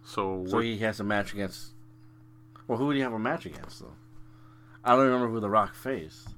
So, 0.07 0.45
So 0.47 0.59
he 0.59 0.77
has 0.79 1.01
a 1.01 1.03
match 1.03 1.33
against. 1.33 1.71
Well, 2.67 2.77
who 2.77 2.85
would 2.87 2.95
he 2.95 3.01
have 3.01 3.11
a 3.13 3.19
match 3.19 3.45
against 3.45 3.81
though? 3.81 3.93
I 4.83 4.95
don't 4.95 5.05
remember 5.05 5.27
who 5.27 5.39
The 5.41 5.49
Rock 5.49 5.75
faced. 5.75 6.29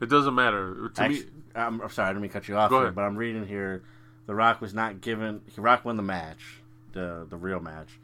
it 0.00 0.08
doesn't 0.08 0.34
matter 0.34 0.88
to 0.94 1.02
Actu- 1.02 1.14
me. 1.14 1.22
I'm, 1.54 1.80
I'm 1.82 1.90
sorry, 1.90 2.08
I 2.08 2.12
didn't 2.12 2.22
mean 2.22 2.30
to 2.30 2.32
cut 2.32 2.48
you 2.48 2.56
off 2.56 2.70
here, 2.70 2.90
but 2.90 3.02
I'm 3.02 3.16
reading 3.16 3.46
here. 3.46 3.82
The 4.26 4.34
Rock 4.34 4.60
was 4.62 4.72
not 4.72 5.00
given. 5.02 5.42
The 5.54 5.60
Rock 5.60 5.84
won 5.84 5.96
the 5.96 6.02
match, 6.02 6.62
the 6.92 7.26
the 7.28 7.36
real 7.36 7.60
match. 7.60 7.98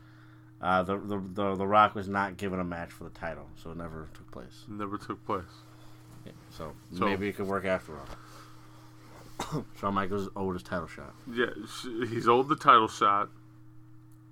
Uh, 0.60 0.82
the, 0.82 0.98
the 0.98 1.22
the 1.32 1.54
the 1.56 1.66
Rock 1.66 1.94
was 1.94 2.08
not 2.08 2.36
given 2.36 2.60
a 2.60 2.64
match 2.64 2.90
for 2.92 3.04
the 3.04 3.10
title, 3.10 3.48
so 3.62 3.70
it 3.70 3.76
never 3.78 4.08
took 4.12 4.30
place. 4.30 4.64
Never 4.68 4.98
took 4.98 5.24
place. 5.24 5.44
Yeah, 6.26 6.32
so, 6.50 6.72
So- 6.92 7.06
maybe 7.06 7.28
it 7.28 7.36
could 7.36 7.46
work 7.46 7.64
after 7.64 7.92
all. 7.98 9.64
Shawn 9.80 9.94
Michaels 9.94 10.28
owed 10.36 10.54
his 10.54 10.62
title 10.64 10.88
shot. 10.88 11.14
Yeah, 11.32 11.46
he's 12.10 12.28
owed 12.28 12.48
the 12.48 12.56
title 12.56 12.88
shot, 12.88 13.30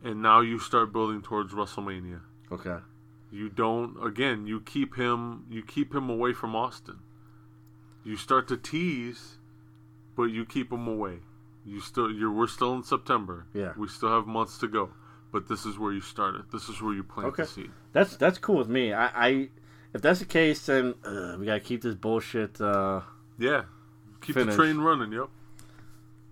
and 0.04 0.22
now 0.22 0.40
you 0.40 0.58
start 0.58 0.92
building 0.92 1.22
towards 1.22 1.52
WrestleMania. 1.52 2.20
Okay. 2.52 2.76
You 3.30 3.48
don't 3.48 3.96
again. 4.04 4.46
You 4.46 4.60
keep 4.60 4.94
him. 4.96 5.44
You 5.50 5.62
keep 5.62 5.94
him 5.94 6.08
away 6.08 6.32
from 6.32 6.54
Austin. 6.54 6.98
You 8.04 8.16
start 8.16 8.46
to 8.48 8.56
tease, 8.56 9.38
but 10.16 10.24
you 10.24 10.44
keep 10.44 10.72
him 10.72 10.86
away. 10.86 11.18
You 11.64 11.80
still. 11.80 12.10
You're. 12.10 12.30
We're 12.30 12.46
still 12.46 12.74
in 12.74 12.84
September. 12.84 13.46
Yeah. 13.52 13.72
We 13.76 13.88
still 13.88 14.10
have 14.10 14.26
months 14.28 14.58
to 14.58 14.68
go, 14.68 14.90
but 15.32 15.48
this 15.48 15.66
is 15.66 15.76
where 15.78 15.92
you 15.92 16.00
started. 16.00 16.44
This 16.52 16.68
is 16.68 16.80
where 16.80 16.94
you 16.94 17.02
plant 17.02 17.30
Okay. 17.30 17.42
the 17.42 17.48
seed. 17.48 17.70
That's 17.92 18.16
that's 18.16 18.38
cool 18.38 18.56
with 18.58 18.68
me. 18.68 18.92
I, 18.92 19.06
I 19.06 19.48
if 19.92 20.02
that's 20.02 20.20
the 20.20 20.24
case, 20.26 20.64
then 20.66 20.94
uh, 21.04 21.36
we 21.38 21.46
gotta 21.46 21.58
keep 21.60 21.82
this 21.82 21.96
bullshit. 21.96 22.60
Uh, 22.60 23.00
Yeah. 23.38 23.64
Keep 24.20 24.36
Finish. 24.36 24.54
the 24.54 24.62
train 24.62 24.78
running. 24.78 25.12
Yep. 25.12 25.28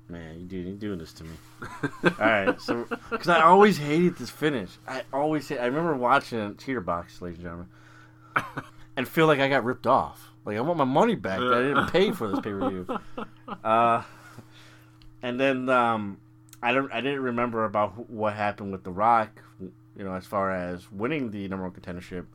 Man, 0.08 0.40
you 0.40 0.46
do 0.46 0.56
you 0.56 0.72
doing 0.74 0.98
this 0.98 1.12
to 1.14 1.24
me? 1.24 1.30
All 2.04 2.10
right, 2.18 2.60
so 2.60 2.86
because 3.10 3.28
I 3.28 3.42
always 3.42 3.78
hated 3.78 4.16
this 4.16 4.30
finish. 4.30 4.70
I 4.86 5.02
always 5.12 5.46
say 5.46 5.58
I 5.58 5.66
remember 5.66 5.96
watching 5.96 6.56
Cheater 6.56 6.80
Box, 6.80 7.20
ladies 7.22 7.38
and 7.38 7.44
gentlemen, 7.44 7.68
and 8.96 9.08
feel 9.08 9.26
like 9.26 9.40
I 9.40 9.48
got 9.48 9.64
ripped 9.64 9.86
off. 9.86 10.32
Like 10.44 10.56
I 10.56 10.60
want 10.60 10.78
my 10.78 10.84
money 10.84 11.14
back. 11.14 11.38
That 11.38 11.54
I 11.54 11.62
didn't 11.62 11.90
pay 11.90 12.12
for 12.12 12.28
this 12.28 12.40
pay 12.40 12.50
per 12.50 12.70
view. 12.70 12.98
Uh, 13.62 14.02
and 15.22 15.38
then 15.38 15.68
um, 15.68 16.18
I 16.62 16.72
don't 16.72 16.92
I 16.92 17.00
didn't 17.00 17.20
remember 17.20 17.64
about 17.64 18.10
what 18.10 18.34
happened 18.34 18.72
with 18.72 18.84
The 18.84 18.90
Rock. 18.90 19.42
You 19.60 20.04
know, 20.04 20.14
as 20.14 20.26
far 20.26 20.50
as 20.50 20.90
winning 20.90 21.30
the 21.30 21.46
number 21.48 21.66
one 21.66 21.72
contendership. 21.72 22.26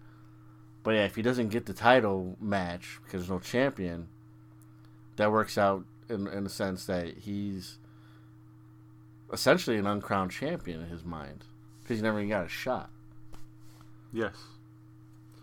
But 0.81 0.91
yeah, 0.91 1.05
if 1.05 1.15
he 1.15 1.21
doesn't 1.21 1.49
get 1.49 1.65
the 1.65 1.73
title 1.73 2.37
match 2.39 2.99
because 3.03 3.21
there's 3.21 3.29
no 3.29 3.39
champion, 3.39 4.07
that 5.17 5.31
works 5.31 5.57
out 5.57 5.83
in 6.09 6.27
in 6.27 6.43
the 6.43 6.49
sense 6.49 6.85
that 6.85 7.19
he's 7.19 7.77
essentially 9.31 9.77
an 9.77 9.85
uncrowned 9.85 10.31
champion 10.31 10.81
in 10.81 10.87
his 10.87 11.03
mind 11.03 11.45
because 11.83 11.97
he 11.97 12.03
never 12.03 12.19
even 12.19 12.29
got 12.29 12.45
a 12.45 12.49
shot. 12.49 12.89
Yes. 14.11 14.35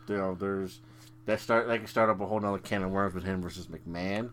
You 0.09 0.17
know, 0.17 0.35
there's 0.35 0.81
that 1.27 1.41
start 1.41 1.67
that 1.69 1.79
can 1.79 1.87
start 1.87 2.11
up 2.11 2.21
a 2.21 2.27
whole 2.27 2.41
nother 2.41 2.59
can 2.59 2.83
of 2.83 2.91
worms 2.91 3.15
with 3.15 3.25
him 3.25 3.43
versus 3.43 3.67
McMahon 3.67 4.31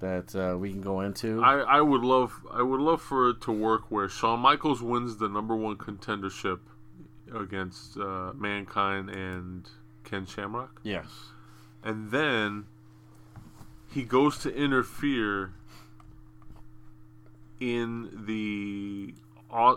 that 0.00 0.34
uh, 0.34 0.56
we 0.56 0.70
can 0.70 0.80
go 0.80 1.00
into. 1.00 1.42
I, 1.42 1.58
I 1.60 1.80
would 1.80 2.02
love 2.02 2.32
I 2.52 2.62
would 2.62 2.80
love 2.80 3.00
for 3.00 3.30
it 3.30 3.40
to 3.42 3.52
work 3.52 3.90
where 3.90 4.08
Shawn 4.08 4.40
Michaels 4.40 4.82
wins 4.82 5.16
the 5.18 5.28
number 5.28 5.54
one 5.54 5.76
contendership 5.76 6.60
against 7.34 7.96
uh, 7.96 8.32
Mankind 8.34 9.10
and 9.10 9.68
Ken 10.04 10.26
Shamrock, 10.26 10.80
yes. 10.82 11.06
and 11.84 12.10
then 12.10 12.66
he 13.90 14.02
goes 14.02 14.38
to 14.38 14.54
interfere 14.54 15.52
in 17.58 18.24
the 18.26 19.14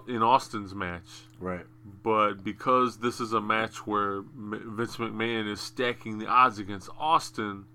in 0.08 0.22
Austin's 0.22 0.76
match. 0.76 1.26
Right. 1.40 1.66
But 2.04 2.44
because 2.44 2.98
this 2.98 3.20
is 3.20 3.34
a 3.34 3.42
match 3.42 3.88
where 3.88 4.22
Vince 4.22 4.98
McMahon 4.98 5.52
is 5.52 5.60
stacking 5.60 6.20
the 6.20 6.28
odds 6.28 6.60
against 6.60 6.90
Austin, 6.98 7.66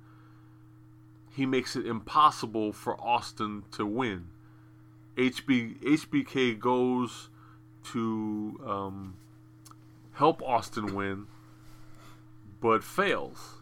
he 1.34 1.44
makes 1.44 1.76
it 1.76 1.86
impossible 1.86 2.72
for 2.72 2.98
Austin 3.00 3.64
to 3.72 3.84
win. 3.84 4.28
HB 5.16 5.80
HBK 5.80 6.58
goes 6.58 7.28
to 7.92 8.60
um, 8.64 9.16
help 10.12 10.40
Austin 10.42 10.94
win, 10.94 11.26
but 12.60 12.84
fails. 12.84 13.57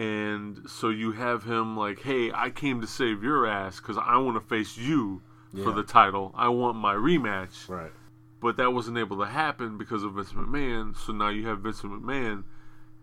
And 0.00 0.62
so 0.66 0.88
you 0.88 1.12
have 1.12 1.44
him 1.44 1.76
like, 1.76 2.00
"Hey, 2.00 2.32
I 2.32 2.48
came 2.48 2.80
to 2.80 2.86
save 2.86 3.22
your 3.22 3.46
ass 3.46 3.80
because 3.80 3.98
I 3.98 4.16
want 4.16 4.36
to 4.36 4.40
face 4.40 4.78
you 4.78 5.20
for 5.62 5.72
the 5.72 5.82
title. 5.82 6.32
I 6.34 6.48
want 6.48 6.78
my 6.78 6.94
rematch." 6.94 7.68
Right. 7.68 7.92
But 8.40 8.56
that 8.56 8.72
wasn't 8.72 8.96
able 8.96 9.18
to 9.18 9.26
happen 9.26 9.76
because 9.76 10.02
of 10.02 10.14
Vince 10.14 10.32
McMahon. 10.32 10.96
So 10.96 11.12
now 11.12 11.28
you 11.28 11.46
have 11.48 11.60
Vince 11.60 11.82
McMahon 11.82 12.44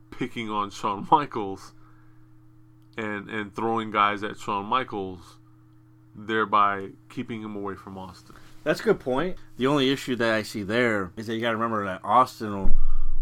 picking 0.10 0.50
on 0.50 0.72
Shawn 0.72 1.08
Michaels 1.12 1.74
and 2.98 3.30
and 3.30 3.56
throwing 3.56 3.92
guys 3.92 4.24
at 4.24 4.40
Shawn 4.40 4.66
Michaels, 4.66 5.38
thereby 6.16 6.94
keeping 7.10 7.44
him 7.44 7.56
away 7.56 7.76
from 7.76 8.00
Austin. 8.00 8.36
That's 8.64 8.80
a 8.80 8.84
good 8.84 9.00
point. 9.00 9.38
The 9.58 9.68
only 9.68 9.92
issue 9.92 10.16
that 10.16 10.34
I 10.34 10.42
see 10.42 10.64
there 10.64 11.12
is 11.16 11.28
that 11.28 11.36
you 11.36 11.42
got 11.42 11.52
to 11.52 11.58
remember 11.58 11.86
that 11.86 12.02
Austin 12.04 12.74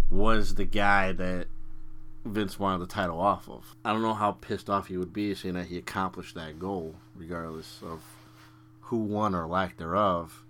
was 0.10 0.56
the 0.56 0.64
guy 0.64 1.12
that 1.12 1.48
Vince 2.26 2.60
wanted 2.60 2.80
the 2.80 2.92
title 2.92 3.20
off 3.20 3.48
of. 3.48 3.76
I 3.86 3.94
don't 3.94 4.02
know 4.02 4.16
how 4.16 4.32
pissed 4.32 4.70
off 4.70 4.88
he 4.88 4.98
would 4.98 5.14
be 5.14 5.34
seeing 5.36 5.54
that 5.54 5.68
he 5.68 5.78
accomplished 5.78 6.34
that 6.36 6.60
goal, 6.60 6.96
regardless 7.16 7.82
of 7.84 8.02
who 8.82 8.98
won 8.98 9.36
or 9.36 9.46
lack 9.46 9.78
thereof. 9.78 10.44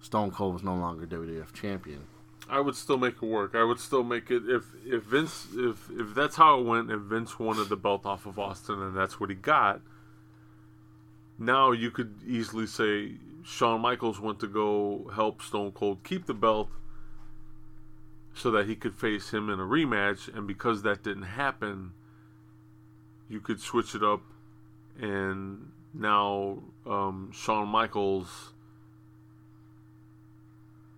Stone 0.00 0.30
Cold 0.30 0.54
was 0.54 0.62
no 0.62 0.74
longer 0.74 1.06
WWF 1.06 1.52
champion. 1.52 2.06
I 2.48 2.60
would 2.60 2.76
still 2.76 2.96
make 2.96 3.16
it 3.16 3.26
work. 3.26 3.54
I 3.54 3.62
would 3.62 3.78
still 3.78 4.02
make 4.02 4.30
it 4.30 4.42
if 4.48 4.64
if 4.86 5.02
Vince 5.02 5.48
if 5.54 5.90
if 5.90 6.14
that's 6.14 6.36
how 6.36 6.58
it 6.58 6.64
went. 6.64 6.90
If 6.90 7.00
Vince 7.00 7.38
wanted 7.38 7.68
the 7.68 7.76
belt 7.76 8.06
off 8.06 8.24
of 8.24 8.38
Austin 8.38 8.80
and 8.80 8.96
that's 8.96 9.20
what 9.20 9.28
he 9.28 9.36
got, 9.36 9.82
now 11.38 11.72
you 11.72 11.90
could 11.90 12.14
easily 12.26 12.66
say 12.66 13.12
Shawn 13.44 13.82
Michaels 13.82 14.18
went 14.18 14.40
to 14.40 14.46
go 14.46 15.10
help 15.14 15.42
Stone 15.42 15.72
Cold 15.72 15.98
keep 16.04 16.24
the 16.24 16.32
belt 16.32 16.70
so 18.38 18.50
that 18.52 18.66
he 18.66 18.76
could 18.76 18.94
face 18.94 19.30
him 19.32 19.50
in 19.50 19.58
a 19.60 19.64
rematch. 19.64 20.32
And 20.34 20.46
because 20.46 20.82
that 20.82 21.02
didn't 21.02 21.24
happen, 21.24 21.92
you 23.28 23.40
could 23.40 23.60
switch 23.60 23.94
it 23.94 24.02
up, 24.02 24.22
and 24.98 25.70
now 25.92 26.62
um, 26.86 27.30
Shawn 27.34 27.68
Michaels 27.68 28.52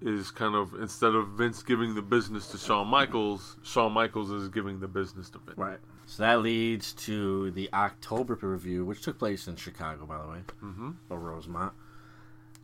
is 0.03 0.31
kind 0.31 0.55
of 0.55 0.73
instead 0.81 1.15
of 1.15 1.29
Vince 1.31 1.63
giving 1.63 1.95
the 1.95 2.03
business 2.03 2.47
to 2.49 2.59
Shawn 2.59 2.87
Michaels, 2.89 3.57
Shawn 3.63 3.93
Michaels 3.93 4.31
is 4.31 4.49
giving 4.49 4.81
the 4.81 4.89
business 4.89 5.29
to 5.31 5.39
Vince. 5.39 5.59
Right. 5.59 5.79
So 6.07 6.23
that 6.23 6.41
leads 6.41 6.93
to 6.95 7.51
the 7.53 7.69
October 7.73 8.35
pay 8.37 8.41
per 8.43 8.57
view, 8.57 8.85
which 8.85 9.03
took 9.03 9.19
place 9.19 9.47
in 9.47 9.57
Chicago, 9.57 10.07
by 10.07 10.23
the 10.23 10.29
way, 10.29 10.39
Mm-hmm. 10.63 10.91
or 11.09 11.19
Rosemont. 11.19 11.73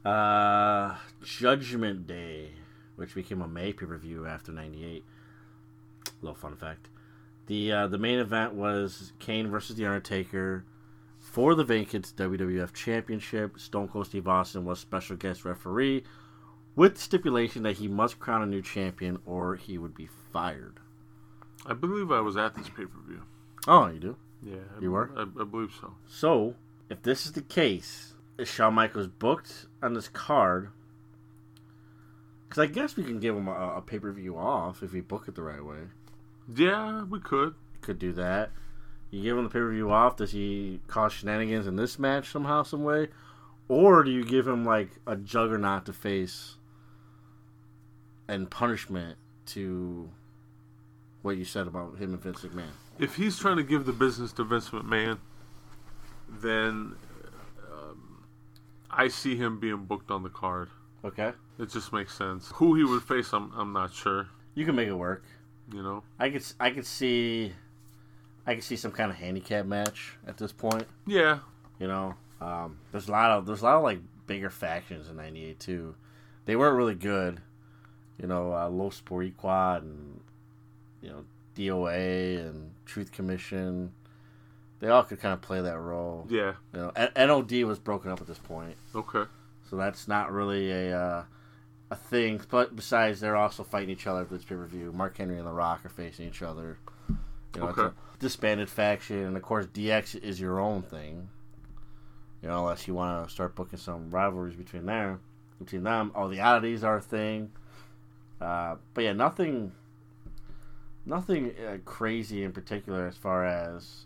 Uh, 0.05 0.95
Judgment 1.25 2.07
Day, 2.07 2.53
which 2.97 3.15
became 3.15 3.41
a 3.41 3.49
May 3.49 3.73
pay 3.73 3.87
per 3.87 3.97
view 3.97 4.27
after 4.27 4.53
'98. 4.53 5.05
Little 6.21 6.35
fun 6.35 6.57
fact: 6.57 6.89
the 7.47 7.73
uh, 7.73 7.87
the 7.87 7.99
main 7.99 8.19
event 8.19 8.55
was 8.55 9.13
Kane 9.19 9.49
versus 9.49 9.77
the 9.77 9.87
Undertaker 9.87 10.65
for 11.19 11.55
the 11.55 11.65
vacant 11.65 12.13
WWF 12.17 12.73
Championship. 12.73 13.59
Stone 13.59 13.89
Cold 13.89 14.07
Steve 14.07 14.29
Austin 14.29 14.65
was 14.65 14.79
special 14.79 15.17
guest 15.17 15.45
referee, 15.45 16.05
with 16.75 16.95
the 16.95 17.01
stipulation 17.01 17.63
that 17.63 17.77
he 17.77 17.89
must 17.89 18.19
crown 18.19 18.43
a 18.43 18.47
new 18.47 18.63
champion 18.63 19.19
or 19.27 19.57
he 19.57 19.79
would 19.79 19.95
be 19.95 20.09
fired. 20.33 20.81
I 21.65 21.73
believe 21.75 22.11
I 22.13 22.21
was 22.21 22.37
at 22.37 22.55
this 22.55 22.69
pay 22.69 22.85
per 22.85 22.99
view. 23.07 23.23
Oh, 23.67 23.89
you 23.89 23.99
do. 23.99 24.17
Yeah, 24.43 24.57
I, 24.77 24.81
You 24.81 24.93
were? 24.93 25.11
I, 25.17 25.23
I 25.23 25.45
believe 25.45 25.73
so. 25.81 25.95
So, 26.07 26.55
if 26.89 27.03
this 27.03 27.27
is 27.27 27.33
the 27.33 27.43
case, 27.43 28.15
is 28.39 28.49
Shawn 28.49 28.75
Michaels 28.75 29.09
booked 29.09 29.67
on 29.83 29.95
this 29.95 30.09
card? 30.09 30.71
Because 32.49 32.63
I 32.63 32.67
guess 32.67 32.97
we 32.97 33.05
can 33.05 33.19
give 33.19 33.37
him 33.37 33.49
a, 33.49 33.77
a 33.77 33.83
pay 33.83 33.99
per 33.99 34.13
view 34.13 34.37
off 34.37 34.83
if 34.83 34.93
we 34.93 35.01
book 35.01 35.25
it 35.29 35.35
the 35.35 35.43
right 35.43 35.65
way. 35.65 35.79
Yeah, 36.55 37.05
we 37.05 37.21
could. 37.21 37.55
Could 37.81 37.99
do 37.99 38.13
that. 38.13 38.51
You 39.11 39.23
give 39.23 39.37
him 39.37 39.45
the 39.45 39.51
pay 39.51 39.61
per 39.61 39.71
view 39.71 39.91
off. 39.91 40.17
Does 40.17 40.33
he 40.33 40.81
cause 40.87 41.13
shenanigans 41.13 41.67
in 41.67 41.77
this 41.77 41.99
match 41.99 42.31
somehow, 42.31 42.63
some 42.63 42.85
way, 42.85 43.09
or 43.69 44.03
do 44.03 44.11
you 44.11 44.25
give 44.25 44.47
him 44.47 44.65
like 44.65 44.91
a 45.07 45.17
juggernaut 45.17 45.87
to 45.87 45.93
face 45.93 46.57
and 48.29 48.51
punishment 48.51 49.19
to 49.47 50.11
what 51.23 51.37
you 51.37 51.45
said 51.45 51.67
about 51.67 51.99
him 51.99 52.13
and 52.15 52.23
Vince 52.23 52.41
McMahon? 52.43 52.71
If 52.99 53.17
he's 53.17 53.39
trying 53.39 53.57
to 53.57 53.63
give 53.63 53.87
the 53.87 53.93
business 53.93 54.33
to 54.33 54.45
Vince 54.45 54.71
McMahon, 54.71 55.19
then 56.29 56.97
um, 57.73 58.25
I 58.91 59.09
see 59.09 59.37
him 59.37 59.59
being 59.59 59.85
booked 59.85 60.11
on 60.11 60.23
the 60.23 60.29
card. 60.29 60.71
Okay, 61.05 61.33
It 61.59 61.71
just 61.71 61.93
makes 61.93 62.15
sense. 62.17 62.51
Who 62.57 62.75
he 62.75 62.83
would 62.85 63.03
face, 63.03 63.33
I'm 63.33 63.53
I'm 63.57 63.73
not 63.73 63.93
sure. 63.95 64.29
you 64.55 64.65
can 64.65 64.75
make 64.75 64.89
it 64.89 64.95
work. 64.95 65.25
You 65.73 65.83
know. 65.83 66.03
I 66.19 66.31
could 66.31 66.45
I 66.61 66.71
could 66.71 66.87
see 66.87 67.53
I 68.47 68.55
could 68.55 68.65
see 68.65 68.77
some 68.77 68.93
kind 68.93 69.11
of 69.11 69.17
handicap 69.17 69.67
match 69.67 70.17
at 70.27 70.37
this 70.37 70.53
point. 70.53 70.87
Yeah. 71.07 71.41
You 71.79 71.89
know, 71.89 72.15
um, 72.41 72.79
there's 72.93 73.09
a 73.09 73.13
lot 73.13 73.31
of 73.33 73.47
there's 73.47 73.63
a 73.63 73.65
lot 73.65 73.77
of 73.77 73.83
like 73.83 74.01
bigger 74.27 74.51
factions 74.51 75.09
in 75.09 75.17
'98 75.17 75.61
too. 75.61 75.95
They 76.47 76.57
weren't 76.57 76.77
really 76.77 76.95
good. 76.95 77.41
You 78.21 78.27
know, 78.29 78.53
uh, 78.55 78.69
Los 78.71 79.03
Quad 79.37 79.83
and 79.83 80.21
you 81.03 81.11
know 81.11 81.25
DOA 81.57 82.39
and 82.49 82.71
Truth 82.87 83.13
Commission. 83.13 83.93
They 84.79 84.89
all 84.89 85.05
could 85.05 85.21
kind 85.21 85.33
of 85.35 85.41
play 85.41 85.61
that 85.63 85.79
role. 85.79 86.27
Yeah. 86.29 86.53
You 86.75 86.81
know, 86.81 86.93
N- 86.97 87.13
NOD 87.17 87.53
was 87.65 87.79
broken 87.79 88.11
up 88.11 88.21
at 88.21 88.27
this 88.27 88.39
point, 88.39 88.77
Okay. 88.95 89.25
So 89.69 89.77
that's 89.77 90.07
not 90.09 90.33
really 90.33 90.71
a 90.71 90.99
uh, 90.99 91.25
a 91.91 91.97
thing. 91.97 92.41
But 92.51 92.75
besides, 92.77 93.21
they're 93.21 93.37
also 93.37 93.63
fighting 93.63 93.91
each 93.91 94.07
other 94.07 94.25
for 94.25 94.35
this 94.35 94.45
pay 94.45 94.55
per 94.57 94.67
view. 94.67 94.93
Mark 94.93 95.17
Henry 95.17 95.39
and 95.39 95.47
The 95.47 95.53
Rock 95.53 95.85
are 95.85 95.89
facing 95.91 96.29
each 96.29 96.43
other. 96.43 96.79
You 97.55 97.61
know, 97.63 97.69
it's 97.69 97.79
Okay. 97.79 97.89
a 97.89 98.19
disbanded 98.19 98.69
faction, 98.69 99.19
and 99.19 99.37
of 99.37 99.43
course, 99.43 99.67
DX 99.67 100.23
is 100.23 100.41
your 100.41 100.61
own 100.61 100.83
thing. 100.83 101.29
You 102.43 102.49
know, 102.49 102.61
unless 102.61 102.87
you 102.87 102.95
want 102.95 103.27
to 103.27 103.33
start 103.33 103.55
booking 103.55 103.79
some 103.79 104.11
rivalries 104.11 104.55
between 104.57 104.87
there, 104.87 105.19
between 105.59 105.83
them. 105.85 106.13
All 106.15 106.29
the 106.29 106.41
oddities 106.41 106.85
are 106.85 106.97
a 106.99 107.01
thing. 107.01 107.51
Uh, 108.41 108.77
but 108.93 109.05
yeah, 109.05 109.13
nothing, 109.15 109.73
nothing 111.07 111.53
uh, 111.67 111.79
crazy 111.85 112.45
in 112.45 112.53
particular 112.53 113.07
as 113.07 113.17
far 113.17 113.47
as 113.47 114.05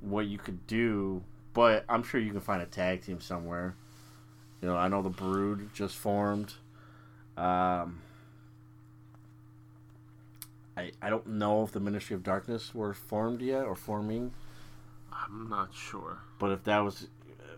what 0.00 0.26
you 0.26 0.38
could 0.38 0.66
do. 0.66 1.22
But 1.52 1.84
I'm 1.88 2.02
sure 2.02 2.20
you 2.20 2.30
can 2.32 2.40
find 2.40 2.62
a 2.62 2.66
tag 2.66 3.02
team 3.02 3.20
somewhere. 3.20 3.74
You 4.60 4.68
know, 4.68 4.76
I 4.76 4.88
know 4.88 5.02
the 5.02 5.08
Brood 5.10 5.70
just 5.72 5.96
formed. 5.96 6.54
Um, 7.36 8.00
I 10.76 10.92
I 11.00 11.10
don't 11.10 11.26
know 11.26 11.62
if 11.62 11.72
the 11.72 11.80
Ministry 11.80 12.14
of 12.14 12.22
Darkness 12.22 12.74
were 12.74 12.94
formed 12.94 13.40
yet 13.42 13.64
or 13.64 13.74
forming, 13.76 14.32
I'm 15.12 15.48
not 15.48 15.74
sure. 15.74 16.18
but 16.38 16.50
if 16.50 16.64
that 16.64 16.80
was 16.80 17.08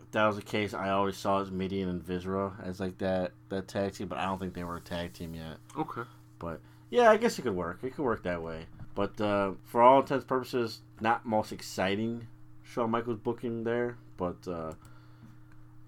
if 0.03 0.11
that 0.13 0.27
was 0.27 0.37
the 0.37 0.43
case, 0.43 0.75
I 0.75 0.91
always 0.91 1.17
saw 1.17 1.41
as 1.41 1.51
Mideon 1.51 1.89
and 1.89 2.03
Viscera 2.03 2.53
as 2.63 2.81
like 2.81 2.99
that 2.99 3.33
that 3.49 3.69
tag 3.69 3.95
team, 3.95 4.09
but 4.09 4.19
I 4.19 4.25
don't 4.27 4.39
think 4.39 4.55
they 4.55 4.65
were 4.65 4.77
a 4.77 4.81
tag 4.81 5.13
team 5.13 5.35
yet. 5.35 5.57
Okay. 5.79 6.03
But 6.39 6.61
yeah, 6.91 7.11
I 7.11 7.17
guess 7.17 7.39
it 7.39 7.43
could 7.43 7.55
work. 7.57 7.79
It 7.83 7.95
could 7.95 8.05
work 8.05 8.23
that 8.25 8.43
way. 8.43 8.67
But 8.95 9.21
uh, 9.21 9.53
for 9.65 9.81
all 9.83 10.01
intents 10.01 10.23
and 10.23 10.29
purposes, 10.29 10.81
not 11.01 11.25
most 11.25 11.53
exciting 11.53 12.27
Shawn 12.65 12.91
Michaels 12.91 13.19
booking 13.19 13.65
there. 13.65 13.97
But 14.17 14.47
uh, 14.49 14.73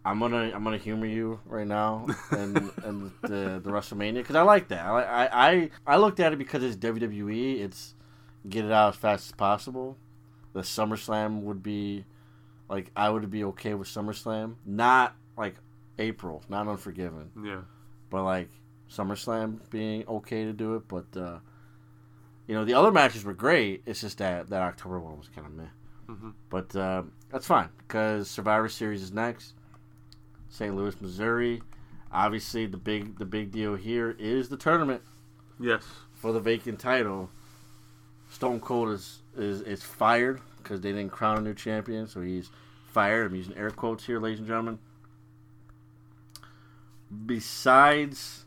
I'm 0.05 0.18
gonna 0.18 0.50
I'm 0.55 0.64
gonna 0.64 0.78
humor 0.78 1.07
you 1.07 1.38
right 1.46 1.66
now 1.66 2.07
and 2.30 2.57
and 2.84 3.11
the 3.22 3.61
the 3.62 3.70
WrestleMania 3.70 4.14
because 4.14 4.36
I 4.36 4.42
like 4.42 4.68
that. 4.68 4.84
I, 4.84 5.03
I 5.03 5.50
I 5.50 5.70
I 5.86 5.96
looked 5.96 6.18
at 6.20 6.32
it 6.32 6.36
because 6.38 6.62
it's 6.64 6.76
WWE. 6.76 7.61
It's 7.61 7.94
get 8.48 8.64
it 8.64 8.72
out 8.72 8.90
as 8.90 8.96
fast 8.96 9.26
as 9.26 9.32
possible. 9.32 9.96
The 10.55 10.61
SummerSlam 10.62 11.42
would 11.42 11.62
be 11.62 12.05
like 12.68 12.90
I 12.96 13.11
would 13.11 13.30
be 13.30 13.44
okay 13.44 13.74
with 13.74 13.86
SummerSlam, 13.88 14.57
not 14.66 15.14
like 15.36 15.55
April, 15.98 16.42
not 16.48 16.66
Unforgiven 16.68 17.30
Yeah. 17.42 17.61
but 18.11 18.24
like 18.24 18.48
SummerSlam 18.90 19.59
being 19.70 20.05
okay 20.09 20.44
to 20.44 20.53
do 20.53 20.74
it. 20.74 20.88
But 20.88 21.07
uh, 21.16 21.38
you 22.48 22.55
know, 22.57 22.64
the 22.64 22.74
other 22.74 22.90
matches 22.90 23.24
were 23.24 23.34
great. 23.34 23.82
It's 23.86 24.00
just 24.00 24.18
that 24.18 24.50
that 24.50 24.62
October 24.62 24.98
one 24.98 25.16
was 25.16 25.28
kind 25.28 25.46
of 25.46 25.53
meh. 25.55 25.64
Mhm. 26.09 26.32
But 26.50 26.74
uh, 26.74 27.03
that's 27.30 27.46
fine 27.46 27.68
because 27.78 28.28
Survivor 28.28 28.68
Series 28.68 29.00
is 29.03 29.12
next. 29.12 29.55
St. 30.53 30.76
Louis, 30.76 31.00
Missouri. 31.00 31.62
Obviously, 32.12 32.66
the 32.66 32.76
big 32.76 33.18
the 33.18 33.24
big 33.24 33.50
deal 33.50 33.74
here 33.74 34.14
is 34.18 34.50
the 34.50 34.57
tournament 34.59 35.00
Yes. 35.59 35.82
for 36.14 36.30
the 36.32 36.40
vacant 36.40 36.78
title. 36.78 37.30
Stone 38.28 38.61
Cold 38.61 38.90
is 38.90 39.22
is, 39.36 39.62
is 39.62 39.82
fired 39.82 40.40
because 40.59 40.82
they 40.82 40.92
didn't 40.92 41.11
crown 41.11 41.38
a 41.38 41.40
new 41.40 41.55
champion, 41.55 42.07
so 42.07 42.20
he's 42.20 42.50
fired. 42.92 43.26
I'm 43.30 43.34
using 43.34 43.57
air 43.57 43.70
quotes 43.70 44.05
here, 44.05 44.20
ladies 44.20 44.40
and 44.40 44.46
gentlemen. 44.46 44.78
Besides 47.26 48.44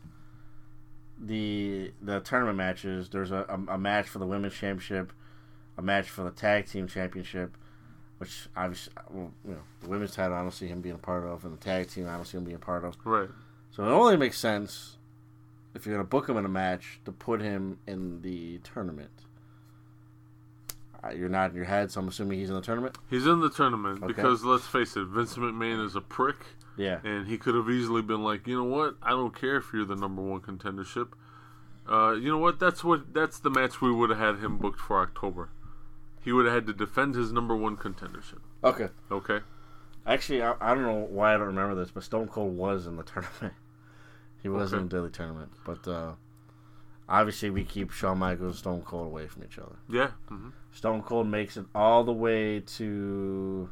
the 1.18 1.92
the 2.00 2.20
tournament 2.20 2.56
matches, 2.56 3.08
there's 3.10 3.32
a, 3.32 3.44
a, 3.48 3.74
a 3.74 3.78
match 3.78 4.06
for 4.08 4.20
the 4.20 4.26
women's 4.26 4.54
championship, 4.54 5.12
a 5.76 5.82
match 5.82 6.08
for 6.08 6.22
the 6.22 6.30
tag 6.30 6.66
team 6.66 6.86
championship, 6.86 7.56
which 8.18 8.48
obviously, 8.56 8.92
well, 9.10 9.30
you 9.44 9.52
know, 9.52 9.58
the 9.82 9.88
women's 9.88 10.14
title 10.14 10.34
I 10.36 10.42
don't 10.42 10.50
see 10.52 10.66
him 10.68 10.80
being 10.80 10.94
a 10.94 10.98
part 10.98 11.24
of, 11.24 11.44
and 11.44 11.52
the 11.52 11.62
tag 11.62 11.88
team 11.90 12.08
I 12.08 12.14
don't 12.16 12.24
see 12.26 12.38
him 12.38 12.44
being 12.44 12.56
a 12.56 12.60
part 12.60 12.84
of. 12.84 12.96
Right. 13.04 13.28
So 13.70 13.84
it 13.84 13.88
only 13.90 14.16
makes 14.16 14.38
sense 14.38 14.96
if 15.74 15.84
you're 15.84 15.94
going 15.94 16.04
to 16.06 16.08
book 16.08 16.28
him 16.28 16.36
in 16.38 16.44
a 16.44 16.48
match 16.48 17.00
to 17.04 17.12
put 17.12 17.40
him 17.42 17.78
in 17.86 18.22
the 18.22 18.58
tournament. 18.58 19.10
Uh, 21.04 21.10
you're 21.10 21.28
nodding 21.28 21.56
your 21.56 21.66
head, 21.66 21.90
so 21.90 22.00
I'm 22.00 22.08
assuming 22.08 22.38
he's 22.38 22.48
in 22.48 22.54
the 22.56 22.62
tournament. 22.62 22.96
He's 23.10 23.26
in 23.26 23.40
the 23.40 23.50
tournament 23.50 24.02
Okay. 24.02 24.12
because 24.12 24.42
let's 24.44 24.66
face 24.66 24.96
it, 24.96 25.04
Vince 25.06 25.34
McMahon 25.34 25.84
is 25.84 25.94
a 25.94 26.00
prick, 26.00 26.36
Yeah, 26.76 27.00
and 27.04 27.26
he 27.26 27.36
could 27.36 27.54
have 27.54 27.68
easily 27.68 28.00
been 28.02 28.24
like, 28.24 28.46
you 28.46 28.56
know 28.56 28.64
what? 28.64 28.96
I 29.02 29.10
don't 29.10 29.38
care 29.38 29.56
if 29.56 29.66
you're 29.74 29.84
the 29.84 29.94
number 29.94 30.22
one 30.22 30.40
contendership. 30.40 31.08
Uh, 31.88 32.12
you 32.12 32.28
know 32.30 32.38
what? 32.38 32.58
That's 32.58 32.82
what. 32.82 33.14
That's 33.14 33.38
the 33.38 33.50
match 33.50 33.80
we 33.80 33.92
would 33.92 34.10
have 34.10 34.18
had 34.18 34.38
him 34.42 34.58
booked 34.58 34.80
for 34.80 35.00
October. 35.00 35.50
He 36.26 36.32
would 36.32 36.44
have 36.44 36.54
had 36.54 36.66
to 36.66 36.72
defend 36.74 37.14
his 37.14 37.32
number 37.32 37.54
one 37.56 37.76
contendership. 37.76 38.40
Okay. 38.62 38.88
Okay. 39.10 39.38
Actually, 40.04 40.42
I, 40.42 40.54
I 40.60 40.74
don't 40.74 40.82
know 40.82 41.06
why 41.08 41.32
I 41.34 41.38
don't 41.38 41.46
remember 41.46 41.74
this, 41.76 41.90
but 41.92 42.02
Stone 42.02 42.28
Cold 42.28 42.56
was 42.56 42.86
in 42.86 42.96
the 42.96 43.02
tournament. 43.12 43.54
he 44.42 44.48
was 44.48 44.72
Okay. 44.74 44.82
in 44.82 44.88
the 44.88 44.96
daily 44.96 45.10
tournament, 45.10 45.52
but 45.64 45.86
uh, 45.88 46.12
obviously 47.08 47.50
we 47.50 47.62
keep 47.64 47.90
Shawn 47.92 48.18
Michaels 48.18 48.48
and 48.48 48.56
Stone 48.56 48.82
Cold 48.82 49.06
away 49.06 49.26
from 49.28 49.44
each 49.44 49.56
other. 49.58 49.76
Yeah. 49.88 50.10
hmm 50.28 50.48
Stone 50.72 51.02
Cold 51.02 51.26
makes 51.28 51.56
it 51.56 51.64
all 51.74 52.02
the 52.04 52.12
way 52.12 52.58
to 52.60 53.70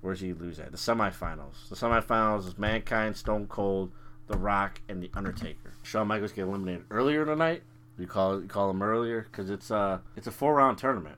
where's 0.00 0.20
he 0.20 0.32
lose 0.32 0.58
at? 0.60 0.70
The 0.70 0.78
semifinals. 0.78 1.68
The 1.68 1.74
semifinals 1.76 2.46
is 2.46 2.56
Mankind, 2.56 3.16
Stone 3.16 3.48
Cold, 3.48 3.90
The 4.28 4.38
Rock, 4.38 4.80
and 4.88 5.02
The 5.02 5.10
Undertaker. 5.12 5.72
Shawn 5.82 6.06
Michaels 6.06 6.32
get 6.32 6.42
eliminated 6.42 6.84
earlier 6.90 7.24
tonight. 7.26 7.62
You 7.98 8.06
call 8.06 8.40
you 8.40 8.46
call 8.46 8.70
him 8.70 8.80
earlier 8.80 9.22
because 9.30 9.50
it's 9.50 9.70
a 9.72 10.02
it's 10.16 10.28
a 10.28 10.30
four 10.30 10.54
round 10.54 10.78
tournament, 10.78 11.16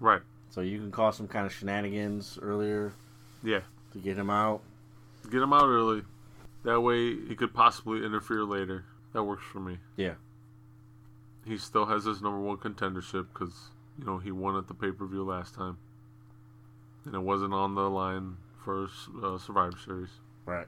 Right. 0.00 0.22
so 0.50 0.62
you 0.62 0.78
can 0.78 0.90
call 0.90 1.12
some 1.12 1.28
kind 1.28 1.46
of 1.46 1.52
shenanigans 1.52 2.38
earlier 2.42 2.92
Yeah. 3.42 3.60
to 3.92 3.98
get 3.98 4.16
him 4.18 4.30
out. 4.30 4.62
Get 5.30 5.42
him 5.42 5.52
out 5.52 5.66
early. 5.66 6.02
That 6.64 6.80
way 6.80 7.14
he 7.26 7.36
could 7.36 7.54
possibly 7.54 8.04
interfere 8.04 8.42
later. 8.44 8.84
That 9.12 9.22
works 9.24 9.44
for 9.44 9.60
me. 9.60 9.78
Yeah. 9.96 10.14
He 11.44 11.56
still 11.58 11.86
has 11.86 12.04
his 12.04 12.20
number 12.22 12.38
one 12.40 12.56
contendership 12.58 13.26
because 13.32 13.70
you 13.98 14.04
know 14.04 14.18
he 14.18 14.30
won 14.30 14.56
at 14.56 14.66
the 14.68 14.74
pay 14.74 14.90
per 14.92 15.06
view 15.06 15.22
last 15.24 15.54
time, 15.54 15.78
and 17.04 17.14
it 17.14 17.20
wasn't 17.20 17.54
on 17.54 17.74
the 17.74 17.88
line 17.88 18.36
for 18.62 18.88
uh, 19.22 19.38
Survivor 19.38 19.76
Series. 19.84 20.10
Right. 20.46 20.66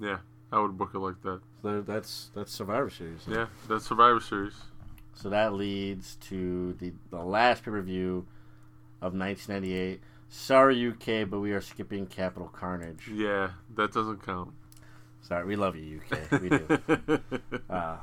Yeah, 0.00 0.18
I 0.50 0.60
would 0.60 0.76
book 0.78 0.90
it 0.94 0.98
like 0.98 1.20
that. 1.22 1.40
So 1.62 1.82
that's 1.82 2.30
that's 2.34 2.52
Survivor 2.52 2.88
Series. 2.90 3.20
Yeah, 3.28 3.46
that's 3.68 3.86
Survivor 3.86 4.20
Series. 4.20 4.54
So 5.14 5.28
that 5.30 5.52
leads 5.52 6.16
to 6.28 6.72
the 6.74 6.92
the 7.10 7.22
last 7.22 7.62
pay 7.64 7.70
per 7.70 7.82
view 7.82 8.26
of 9.04 9.12
1998. 9.12 10.00
Sorry 10.30 10.88
UK, 10.88 11.28
but 11.28 11.40
we 11.40 11.52
are 11.52 11.60
skipping 11.60 12.06
Capital 12.06 12.48
Carnage. 12.48 13.10
Yeah, 13.12 13.50
that 13.76 13.92
doesn't 13.92 14.24
count. 14.24 14.52
Sorry, 15.20 15.44
we 15.44 15.56
love 15.56 15.76
you 15.76 16.00
UK. 16.00 16.40
We 16.40 16.48
do. 16.48 16.66
uh, 17.70 17.98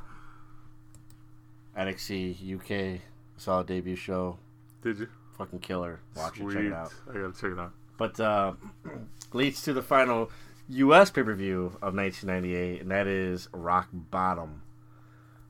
NXT 1.76 2.96
UK 2.96 3.02
saw 3.36 3.62
a 3.62 3.64
debut 3.64 3.96
show. 3.96 4.38
Did 4.84 5.00
you? 5.00 5.08
Fucking 5.38 5.60
killer. 5.60 6.02
Watch 6.16 6.38
Sweet. 6.38 6.50
it, 6.50 6.54
check 6.54 6.64
it 6.66 6.74
out. 6.74 6.94
I 7.10 7.14
gotta 7.14 7.34
check 7.34 7.52
it 7.52 7.60
out. 7.60 7.72
But 7.98 8.20
uh, 8.20 8.54
leads 9.34 9.64
to 9.64 9.74
the 9.74 9.82
final 9.82 10.30
U.S. 10.70 11.10
pay 11.10 11.24
per 11.24 11.34
view 11.34 11.78
of 11.82 11.96
1998, 11.96 12.82
and 12.82 12.92
that 12.92 13.08
is 13.08 13.50
Rock 13.52 13.90
Bottom. 13.92 14.62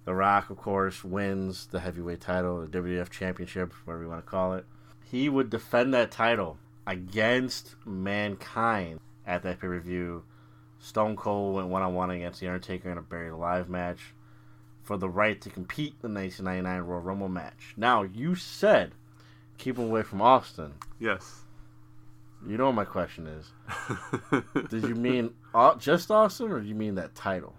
The 0.06 0.16
Rock, 0.16 0.50
of 0.50 0.58
course, 0.58 1.04
wins 1.04 1.68
the 1.68 1.82
heavyweight 1.82 2.22
title, 2.22 2.66
the 2.66 2.68
WWF 2.68 3.10
Championship, 3.10 3.74
whatever 3.84 4.04
you 4.04 4.10
want 4.10 4.26
to 4.26 4.30
call 4.30 4.54
it. 4.54 4.66
He 5.12 5.28
would 5.28 5.50
defend 5.50 5.94
that 5.94 6.10
title 6.10 6.58
against 6.88 7.76
Mankind 7.86 9.02
at 9.28 9.44
that 9.44 9.60
pay 9.60 9.68
per 9.68 9.80
view. 9.82 10.24
Stone 10.80 11.18
Cold 11.18 11.56
went 11.56 11.68
one 11.68 11.82
on 11.82 11.94
one 11.94 12.12
against 12.12 12.40
The 12.40 12.48
Undertaker 12.48 12.90
in 12.90 12.98
a 12.98 13.02
Buried 13.02 13.34
Alive 13.34 13.68
match 13.68 14.14
for 14.82 14.96
the 14.96 15.10
right 15.10 15.40
to 15.42 15.50
compete 15.50 15.96
in 16.02 16.14
the 16.14 16.20
1999 16.22 16.88
Royal 16.88 17.02
Rumble 17.02 17.28
match. 17.28 17.74
Now, 17.76 18.04
you 18.04 18.36
said 18.36 18.94
keep 19.58 19.78
him 19.78 19.90
away 19.90 20.04
from 20.04 20.22
Austin. 20.22 20.76
Yes. 20.98 21.42
You 22.48 22.56
know 22.56 22.68
what 22.68 22.76
my 22.76 22.86
question 22.86 23.28
is. 23.28 23.52
Did 24.70 24.84
you 24.84 24.96
mean 24.96 25.34
uh, 25.54 25.76
just 25.76 26.10
Austin, 26.10 26.54
or 26.54 26.62
do 26.62 26.68
you 26.68 26.74
mean 26.74 26.96
that 26.96 27.16
title? 27.16 27.54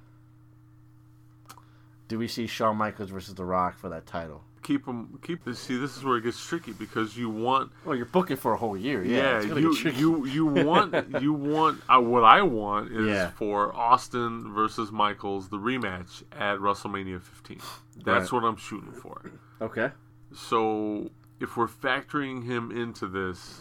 Do 2.09 2.19
we 2.19 2.29
see 2.29 2.47
Shawn 2.47 2.79
Michaels 2.79 3.11
versus 3.11 3.35
The 3.35 3.45
Rock 3.45 3.79
for 3.79 3.91
that 3.91 4.07
title? 4.07 4.43
Keep 4.63 4.87
them. 4.87 5.19
Keep. 5.23 5.43
See, 5.55 5.77
this 5.79 5.97
is 5.97 6.05
where 6.05 6.17
it 6.17 6.23
gets 6.23 6.45
tricky 6.45 6.73
because 6.73 7.17
you 7.17 7.29
want. 7.29 7.73
Well, 7.85 7.97
you're 7.97 8.07
booking 8.07 8.37
for 8.37 8.53
a 8.53 8.57
whole 8.57 8.77
year. 8.77 9.05
Yeah, 9.05 9.41
Yeah, 9.43 9.55
you 9.57 9.73
you 9.75 10.25
you 10.27 10.47
want 10.65 10.95
you 11.21 11.33
want 11.33 11.81
uh, 11.89 12.01
what 12.01 12.25
I 12.25 12.43
want 12.43 12.93
is 12.93 13.07
Yeah. 13.09 13.31
for 13.33 13.75
Austin 13.75 14.53
versus 14.53 14.91
Michaels 14.93 15.49
the 15.49 15.59
rematch 15.59 16.23
at 16.33 16.59
WrestleMania 16.59 17.21
15. 17.21 17.59
That's 18.05 18.33
Right. 18.33 18.33
what 18.43 18.49
I'm 18.49 18.57
shooting 18.57 18.93
for. 18.93 19.23
okay. 19.61 19.91
So 20.35 21.11
if 21.41 21.57
we're 21.57 21.69
factoring 21.69 22.45
him 22.45 22.71
into 22.71 23.07
this, 23.07 23.61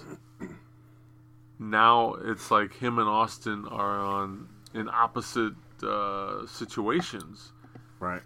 now 1.60 2.14
it's 2.24 2.50
like 2.52 2.74
him 2.74 2.98
and 3.00 3.08
Austin 3.10 3.68
are 3.68 4.00
on 4.00 4.48
in 4.74 4.90
opposite 4.90 5.54
uh, 5.84 6.46
situations 6.48 7.52
Right. 8.00 8.22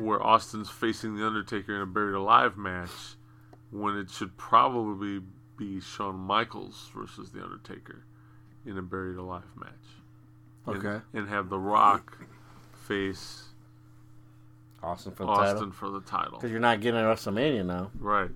Where 0.00 0.22
Austin's 0.22 0.70
facing 0.70 1.16
the 1.16 1.26
Undertaker 1.26 1.74
in 1.74 1.82
a 1.82 1.86
buried 1.86 2.14
alive 2.14 2.56
match 2.56 2.90
when 3.70 3.96
it 3.96 4.10
should 4.10 4.36
probably 4.36 5.20
be 5.56 5.80
Shawn 5.80 6.16
Michaels 6.16 6.90
versus 6.94 7.30
the 7.32 7.42
Undertaker 7.42 8.04
in 8.64 8.78
a 8.78 8.82
buried 8.82 9.16
alive 9.16 9.42
match. 9.56 9.70
And- 10.66 10.76
Okay. 10.76 11.00
And, 11.14 11.28
have 11.28 11.48
The 11.48 11.58
Rock 11.58 12.18
face 12.74 13.48
Austin 14.82 15.12
for 15.12 15.24
the 15.24 15.30
Austin 15.30 15.56
title. 15.56 15.72
for 15.72 15.90
the 15.90 16.00
title. 16.00 16.38
Because 16.38 16.50
you're 16.50 16.60
not 16.60 16.80
getting 16.80 17.00
a 17.00 17.04
WrestleMania 17.04 17.64
now. 17.66 17.90
Right. 17.98 18.30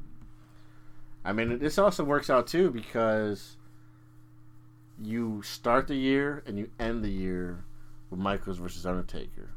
I 1.25 1.33
mean, 1.33 1.59
this 1.61 1.79
also 1.79 2.03
works 2.05 2.29
out 2.31 2.47
too 2.49 2.71
because 2.71 3.57
you 5.01 5.43
start 5.43 5.87
the 5.89 5.95
year 5.95 6.43
and 6.47 6.59
you 6.59 6.71
end 6.81 7.05
the 7.05 7.11
year 7.11 7.65
with 8.11 8.19
Michaels 8.21 8.59
versus 8.59 8.85
Undertaker 8.87 9.51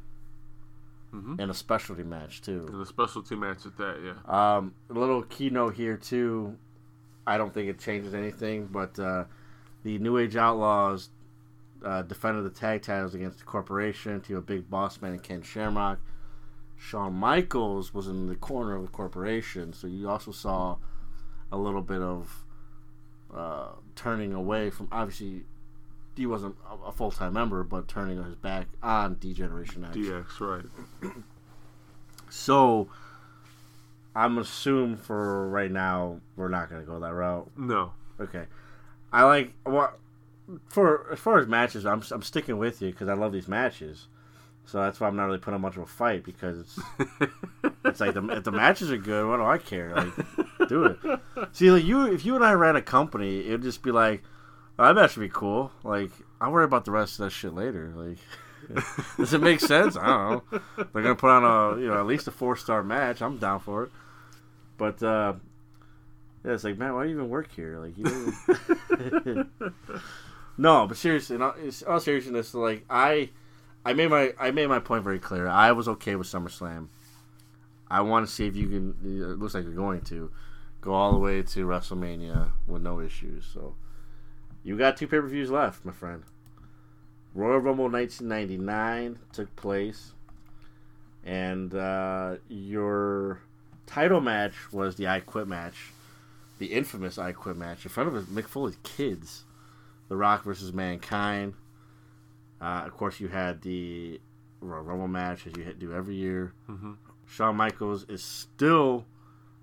hmm 1.21 1.39
in 1.39 1.49
a 1.49 1.53
specialty 1.53 2.03
match 2.03 2.41
too. 2.41 2.65
And 2.71 2.81
a 2.81 2.85
specialty 2.85 3.35
match 3.35 3.65
at 3.65 3.77
that, 3.77 3.99
yeah. 4.03 4.57
Um, 4.57 4.73
a 4.89 4.93
little 4.93 5.23
keynote 5.23 5.75
here 5.75 5.97
too. 5.97 6.57
I 7.27 7.37
don't 7.37 7.53
think 7.53 7.69
it 7.69 7.79
changes 7.79 8.13
anything, 8.13 8.67
but 8.67 8.97
uh, 8.99 9.25
the 9.83 9.97
New 9.99 10.17
Age 10.17 10.35
Outlaws 10.35 11.09
uh, 11.83 12.01
defended 12.03 12.45
the 12.45 12.49
tag 12.49 12.81
titles 12.81 13.15
against 13.15 13.39
the 13.39 13.45
Corporation 13.45 14.21
to 14.21 14.37
a 14.37 14.41
Big 14.41 14.69
Boss 14.69 15.01
Man 15.01 15.13
and 15.13 15.23
Ken 15.23 15.41
Shamrock. 15.41 15.99
Shawn 16.77 17.13
Michaels 17.13 17.93
was 17.93 18.07
in 18.07 18.27
the 18.27 18.35
corner 18.35 18.75
of 18.75 18.83
the 18.83 18.89
Corporation, 18.89 19.73
so 19.73 19.87
you 19.87 20.09
also 20.09 20.31
saw 20.31 20.77
a 21.51 21.57
little 21.57 21.81
bit 21.81 22.01
of 22.01 22.45
uh, 23.33 23.69
turning 23.95 24.33
away 24.33 24.69
from. 24.69 24.87
Obviously, 24.91 25.43
he 26.15 26.25
wasn't 26.25 26.55
a- 26.87 26.91
full 26.91 27.11
time 27.11 27.33
member, 27.33 27.63
but 27.63 27.87
turning 27.87 28.23
his 28.23 28.35
back 28.35 28.67
on 28.81 29.15
D-Generation 29.15 29.83
X. 29.85 29.95
DX, 29.97 30.39
right. 30.39 31.13
So 32.29 32.89
I'm 34.15 34.37
assume 34.37 34.97
for 34.97 35.47
right 35.49 35.71
now 35.71 36.19
we're 36.35 36.49
not 36.49 36.69
gonna 36.69 36.83
go 36.83 36.99
that 36.99 37.13
route. 37.13 37.49
No. 37.57 37.93
Okay, 38.19 38.45
I 39.11 39.23
like 39.23 39.53
what 39.63 39.97
for 40.69 41.11
as 41.11 41.19
far 41.19 41.39
as 41.39 41.47
matches. 41.47 41.85
I'm 41.85 42.01
I'm 42.11 42.21
sticking 42.21 42.57
with 42.57 42.81
you 42.81 42.91
because 42.91 43.07
I 43.09 43.13
love 43.13 43.31
these 43.31 43.47
matches. 43.47 44.07
So 44.67 44.79
that's 44.81 44.99
why 44.99 45.07
I'm 45.07 45.15
not 45.15 45.25
really 45.25 45.37
putting 45.37 45.55
up 45.55 45.61
much 45.61 45.75
of 45.77 45.83
a 45.83 45.85
fight 45.85 46.23
because 46.23 46.57
it's, 46.59 46.79
it's 47.85 47.99
like 47.99 48.15
the, 48.15 48.27
if 48.29 48.45
the 48.45 48.51
matches 48.51 48.91
are 48.91 48.97
good, 48.97 49.29
what 49.29 49.37
do 49.37 49.43
I 49.43 49.59
care? 49.59 49.93
Like, 49.95 50.67
do 50.67 50.85
it. 50.85 50.97
See, 51.51 51.69
like 51.69 51.83
you, 51.83 52.11
if 52.11 52.25
you 52.25 52.35
and 52.35 52.43
I 52.43 52.53
ran 52.53 52.75
a 52.75 52.81
company, 52.81 53.45
it'd 53.45 53.61
just 53.61 53.83
be 53.83 53.91
like, 53.91 54.23
that 54.77 54.95
match 54.95 55.13
should 55.13 55.21
be 55.21 55.29
cool. 55.29 55.71
Like, 55.83 56.11
I'll 56.39 56.51
worry 56.51 56.65
about 56.65 56.85
the 56.85 56.91
rest 56.91 57.19
of 57.19 57.25
that 57.25 57.31
shit 57.31 57.53
later. 57.53 57.93
Like, 57.95 58.17
does 59.17 59.33
it 59.33 59.41
make 59.41 59.59
sense? 59.59 59.95
I 59.95 60.05
don't 60.05 60.51
know. 60.51 60.59
They're 60.77 61.03
gonna 61.03 61.15
put 61.15 61.29
on 61.29 61.43
a 61.43 61.79
you 61.79 61.87
know 61.87 61.99
at 61.99 62.05
least 62.05 62.27
a 62.27 62.31
four 62.31 62.55
star 62.55 62.83
match. 62.83 63.21
I'm 63.21 63.37
down 63.37 63.59
for 63.59 63.83
it. 63.83 63.91
But 64.77 65.01
uh, 65.03 65.33
yeah, 66.43 66.51
it's 66.51 66.63
like, 66.63 66.77
man, 66.77 66.93
why 66.93 67.03
do 67.03 67.09
you 67.09 67.15
even 67.15 67.29
work 67.29 67.51
here? 67.51 67.79
Like, 67.79 67.97
you. 67.97 69.47
No, 70.57 70.87
but 70.87 70.97
seriously, 70.97 71.35
in 71.35 71.41
in 71.41 71.71
all 71.87 71.99
seriousness, 71.99 72.53
like 72.53 72.85
I, 72.89 73.29
I 73.83 73.93
made 73.93 74.09
my 74.09 74.33
I 74.39 74.51
made 74.51 74.67
my 74.67 74.79
point 74.79 75.03
very 75.03 75.19
clear. 75.19 75.47
I 75.47 75.71
was 75.73 75.87
okay 75.87 76.15
with 76.15 76.27
SummerSlam. 76.27 76.87
I 77.89 78.01
want 78.01 78.25
to 78.27 78.33
see 78.33 78.47
if 78.47 78.55
you 78.55 78.67
can. 78.67 78.95
It 79.03 79.39
looks 79.39 79.53
like 79.53 79.65
you're 79.65 79.73
going 79.73 80.01
to 80.01 80.31
go 80.81 80.93
all 80.93 81.11
the 81.11 81.19
way 81.19 81.41
to 81.41 81.67
WrestleMania 81.67 82.51
with 82.67 82.81
no 82.81 83.01
issues. 83.01 83.45
So 83.53 83.75
you 84.65 84.77
got 84.77 84.97
two 84.97 85.07
pay 85.07 85.19
per 85.19 85.27
views 85.27 85.49
left, 85.49 85.85
my 85.85 85.93
friend. 85.93 86.23
Royal 87.33 87.59
Rumble 87.59 87.89
1999 87.89 89.19
took 89.31 89.55
place, 89.55 90.13
and 91.23 91.73
uh, 91.73 92.35
your 92.49 93.41
title 93.85 94.21
match 94.21 94.53
was 94.73 94.95
the 94.95 95.07
I 95.07 95.19
Quit 95.19 95.47
match, 95.47 95.91
the 96.59 96.67
infamous 96.67 97.17
I 97.17 97.31
Quit 97.33 97.57
match 97.57 97.85
in 97.85 97.89
front 97.91 98.13
of 98.15 98.23
Mick 98.25 98.45
Foley's 98.47 98.77
kids, 98.83 99.43
The 100.09 100.15
Rock 100.15 100.43
versus 100.43 100.73
Mankind. 100.73 101.53
Uh, 102.61 102.83
of 102.85 102.93
course, 102.95 103.19
you 103.19 103.27
had 103.27 103.61
the 103.61 104.19
Royal 104.61 104.83
Rumble 104.83 105.07
match 105.09 105.45
as 105.45 105.53
you 105.57 105.71
do 105.73 105.93
every 105.93 106.15
year. 106.15 106.53
hmm 106.67 106.93
Shawn 107.27 107.55
Michaels 107.55 108.05
is 108.07 108.23
still 108.23 109.05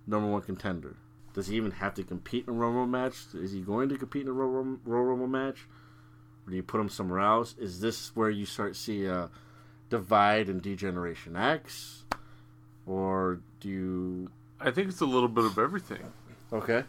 number 0.07 0.29
one 0.29 0.43
contender. 0.43 0.97
Does 1.35 1.47
he 1.47 1.57
even 1.57 1.71
have 1.73 1.95
to 1.95 2.03
compete 2.03 2.45
in 2.47 2.55
a 2.55 2.57
Royal 2.57 2.73
Rumble 2.73 2.99
match? 2.99 3.15
Is 3.35 3.53
he 3.53 3.61
going 3.61 3.89
to 3.89 3.97
compete 3.97 4.23
in 4.23 4.29
a 4.29 4.33
Royal 4.33 4.51
Rumble, 4.51 4.81
Royal 4.85 5.05
Rumble 5.05 5.27
match? 5.27 5.67
Or 6.47 6.51
do 6.51 6.57
you 6.57 6.63
put 6.63 6.81
him 6.81 6.89
somewhere 6.89 7.21
else? 7.21 7.55
Is 7.59 7.81
this 7.81 8.15
where 8.15 8.31
you 8.31 8.45
start 8.45 8.75
to 8.75 8.79
see 8.79 9.07
a 9.07 9.31
divide 9.89 10.49
in 10.49 10.59
D-Generation 10.59 11.37
X? 11.37 12.05
Or 12.87 13.41
do 13.61 13.69
you. 13.69 14.31
I 14.61 14.71
think 14.71 14.89
it's 14.89 15.01
a 15.01 15.07
little 15.07 15.29
bit 15.29 15.45
of 15.45 15.59
everything. 15.59 16.13
Okay. 16.53 16.85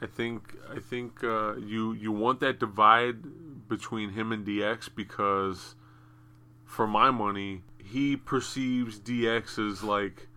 I 0.00 0.06
think 0.06 0.54
I 0.70 0.78
think 0.78 1.24
uh, 1.24 1.56
you 1.56 1.94
you 1.94 2.12
want 2.12 2.40
that 2.40 2.60
divide 2.60 3.68
between 3.68 4.10
him 4.10 4.30
and 4.30 4.46
DX 4.46 4.90
because, 4.94 5.74
for 6.64 6.86
my 6.86 7.10
money, 7.10 7.62
he 7.82 8.16
perceives 8.16 9.00
DX 9.00 9.72
as 9.72 9.82
like 9.82 10.28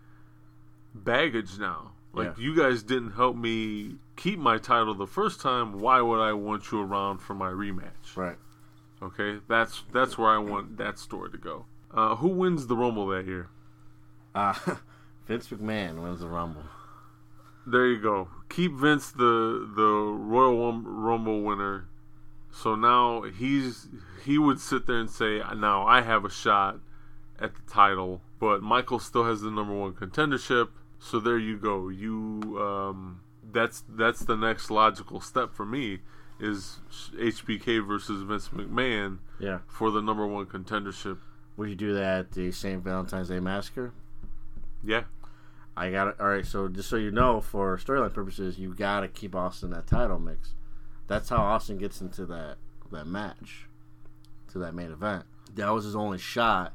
baggage 0.96 1.60
now. 1.60 1.92
Like 2.14 2.38
Yeah. 2.38 2.44
you 2.44 2.56
guys 2.56 2.82
didn't 2.84 3.12
help 3.12 3.36
me 3.36 3.96
keep 4.16 4.40
my 4.40 4.58
title 4.58 4.94
the 4.96 5.06
first 5.08 5.40
time. 5.42 5.80
Why 5.80 6.02
would 6.02 6.20
I 6.20 6.34
want 6.34 6.72
you 6.72 6.82
around 6.82 7.20
for 7.20 7.34
my 7.36 7.50
rematch? 7.52 8.16
Right. 8.16 8.38
Okay, 9.02 9.40
that's 9.48 9.84
that's 9.94 10.18
where 10.18 10.30
I 10.30 10.38
want 10.40 10.78
that 10.78 10.98
story 11.00 11.30
to 11.32 11.38
go. 11.38 11.66
Uh, 11.92 12.16
who 12.16 12.28
wins 12.28 12.68
the 12.68 12.76
Rumble 12.76 13.08
that 13.08 13.26
year? 13.26 13.50
Uh, 14.36 14.54
Vince 15.28 15.48
McMahon 15.50 16.02
wins 16.02 16.20
the 16.20 16.28
Rumble. 16.28 16.64
There 17.66 17.86
you 17.88 18.00
go. 18.02 18.30
Keep 18.50 18.74
Vince 18.74 19.12
the 19.12 19.70
the 19.76 19.84
Royal 19.88 20.74
Rumble 20.82 21.42
winner. 21.44 21.88
So 22.52 22.76
now 22.76 23.22
he's 23.22 23.88
he 24.26 24.38
would 24.38 24.60
sit 24.60 24.88
there 24.88 24.98
and 24.98 25.10
say, 25.10 25.42
"Now 25.56 25.86
I 25.86 26.02
have 26.02 26.26
a 26.26 26.30
shot 26.30 26.80
at 27.40 27.54
the 27.56 27.62
title, 27.72 28.22
but 28.40 28.62
Michael 28.64 29.00
still 29.00 29.24
has 29.26 29.42
the 29.42 29.52
number 29.52 29.74
one 29.74 29.94
contendership." 29.94 30.70
So 31.00 31.20
there 31.20 31.38
you 31.38 31.58
go. 31.58 31.90
You 31.90 32.58
um, 32.62 33.22
that's 33.52 33.84
that's 33.90 34.20
the 34.22 34.36
next 34.36 34.70
logical 34.70 35.22
step 35.22 35.54
for 35.54 35.66
me 35.66 36.00
is 36.40 36.80
HBK 37.18 37.86
versus 37.86 38.22
Vince 38.24 38.50
McMahon 38.50 39.18
Yeah. 39.40 39.60
for 39.68 39.92
the 39.92 40.02
number 40.02 40.26
one 40.26 40.46
contendership. 40.46 41.18
Would 41.58 41.70
you 41.70 41.76
do 41.76 41.94
that 41.94 42.20
at 42.20 42.32
the 42.32 42.52
St. 42.52 42.82
Valentine's 42.82 43.28
Day 43.28 43.40
Massacre? 43.42 43.92
Yeah, 44.82 45.04
I 45.76 45.92
got 45.92 46.08
it. 46.08 46.16
All 46.20 46.28
right, 46.28 46.46
so 46.46 46.70
just 46.70 46.90
so 46.90 46.96
you 46.96 47.12
know, 47.12 47.42
for 47.42 47.78
storyline 47.78 48.14
purposes, 48.14 48.58
you 48.58 48.74
got 48.74 49.02
to 49.02 49.10
keep 49.10 49.36
Austin 49.36 49.72
that 49.72 49.86
title 49.88 50.20
mix. 50.20 50.54
That's 51.08 51.28
how 51.28 51.38
Austin 51.38 51.78
gets 51.78 52.00
into 52.00 52.26
that 52.28 52.56
that 52.92 53.06
match, 53.08 53.68
to 54.52 54.60
that 54.60 54.74
main 54.74 54.92
event. 54.92 55.26
That 55.56 55.70
was 55.72 55.84
his 55.84 55.96
only 55.96 56.18
shot 56.18 56.74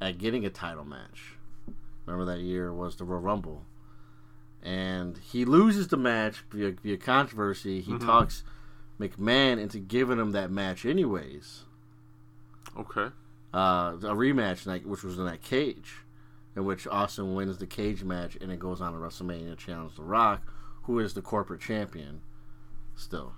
at 0.00 0.16
getting 0.18 0.46
a 0.46 0.50
title 0.50 0.84
match. 0.86 1.35
Remember 2.06 2.32
that 2.32 2.40
year 2.40 2.72
was 2.72 2.96
the 2.96 3.04
Royal 3.04 3.20
Rumble, 3.20 3.66
and 4.62 5.18
he 5.18 5.44
loses 5.44 5.88
the 5.88 5.96
match 5.96 6.44
via, 6.50 6.72
via 6.82 6.96
controversy. 6.96 7.80
He 7.80 7.98
talks 7.98 8.44
McMahon 9.00 9.60
into 9.60 9.78
giving 9.78 10.18
him 10.18 10.32
that 10.32 10.50
match 10.50 10.86
anyways 10.86 11.64
okay. 12.78 13.08
uh, 13.52 13.92
a 13.96 14.14
rematch, 14.14 14.66
like, 14.66 14.84
which 14.84 15.02
was 15.02 15.18
in 15.18 15.26
that 15.26 15.42
cage, 15.42 15.96
in 16.54 16.64
which 16.64 16.86
Austin 16.86 17.34
wins 17.34 17.58
the 17.58 17.66
cage 17.66 18.04
match 18.04 18.36
and 18.40 18.50
it 18.50 18.58
goes 18.58 18.80
on 18.80 18.92
to 18.92 18.98
WrestleMania 18.98 19.50
to 19.50 19.56
challenge 19.56 19.96
The 19.96 20.02
Rock, 20.02 20.52
who 20.84 20.98
is 21.00 21.14
the 21.14 21.22
corporate 21.22 21.60
champion 21.60 22.22
Still, 22.96 23.34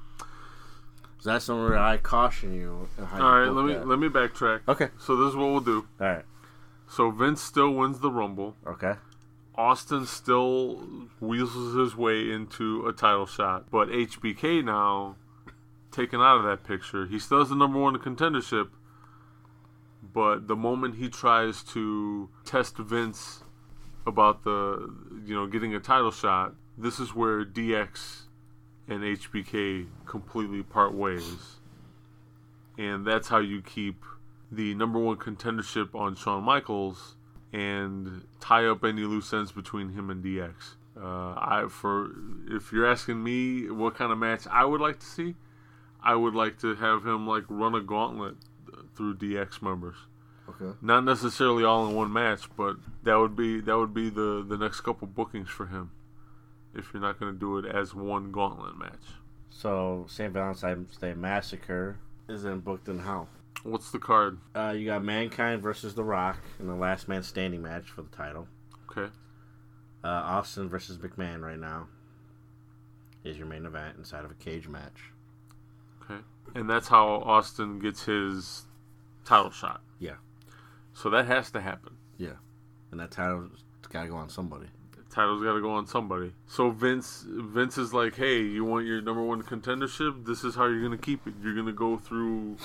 so 1.19 1.31
that's 1.31 1.45
somewhere 1.45 1.77
I 1.77 1.97
caution 1.97 2.55
you. 2.55 2.89
in 2.97 3.05
how 3.05 3.17
you 3.17 3.23
All 3.25 3.41
right, 3.41 3.49
let 3.51 3.65
me 3.65 3.73
that. 3.75 3.89
let 3.89 3.99
me 3.99 4.09
backtrack. 4.09 4.61
Okay. 4.69 4.89
So 5.01 5.17
this 5.17 5.31
is 5.31 5.37
what 5.37 5.47
we'll 5.47 5.61
do. 5.61 5.85
All 6.01 6.07
right. 6.07 6.25
So 6.89 7.11
Vince 7.11 7.43
still 7.43 7.71
wins 7.71 8.01
the 8.01 8.11
Rumble. 8.11 8.57
Okay. 8.67 8.95
Austin 9.55 10.07
still 10.07 11.09
weasels 11.21 11.75
his 11.75 11.97
way 11.97 12.31
into 12.31 12.87
a 12.87 12.93
title 12.93 13.27
shot, 13.27 13.71
but 13.71 13.89
HBK 13.89 14.65
now 14.65 15.17
taken 15.91 16.21
out 16.21 16.39
of 16.39 16.45
that 16.45 16.65
picture. 16.65 17.07
He 17.07 17.19
still 17.19 17.41
has 17.41 17.49
the 17.49 17.57
number 17.57 17.79
one 17.79 17.97
contendership, 17.97 18.69
but 20.15 20.47
the 20.47 20.57
moment 20.57 20.95
he 20.95 21.09
tries 21.09 21.63
to 21.65 22.31
test 22.45 22.77
Vince 22.79 23.43
about 24.07 24.45
the 24.45 24.95
you 25.27 25.35
know 25.35 25.47
getting 25.47 25.75
a 25.75 25.81
title 25.81 26.13
shot, 26.13 26.55
this 26.79 27.01
is 27.01 27.15
where 27.15 27.45
DX 27.45 28.23
and 28.87 29.03
HBK 29.03 29.89
completely 30.07 30.63
part 30.63 30.95
ways, 30.95 31.57
and 32.79 33.05
that's 33.05 33.29
how 33.29 33.39
you 33.39 33.61
keep 33.61 34.05
the 34.51 34.75
number 34.75 34.99
one 34.99 35.17
contendership 35.17 35.95
on 35.95 36.17
Shawn 36.17 36.43
Michaels 36.45 37.17
and 37.53 38.25
tie 38.41 38.67
up 38.67 38.85
any 38.85 39.03
loose 39.03 39.33
ends 39.33 39.53
between 39.53 39.91
him 39.91 40.11
and 40.11 40.23
DX. 40.23 40.75
Uh, 41.01 41.35
I 41.37 41.67
for 41.71 42.11
if 42.49 42.73
you're 42.73 42.87
asking 42.87 43.23
me 43.23 43.71
what 43.71 43.95
kind 43.95 44.11
of 44.11 44.19
match 44.19 44.47
I 44.51 44.65
would 44.65 44.81
like 44.81 44.99
to 45.01 45.07
see, 45.07 45.37
I 46.03 46.15
would 46.15 46.35
like 46.35 46.59
to 46.61 46.75
have 46.75 47.07
him 47.07 47.27
like 47.27 47.45
run 47.49 47.75
a 47.75 47.81
gauntlet 47.81 48.37
through 48.97 49.17
DX 49.17 49.63
members. 49.63 49.97
Okay. 50.49 50.77
Not 50.81 51.05
necessarily 51.05 51.63
all 51.63 51.87
in 51.87 51.95
one 51.95 52.13
match, 52.13 52.49
but 52.57 52.77
that 53.05 53.17
would 53.17 53.37
be 53.37 53.61
that 53.61 53.77
would 53.77 53.95
be 53.95 54.11
the 54.11 54.45
the 54.47 54.57
next 54.57 54.81
couple 54.81 55.07
bookings 55.07 55.49
for 55.49 55.67
him. 55.67 55.91
If 56.75 56.93
you're 56.93 57.03
not 57.03 57.21
going 57.21 57.33
to 57.33 57.39
do 57.39 57.59
it 57.59 57.65
as 57.65 57.95
one 57.95 58.31
gauntlet 58.31 58.77
match, 58.77 59.15
So 59.51 60.05
St. 60.09 60.33
Valentine's 60.33 60.97
Day 60.97 61.15
Massacre 61.15 61.99
is 62.29 62.43
then 62.43 62.61
booked 62.61 62.89
in 62.89 63.01
how? 63.01 63.29
What's 63.63 63.91
the 63.91 63.99
card? 63.99 64.39
Uh, 64.55 64.75
you 64.77 64.87
got 64.87 65.03
Mankind 65.05 65.63
versus 65.63 65.95
The 65.95 66.05
Rock 66.05 66.39
in 66.61 66.67
the 66.67 66.75
Last 66.75 67.09
Man 67.09 67.23
Standing 67.23 67.63
match 67.63 67.85
for 67.91 68.03
the 68.03 68.09
title. 68.11 68.47
Okay, 68.91 69.13
Uh, 70.03 70.09
Austin 70.09 70.69
versus 70.69 70.99
McMahon 70.99 71.43
right 71.43 71.59
now 71.59 71.89
is 73.25 73.37
your 73.37 73.47
main 73.47 73.67
event 73.67 73.97
inside 73.99 74.25
of 74.25 74.31
a 74.31 74.35
cage 74.35 74.69
match. 74.69 75.13
okay, 76.03 76.21
and 76.55 76.69
that's 76.71 76.89
how 76.89 77.07
Austin 77.25 77.79
gets 77.81 78.05
his 78.05 78.67
title 79.25 79.51
shot. 79.51 79.83
Yeah. 79.99 80.15
So 80.95 81.11
that 81.11 81.27
has 81.27 81.51
to 81.53 81.61
happen. 81.61 81.97
Yeah. 82.17 82.37
And 82.91 82.99
that 83.01 83.11
title's 83.11 83.51
got 83.91 84.03
to 84.05 84.09
go 84.09 84.17
on 84.17 84.29
somebody. 84.31 84.67
title's 85.11 85.43
got 85.43 85.53
to 85.55 85.61
go 85.61 85.71
on 85.73 85.87
somebody. 85.87 86.33
So 86.47 86.71
Vince, 86.71 87.25
Vince 87.29 87.77
is 87.79 87.93
like, 87.93 88.15
"Hey, 88.17 88.41
you 88.43 88.65
want 88.65 88.87
your 88.87 89.01
number 89.03 89.23
one 89.23 89.43
contendership? 89.43 90.25
This 90.27 90.43
is 90.45 90.55
how 90.55 90.67
you're 90.67 90.83
gonna 90.83 90.97
keep 90.99 91.27
it. 91.27 91.35
You're 91.43 91.55
gonna 91.55 91.73
go 91.73 91.97
through 91.99 92.57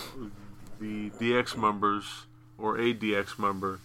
the 0.83 1.09
DX 1.11 1.55
members 1.57 2.25
or 2.57 2.77
a 2.77 2.93
DX 2.93 3.39
member, 3.39 3.79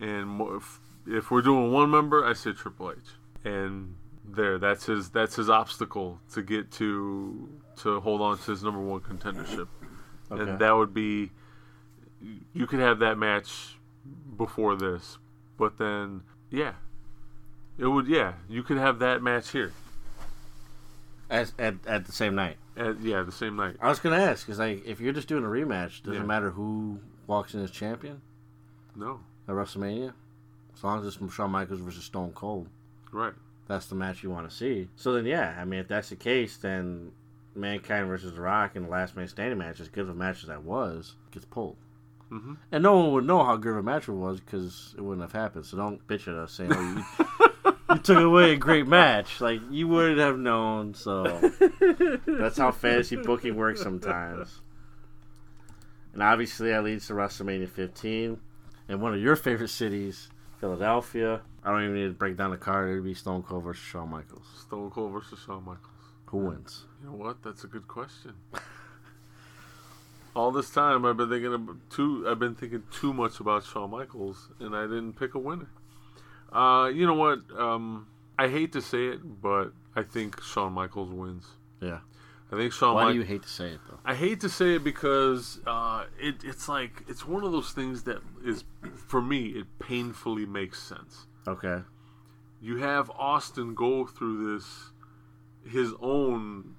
and 0.00 0.40
if, 0.56 0.78
if 1.06 1.30
we're 1.32 1.42
doing 1.42 1.72
one 1.72 1.90
member, 1.90 2.24
I 2.24 2.32
say 2.32 2.52
Triple 2.52 2.92
H, 2.92 2.98
and 3.44 3.96
there, 4.24 4.58
that's 4.58 4.86
his 4.86 5.10
that's 5.10 5.34
his 5.34 5.50
obstacle 5.50 6.20
to 6.32 6.42
get 6.42 6.70
to 6.72 7.48
to 7.78 8.00
hold 8.00 8.20
on 8.20 8.38
to 8.38 8.50
his 8.52 8.62
number 8.62 8.80
one 8.80 9.00
contendership, 9.00 9.66
Okay. 10.30 10.42
and 10.42 10.58
that 10.60 10.70
would 10.72 10.94
be 10.94 11.30
you 12.52 12.66
could 12.66 12.78
have 12.80 13.00
that 13.00 13.18
match 13.18 13.76
before 14.36 14.76
this, 14.76 15.18
but 15.58 15.76
then 15.78 16.22
yeah, 16.50 16.74
it 17.78 17.86
would. 17.86 18.06
Yeah, 18.06 18.34
you 18.48 18.62
could 18.62 18.78
have 18.78 19.00
that 19.00 19.22
match 19.22 19.50
here. 19.50 19.72
As, 21.34 21.52
at, 21.58 21.74
at 21.86 22.04
the 22.06 22.12
same 22.12 22.34
night. 22.34 22.56
At, 22.76 23.00
yeah, 23.00 23.22
the 23.22 23.32
same 23.32 23.56
night. 23.56 23.76
I 23.80 23.88
was 23.88 23.98
going 23.98 24.18
to 24.18 24.24
ask, 24.24 24.46
because 24.46 24.58
like, 24.58 24.84
if 24.86 25.00
you're 25.00 25.12
just 25.12 25.28
doing 25.28 25.44
a 25.44 25.48
rematch, 25.48 26.02
does 26.02 26.14
Yeah. 26.14 26.20
it 26.20 26.26
matter 26.26 26.50
who 26.50 27.00
walks 27.26 27.54
in 27.54 27.62
as 27.62 27.70
champion 27.70 28.20
No, 28.94 29.20
at 29.48 29.54
WrestleMania? 29.54 30.12
As 30.76 30.82
long 30.84 31.00
as 31.00 31.06
it's 31.06 31.16
from 31.16 31.28
Shawn 31.30 31.50
Michaels 31.50 31.80
versus 31.80 32.04
Stone 32.04 32.32
Cold. 32.34 32.68
right. 33.12 33.32
that's 33.66 33.86
the 33.86 33.94
match 33.94 34.22
you 34.22 34.30
want 34.30 34.48
to 34.48 34.54
see. 34.54 34.88
So 34.96 35.12
then, 35.12 35.24
yeah, 35.24 35.56
I 35.58 35.64
mean, 35.64 35.80
if 35.80 35.88
that's 35.88 36.10
the 36.10 36.16
case, 36.16 36.56
then 36.58 37.12
Mankind 37.54 38.08
versus 38.08 38.34
The 38.34 38.40
Rock 38.40 38.76
in 38.76 38.82
the 38.84 38.88
Last 38.90 39.16
Man 39.16 39.26
Standing 39.28 39.58
match, 39.58 39.80
as 39.80 39.88
good 39.88 40.02
of 40.02 40.10
a 40.10 40.14
match 40.14 40.42
as 40.42 40.48
that 40.48 40.62
was, 40.64 41.14
gets 41.30 41.44
pulled. 41.46 41.76
Mhm. 42.30 42.56
And 42.72 42.82
no 42.82 42.98
one 42.98 43.12
would 43.12 43.24
know 43.26 43.44
how 43.44 43.56
good 43.56 43.72
of 43.72 43.78
a 43.78 43.82
match 43.82 44.08
it 44.08 44.12
was 44.12 44.40
because 44.40 44.94
it 44.98 45.00
wouldn't 45.00 45.22
have 45.22 45.32
happened. 45.40 45.64
So 45.66 45.76
don't 45.76 46.04
bitch 46.08 46.26
at 46.26 46.34
us 46.34 46.52
saying, 46.52 46.72
"Oh, 46.74 47.04
you, 47.18 47.48
you 47.90 47.98
took 47.98 48.18
away 48.18 48.52
a 48.52 48.56
great 48.56 48.86
match." 48.86 49.40
Like 49.40 49.60
you 49.70 49.88
wouldn't 49.88 50.18
have 50.18 50.38
known. 50.38 50.94
So 50.94 51.24
that's 52.26 52.58
how 52.58 52.70
fantasy 52.70 53.16
booking 53.16 53.56
works 53.56 53.82
sometimes. 53.82 54.60
And 56.12 56.22
obviously, 56.22 56.70
that 56.70 56.84
leads 56.84 57.08
to 57.08 57.14
WrestleMania 57.14 57.68
15, 57.68 58.38
in 58.88 59.00
one 59.00 59.14
of 59.14 59.20
your 59.20 59.34
favorite 59.34 59.70
cities, 59.70 60.28
Philadelphia. 60.60 61.40
I 61.64 61.70
don't 61.70 61.82
even 61.82 61.94
need 61.94 62.08
to 62.08 62.12
break 62.12 62.36
down 62.36 62.50
the 62.50 62.56
card. 62.56 62.90
It'd 62.90 63.02
be 63.02 63.14
Stone 63.14 63.42
Cold 63.42 63.64
versus 63.64 63.82
Shawn 63.82 64.10
Michaels. 64.10 64.46
Stone 64.60 64.90
Cold 64.90 65.12
versus 65.12 65.40
Shawn 65.44 65.64
Michaels. 65.64 65.90
Who 66.26 66.38
wins? 66.38 66.84
You 67.02 67.10
know 67.10 67.16
what? 67.16 67.42
That's 67.42 67.64
a 67.64 67.66
good 67.66 67.88
question. 67.88 68.34
All 70.36 70.52
this 70.52 70.70
time, 70.70 71.04
I've 71.04 71.16
been 71.16 71.30
thinking 71.30 71.80
too. 71.90 72.26
I've 72.28 72.38
been 72.38 72.54
thinking 72.54 72.82
too 72.92 73.12
much 73.12 73.40
about 73.40 73.64
Shawn 73.64 73.90
Michaels, 73.90 74.50
and 74.60 74.76
I 74.76 74.82
didn't 74.82 75.14
pick 75.14 75.34
a 75.34 75.38
winner. 75.38 75.68
Uh, 76.54 76.86
you 76.88 77.06
know 77.06 77.14
what? 77.14 77.40
Um, 77.58 78.06
I 78.38 78.48
hate 78.48 78.72
to 78.72 78.80
say 78.80 79.06
it, 79.08 79.42
but 79.42 79.72
I 79.96 80.02
think 80.02 80.40
Shawn 80.42 80.72
Michaels 80.72 81.10
wins. 81.10 81.46
Yeah. 81.80 81.98
I 82.52 82.56
think 82.56 82.72
Shawn. 82.72 82.94
Why 82.94 83.06
Mi- 83.06 83.12
do 83.14 83.18
you 83.18 83.24
hate 83.24 83.42
to 83.42 83.48
say 83.48 83.70
it 83.70 83.80
though? 83.88 83.98
I 84.04 84.14
hate 84.14 84.40
to 84.40 84.48
say 84.48 84.76
it 84.76 84.84
because 84.84 85.60
uh, 85.66 86.04
it, 86.20 86.36
it's 86.44 86.68
like 86.68 87.02
it's 87.08 87.26
one 87.26 87.42
of 87.42 87.50
those 87.52 87.72
things 87.72 88.04
that 88.04 88.18
is 88.44 88.64
for 89.08 89.20
me 89.20 89.46
it 89.48 89.66
painfully 89.80 90.46
makes 90.46 90.80
sense. 90.80 91.26
Okay. 91.48 91.82
You 92.60 92.76
have 92.78 93.10
Austin 93.10 93.74
go 93.74 94.06
through 94.06 94.54
this 94.54 94.90
his 95.68 95.92
own 96.00 96.76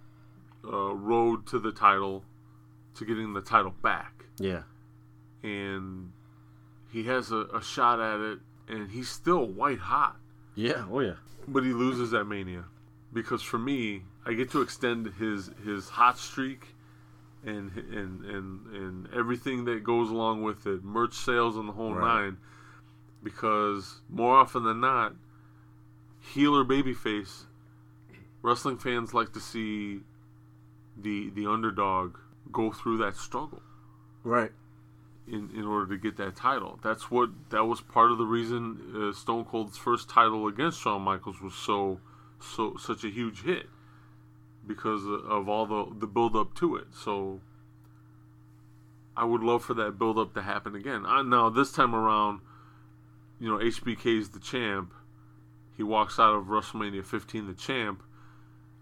uh, 0.63 0.93
road 0.93 1.45
to 1.47 1.59
the 1.59 1.71
title, 1.71 2.23
to 2.95 3.03
getting 3.05 3.34
the 3.34 3.41
title 3.41 3.73
back, 3.82 4.26
Yeah. 4.39 4.63
and 5.43 6.11
he 6.91 7.03
has 7.03 7.32
a, 7.32 7.45
a 7.53 7.61
shot 7.61 7.99
at 7.99 8.19
it, 8.19 8.39
and 8.68 8.89
he's 8.91 9.09
still 9.09 9.45
white 9.45 9.80
hot, 9.80 10.18
Yeah. 10.55 10.86
Oh 10.89 10.99
yeah. 11.01 11.16
but 11.47 11.63
he 11.63 11.74
loses 11.74 12.11
that 12.11 12.26
Mania 12.26 12.66
because 13.13 13.41
for 13.41 13.57
me, 13.59 14.03
I 14.26 14.34
get 14.34 14.49
to 14.51 14.61
extend 14.61 15.07
his 15.20 15.51
his 15.63 15.89
hot 15.89 16.18
streak 16.18 16.68
and 17.45 17.72
and 17.78 18.26
and 18.26 18.68
and 18.68 19.13
everything 19.13 19.66
that 19.66 19.84
goes 19.84 20.09
along 20.09 20.41
with 20.43 20.66
it, 20.66 20.84
merch 20.84 21.13
sales 21.13 21.55
and 21.57 21.70
the 21.70 21.74
whole 21.74 21.93
Right. 21.93 22.24
nine. 22.24 22.38
Because 23.24 24.01
more 24.09 24.36
often 24.38 24.63
than 24.63 24.80
not, 24.82 25.16
heel 26.20 26.55
or 26.55 26.63
babyface, 26.66 27.45
wrestling 28.41 28.78
fans 28.78 29.13
like 29.13 29.34
to 29.34 29.39
see 29.39 30.01
the 30.97 31.30
the 31.32 31.45
underdog 31.47 32.18
go 32.51 32.72
through 32.72 32.97
that 32.97 33.16
struggle 33.18 33.61
Right. 34.24 34.51
In, 35.28 35.49
in 35.55 35.65
order 35.65 35.88
to 35.88 35.97
get 35.97 36.17
that 36.17 36.36
title. 36.36 36.80
That's 36.84 37.09
what 37.09 37.30
that 37.49 37.65
was 37.65 37.82
part 37.82 38.11
of 38.11 38.17
the 38.17 38.26
reason 38.26 38.80
uh, 38.95 39.13
Stone 39.13 39.45
Cold's 39.45 39.78
first 39.78 40.09
title 40.09 40.47
against 40.47 40.82
Shawn 40.82 41.01
Michaels 41.01 41.41
was 41.41 41.55
so 41.55 41.99
so 42.39 42.76
such 42.78 43.03
a 43.03 43.09
huge 43.09 43.43
hit 43.43 43.67
because 44.67 45.03
of 45.05 45.49
all 45.49 45.65
the 45.65 45.99
the 45.99 46.07
build 46.07 46.36
up 46.36 46.53
to 46.55 46.76
it. 46.76 46.88
So 46.93 47.41
I 49.17 49.23
would 49.23 49.41
love 49.41 49.63
for 49.63 49.73
that 49.76 49.97
build 49.97 50.19
up 50.19 50.34
to 50.34 50.41
happen 50.41 50.76
again. 50.76 51.03
I, 51.05 51.21
now 51.21 51.49
this 51.49 51.71
time 51.71 51.95
around, 51.95 52.41
you 53.39 53.49
know, 53.49 53.57
HBK 53.57 54.19
is 54.19 54.30
the 54.30 54.39
champ. 54.39 54.93
He 55.76 55.84
walks 55.84 56.19
out 56.19 56.34
of 56.36 56.45
WrestleMania 56.45 57.05
15 57.05 57.47
the 57.47 57.53
champ. 57.53 58.01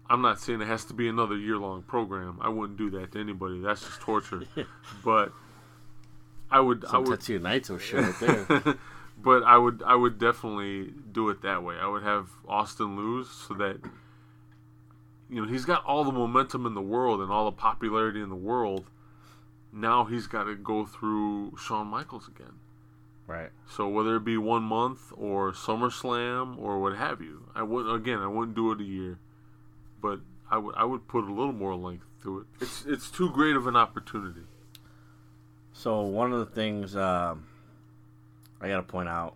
I'm 0.08 0.20
not 0.20 0.38
saying 0.38 0.60
it 0.60 0.66
has 0.66 0.84
to 0.86 0.94
be 0.94 1.08
another 1.08 1.36
year 1.36 1.56
long 1.56 1.82
program. 1.82 2.38
I 2.42 2.50
wouldn't 2.50 2.78
do 2.78 2.90
that 2.90 3.12
to 3.12 3.20
anybody. 3.20 3.60
That's 3.60 3.80
just 3.80 4.00
torture. 4.00 4.42
but 5.04 5.32
I 6.54 6.60
would 6.60 6.84
I 6.84 6.92
Some 6.92 7.04
would 7.04 7.18
Tetsuya 7.18 7.40
Naito 7.40 7.80
shit 7.80 8.00
right 8.00 8.20
there. 8.20 8.74
but 9.18 9.42
I 9.42 9.58
would 9.58 9.82
I 9.84 9.96
would 9.96 10.20
definitely 10.20 10.92
do 11.10 11.28
it 11.28 11.42
that 11.42 11.64
way. 11.64 11.74
I 11.82 11.88
would 11.88 12.04
have 12.04 12.28
Austin 12.46 12.94
lose 12.96 13.28
so 13.28 13.54
that 13.54 13.80
you 15.28 15.42
know 15.42 15.48
he's 15.48 15.64
got 15.64 15.84
all 15.84 16.04
the 16.04 16.12
momentum 16.12 16.64
in 16.64 16.74
the 16.74 16.80
world 16.80 17.20
and 17.20 17.32
all 17.32 17.46
the 17.46 17.56
popularity 17.56 18.20
in 18.22 18.28
the 18.28 18.36
world. 18.36 18.86
Now 19.72 20.04
he's 20.04 20.28
got 20.28 20.44
to 20.44 20.54
go 20.54 20.86
through 20.86 21.56
Shawn 21.56 21.88
Michaels 21.88 22.28
again. 22.28 22.60
right. 23.26 23.50
So 23.68 23.88
whether 23.88 24.14
it 24.14 24.24
be 24.24 24.36
one 24.36 24.62
month 24.62 25.12
or 25.16 25.50
SummerSlam 25.50 26.56
or 26.56 26.78
what 26.78 26.96
have 26.96 27.20
you, 27.20 27.48
I 27.52 27.64
would 27.64 27.92
again 27.92 28.20
I 28.20 28.28
wouldn't 28.28 28.54
do 28.54 28.70
it 28.70 28.80
a 28.80 28.84
year, 28.84 29.18
but 30.00 30.20
I 30.48 30.58
would 30.58 30.76
I 30.76 30.84
would 30.84 31.08
put 31.08 31.24
a 31.24 31.32
little 31.32 31.52
more 31.52 31.74
length 31.74 32.06
to 32.22 32.38
it. 32.38 32.46
It's 32.60 32.84
it's 32.86 33.10
too 33.10 33.32
great 33.32 33.56
of 33.56 33.66
an 33.66 33.74
opportunity. 33.74 34.42
So 35.74 36.00
one 36.02 36.32
of 36.32 36.38
the 36.38 36.46
things 36.46 36.96
um, 36.96 37.46
I 38.60 38.68
got 38.68 38.76
to 38.76 38.82
point 38.84 39.08
out, 39.08 39.34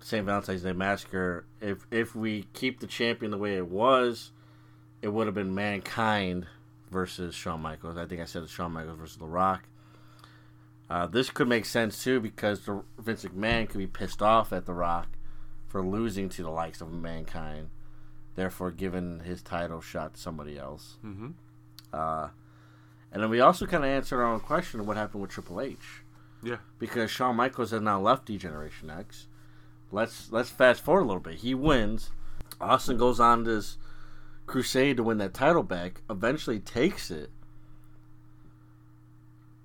St. 0.00 0.24
Valentine's 0.24 0.62
Day 0.62 0.72
Massacre. 0.72 1.44
If 1.60 1.86
if 1.90 2.16
we 2.16 2.46
keep 2.54 2.80
the 2.80 2.86
champion 2.86 3.30
the 3.30 3.38
way 3.38 3.56
it 3.56 3.68
was, 3.68 4.32
it 5.02 5.08
would 5.08 5.26
have 5.26 5.34
been 5.34 5.54
Mankind 5.54 6.46
versus 6.90 7.34
Shawn 7.34 7.60
Michaels. 7.60 7.98
I 7.98 8.06
think 8.06 8.20
I 8.20 8.24
said 8.24 8.48
Shawn 8.48 8.72
Michaels 8.72 8.98
versus 8.98 9.18
The 9.18 9.26
Rock. 9.26 9.68
Uh, 10.88 11.06
this 11.06 11.30
could 11.30 11.46
make 11.46 11.66
sense 11.66 12.02
too 12.02 12.18
because 12.18 12.64
the, 12.64 12.82
Vince 12.98 13.24
McMahon 13.24 13.68
could 13.68 13.78
be 13.78 13.86
pissed 13.86 14.22
off 14.22 14.52
at 14.52 14.66
The 14.66 14.72
Rock 14.74 15.08
for 15.68 15.82
losing 15.82 16.28
to 16.30 16.42
the 16.42 16.50
likes 16.50 16.80
of 16.80 16.90
Mankind, 16.90 17.68
therefore 18.34 18.72
giving 18.72 19.20
his 19.20 19.42
title 19.42 19.80
shot 19.80 20.14
to 20.14 20.20
somebody 20.20 20.58
else. 20.58 20.96
Mm-hmm. 21.04 21.28
Uh, 21.92 22.30
and 23.12 23.22
then 23.22 23.30
we 23.30 23.40
also 23.40 23.66
kind 23.66 23.84
of 23.84 23.90
answered 23.90 24.20
our 24.20 24.32
own 24.32 24.40
question 24.40 24.80
of 24.80 24.86
what 24.86 24.96
happened 24.96 25.22
with 25.22 25.30
Triple 25.30 25.60
H 25.60 26.02
Yeah. 26.42 26.56
because 26.78 27.10
Shawn 27.10 27.36
Michaels 27.36 27.70
has 27.72 27.80
now 27.80 28.00
left 28.00 28.26
D 28.26 28.38
Generation 28.38 28.90
X. 28.90 29.26
Let's 29.92 30.30
let's 30.30 30.50
fast 30.50 30.82
forward 30.84 31.02
a 31.02 31.06
little 31.06 31.20
bit. 31.22 31.36
He 31.36 31.54
wins. 31.54 32.10
Austin 32.60 32.96
goes 32.96 33.18
on 33.20 33.44
this 33.44 33.78
crusade 34.46 34.96
to 34.98 35.02
win 35.02 35.18
that 35.18 35.34
title 35.34 35.62
back. 35.62 36.02
Eventually 36.08 36.60
takes 36.60 37.10
it. 37.10 37.30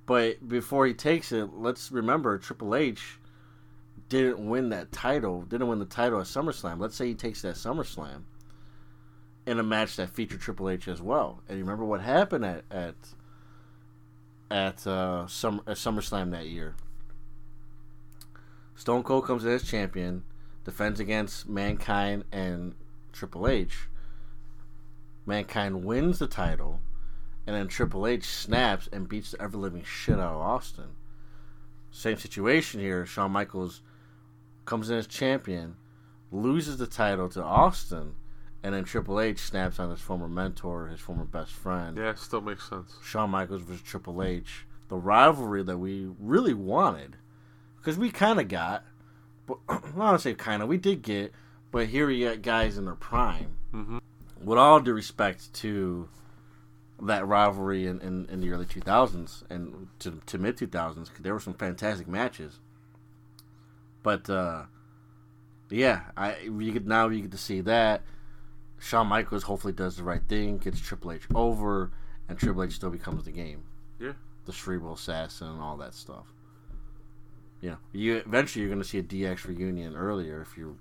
But 0.06 0.48
before 0.48 0.86
he 0.86 0.94
takes 0.94 1.32
it, 1.32 1.54
let's 1.54 1.92
remember 1.92 2.38
Triple 2.38 2.76
H 2.76 3.20
didn't 4.10 4.48
win 4.48 4.70
that 4.70 4.92
title. 4.92 5.42
Didn't 5.44 5.68
win 5.68 5.80
the 5.80 5.86
title 5.86 6.20
at 6.20 6.28
SummerSlam. 6.28 6.80
Let's 6.80 6.96
say 6.96 7.08
he 7.08 7.16
takes 7.16 7.42
that 7.42 7.56
SummerSlam 7.56 8.24
in 9.48 9.60
a 9.60 9.64
match 9.64 9.96
that 9.96 10.10
featured 10.12 10.42
Triple 10.42 10.70
H 10.70 10.88
as 10.88 11.02
well. 11.02 11.42
And 11.50 11.58
you 11.58 11.64
remember 11.64 11.86
what 11.86 12.02
happened 12.02 12.46
at 12.46 12.64
at 12.70 12.96
at 14.50 14.86
uh, 14.86 15.28
Summer 15.28 15.62
at 15.68 15.78
SummerSlam 15.78 16.32
that 16.32 16.48
year. 16.48 16.76
Stone 18.76 19.04
Cold 19.04 19.26
comes 19.26 19.46
in 19.46 19.52
as 19.52 19.64
champion, 19.64 20.24
defends 20.64 21.00
against 21.00 21.48
Mankind 21.48 22.26
and 22.32 22.76
Triple 23.14 23.48
H. 23.48 23.88
Mankind 25.26 25.86
wins 25.86 26.20
the 26.20 26.28
title, 26.28 26.82
and 27.48 27.56
then 27.56 27.68
Triple 27.68 28.06
H 28.06 28.26
snaps 28.26 28.90
and 28.92 29.10
beats 29.10 29.32
the 29.32 29.42
ever 29.42 29.58
living 29.58 29.84
shit 29.84 30.20
out 30.20 30.36
of 30.36 30.42
Austin. 30.42 30.90
Same 31.90 32.18
situation 32.18 32.82
here. 32.82 33.06
Shawn 33.06 33.32
Michaels 33.32 33.82
comes 34.66 34.90
in 34.90 34.98
as 34.98 35.08
champion, 35.08 35.78
loses 36.32 36.78
the 36.78 36.88
title 36.88 37.30
to 37.30 37.44
Austin, 37.44 38.16
and 38.66 38.74
then 38.74 38.84
Triple 38.84 39.20
H 39.20 39.38
snaps 39.38 39.78
on 39.78 39.92
his 39.92 40.02
former 40.02 40.28
mentor, 40.28 40.88
his 40.88 41.00
former 41.00 41.24
best 41.24 41.52
friend. 41.52 41.96
Yeah, 41.96 42.10
it 42.10 42.18
still 42.18 42.42
makes 42.42 42.68
sense. 42.68 42.96
Shawn 43.04 43.30
Michaels 43.30 43.62
versus 43.62 43.84
Triple 43.84 44.24
H, 44.24 44.66
the 44.90 44.98
rivalry 44.98 45.62
that 45.62 45.78
we 45.78 46.10
really 46.20 46.56
wanted, 46.56 47.16
because 47.78 47.96
we 47.96 48.10
kind 48.10 48.40
of 48.40 48.48
got, 48.48 48.84
but 49.46 49.60
I 49.70 49.78
don't 49.78 49.96
want 49.96 50.18
to 50.18 50.22
say 50.24 50.34
kind 50.34 50.64
of, 50.64 50.68
we 50.68 50.78
did 50.78 51.04
get, 51.04 51.32
but 51.70 51.86
here 51.86 52.08
we 52.08 52.24
got 52.24 52.42
guys 52.42 52.80
in 52.80 52.86
their 52.86 52.96
prime. 52.96 53.56
Mhm. 53.72 54.02
With 54.44 54.58
all 54.58 54.80
due 54.80 54.94
respect 54.94 55.54
to 55.56 56.10
that 57.04 57.28
rivalry 57.28 57.86
in, 57.86 58.02
in, 58.02 58.26
in 58.32 58.42
the 58.42 58.50
early 58.50 58.66
2000s 58.66 59.44
and 59.48 59.90
to, 60.00 60.22
to 60.26 60.40
mid 60.40 60.58
2000s, 60.58 61.10
there 61.20 61.34
were 61.34 61.40
some 61.40 61.54
fantastic 61.54 62.08
matches. 62.08 62.60
But 64.02 64.28
uh, 64.28 64.64
yeah, 65.70 66.02
I 66.18 66.38
you 66.40 66.72
could 66.74 66.88
now 66.88 67.10
you 67.10 67.22
get 67.22 67.32
to 67.32 67.38
see 67.38 67.62
that. 67.62 68.02
Shawn 68.80 69.08
Michaels 69.08 69.44
hopefully 69.44 69.74
does 69.74 69.98
the 69.98 70.04
right 70.04 70.22
thing, 70.28 70.58
gets 70.58 70.80
Triple 70.80 71.12
H 71.14 71.24
over, 71.34 71.92
and 72.30 72.38
Triple 72.38 72.64
H 72.64 72.74
still 72.74 72.90
becomes 72.90 73.26
the 73.26 73.32
game. 73.32 73.64
Yeah. 74.00 74.14
The 74.46 74.54
cerebral 74.54 74.94
assassin 74.94 75.48
and 75.48 75.62
all 75.62 75.78
that 75.78 75.94
stuff. 75.94 76.26
Know, 77.62 77.78
you 77.94 78.18
eventually 78.18 78.62
you're 78.62 78.70
going 78.70 78.82
to 78.82 78.88
see 78.88 79.00
a 79.00 79.04
DX 79.04 79.46
reunion 79.48 79.96
earlier 79.96 80.40
if 80.42 80.56
you 80.56 80.78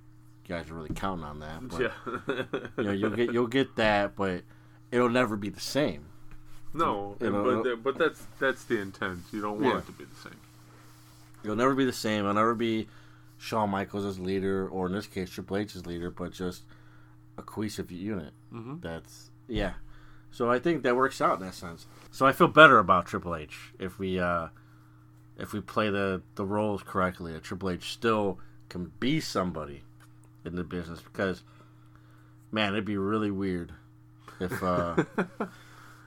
guys 0.46 0.68
are 0.70 0.74
really 0.74 0.90
counting 0.94 1.24
on 1.24 1.38
that. 1.40 1.66
But, 1.68 1.80
yeah. 1.80 2.62
You 2.76 2.84
know, 2.84 2.92
you'll 2.92 3.10
get 3.10 3.32
you'll 3.32 3.46
get 3.46 3.76
that, 3.76 4.14
but 4.16 4.42
it'll 4.90 5.08
never 5.08 5.36
be 5.36 5.48
the 5.48 5.60
same. 5.60 6.04
no, 6.74 7.16
know, 7.20 7.62
but 7.62 7.82
but 7.82 7.98
that's 7.98 8.26
that's 8.38 8.64
the 8.64 8.80
intent. 8.80 9.20
You 9.32 9.40
don't 9.40 9.60
want 9.62 9.74
Yeah. 9.74 9.78
it 9.78 9.86
to 9.86 9.92
be 9.92 10.04
the 10.04 10.16
same. 10.28 10.36
It'll 11.42 11.56
never 11.56 11.74
be 11.74 11.86
the 11.86 11.92
same. 11.92 12.20
It'll 12.20 12.34
never 12.34 12.54
be 12.54 12.88
Shawn 13.38 13.70
Michaels 13.70 14.04
as 14.04 14.18
leader, 14.18 14.68
or 14.68 14.86
in 14.86 14.92
this 14.92 15.06
case 15.06 15.30
Triple 15.30 15.56
H 15.56 15.74
as 15.76 15.86
leader, 15.86 16.10
but 16.10 16.32
just 16.32 16.64
a 17.36 17.42
cohesive 17.42 17.90
unit. 17.90 18.32
Mhm. 18.52 18.80
That's 18.80 19.30
yeah. 19.48 19.74
So 20.30 20.50
I 20.50 20.58
think 20.58 20.82
that 20.82 20.96
works 20.96 21.20
out 21.20 21.38
in 21.40 21.46
that 21.46 21.54
sense. 21.54 21.86
So 22.10 22.26
I 22.26 22.32
feel 22.32 22.48
better 22.48 22.78
about 22.78 23.06
Triple 23.06 23.34
H 23.36 23.72
if 23.78 23.98
we 23.98 24.18
uh 24.18 24.48
if 25.38 25.52
we 25.52 25.60
play 25.60 25.90
the 25.90 26.22
the 26.34 26.44
roles 26.44 26.82
correctly. 26.82 27.32
That 27.32 27.42
Triple 27.42 27.70
H 27.70 27.92
still 27.92 28.38
can 28.68 28.92
be 29.00 29.20
somebody 29.20 29.82
in 30.44 30.56
the 30.56 30.64
business 30.64 31.00
because 31.00 31.42
man, 32.50 32.72
it'd 32.72 32.84
be 32.84 32.96
really 32.96 33.30
weird 33.30 33.72
if 34.40 34.62
uh 34.62 35.04